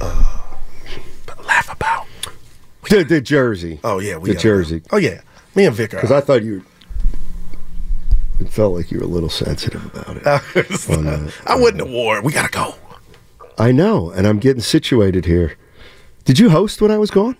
laugh 0.00 1.72
about 1.72 2.08
the, 2.90 3.04
the 3.04 3.20
jersey. 3.20 3.78
Oh 3.84 4.00
yeah, 4.00 4.16
we 4.16 4.32
the 4.32 4.36
jersey. 4.36 4.82
Oh 4.90 4.96
yeah, 4.96 5.20
me 5.54 5.64
and 5.64 5.76
Vic. 5.76 5.92
Because 5.92 6.10
I 6.10 6.20
thought 6.20 6.42
you. 6.42 6.64
It 8.40 8.48
felt 8.48 8.74
like 8.74 8.90
you 8.90 8.98
were 8.98 9.04
a 9.04 9.08
little 9.08 9.28
sensitive 9.28 9.86
about 9.94 10.16
it. 10.16 10.90
On, 10.90 11.06
uh, 11.06 11.30
I 11.46 11.54
wouldn't 11.54 11.80
have 11.80 11.92
wore 11.92 12.18
it. 12.18 12.24
We 12.24 12.32
gotta 12.32 12.50
go. 12.50 12.74
I 13.56 13.70
know, 13.70 14.10
and 14.10 14.26
I'm 14.26 14.40
getting 14.40 14.60
situated 14.60 15.26
here. 15.26 15.56
Did 16.24 16.40
you 16.40 16.50
host 16.50 16.82
when 16.82 16.90
I 16.90 16.98
was 16.98 17.12
gone? 17.12 17.36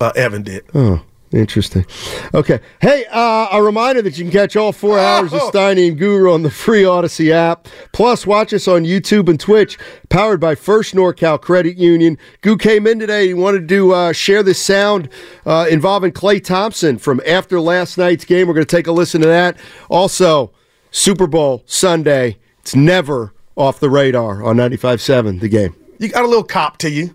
Uh, 0.00 0.10
Evan 0.16 0.42
did. 0.42 0.64
Oh, 0.74 1.02
Interesting. 1.34 1.84
Okay. 2.32 2.60
Hey, 2.80 3.04
uh, 3.10 3.48
a 3.50 3.60
reminder 3.60 4.00
that 4.02 4.16
you 4.16 4.24
can 4.24 4.30
catch 4.32 4.54
all 4.54 4.70
four 4.70 4.98
hours 5.00 5.32
of 5.32 5.40
Oh. 5.42 5.50
Steiny 5.50 5.88
and 5.88 5.98
Guru 5.98 6.32
on 6.32 6.42
the 6.42 6.50
free 6.50 6.82
Audacy 6.84 7.30
app. 7.32 7.66
Plus, 7.92 8.24
watch 8.24 8.52
us 8.54 8.68
on 8.68 8.84
YouTube 8.84 9.28
and 9.28 9.40
Twitch, 9.40 9.76
powered 10.10 10.38
by 10.38 10.54
First 10.54 10.94
NorCal 10.94 11.40
Credit 11.40 11.76
Union. 11.76 12.18
Goo 12.40 12.56
came 12.56 12.86
in 12.86 13.00
today. 13.00 13.26
He 13.26 13.34
wanted 13.34 13.68
to 13.68 13.92
uh, 13.92 14.12
share 14.12 14.44
this 14.44 14.60
sound 14.60 15.08
uh, 15.44 15.66
involving 15.68 16.12
Klay 16.12 16.42
Thompson 16.42 16.98
from 16.98 17.20
after 17.26 17.60
last 17.60 17.98
night's 17.98 18.24
game. 18.24 18.46
We're 18.46 18.54
going 18.54 18.66
to 18.66 18.76
take 18.76 18.86
a 18.86 18.92
listen 18.92 19.20
to 19.22 19.26
that. 19.26 19.56
Also, 19.88 20.52
Super 20.92 21.26
Bowl 21.26 21.64
Sunday. 21.66 22.38
It's 22.60 22.76
never 22.76 23.34
off 23.56 23.80
the 23.80 23.90
radar 23.90 24.44
on 24.44 24.56
95.7, 24.56 25.40
the 25.40 25.48
game. 25.48 25.74
You 25.98 26.08
got 26.08 26.24
a 26.24 26.28
little 26.28 26.44
cop 26.44 26.78
to 26.78 26.90
you. 26.90 27.14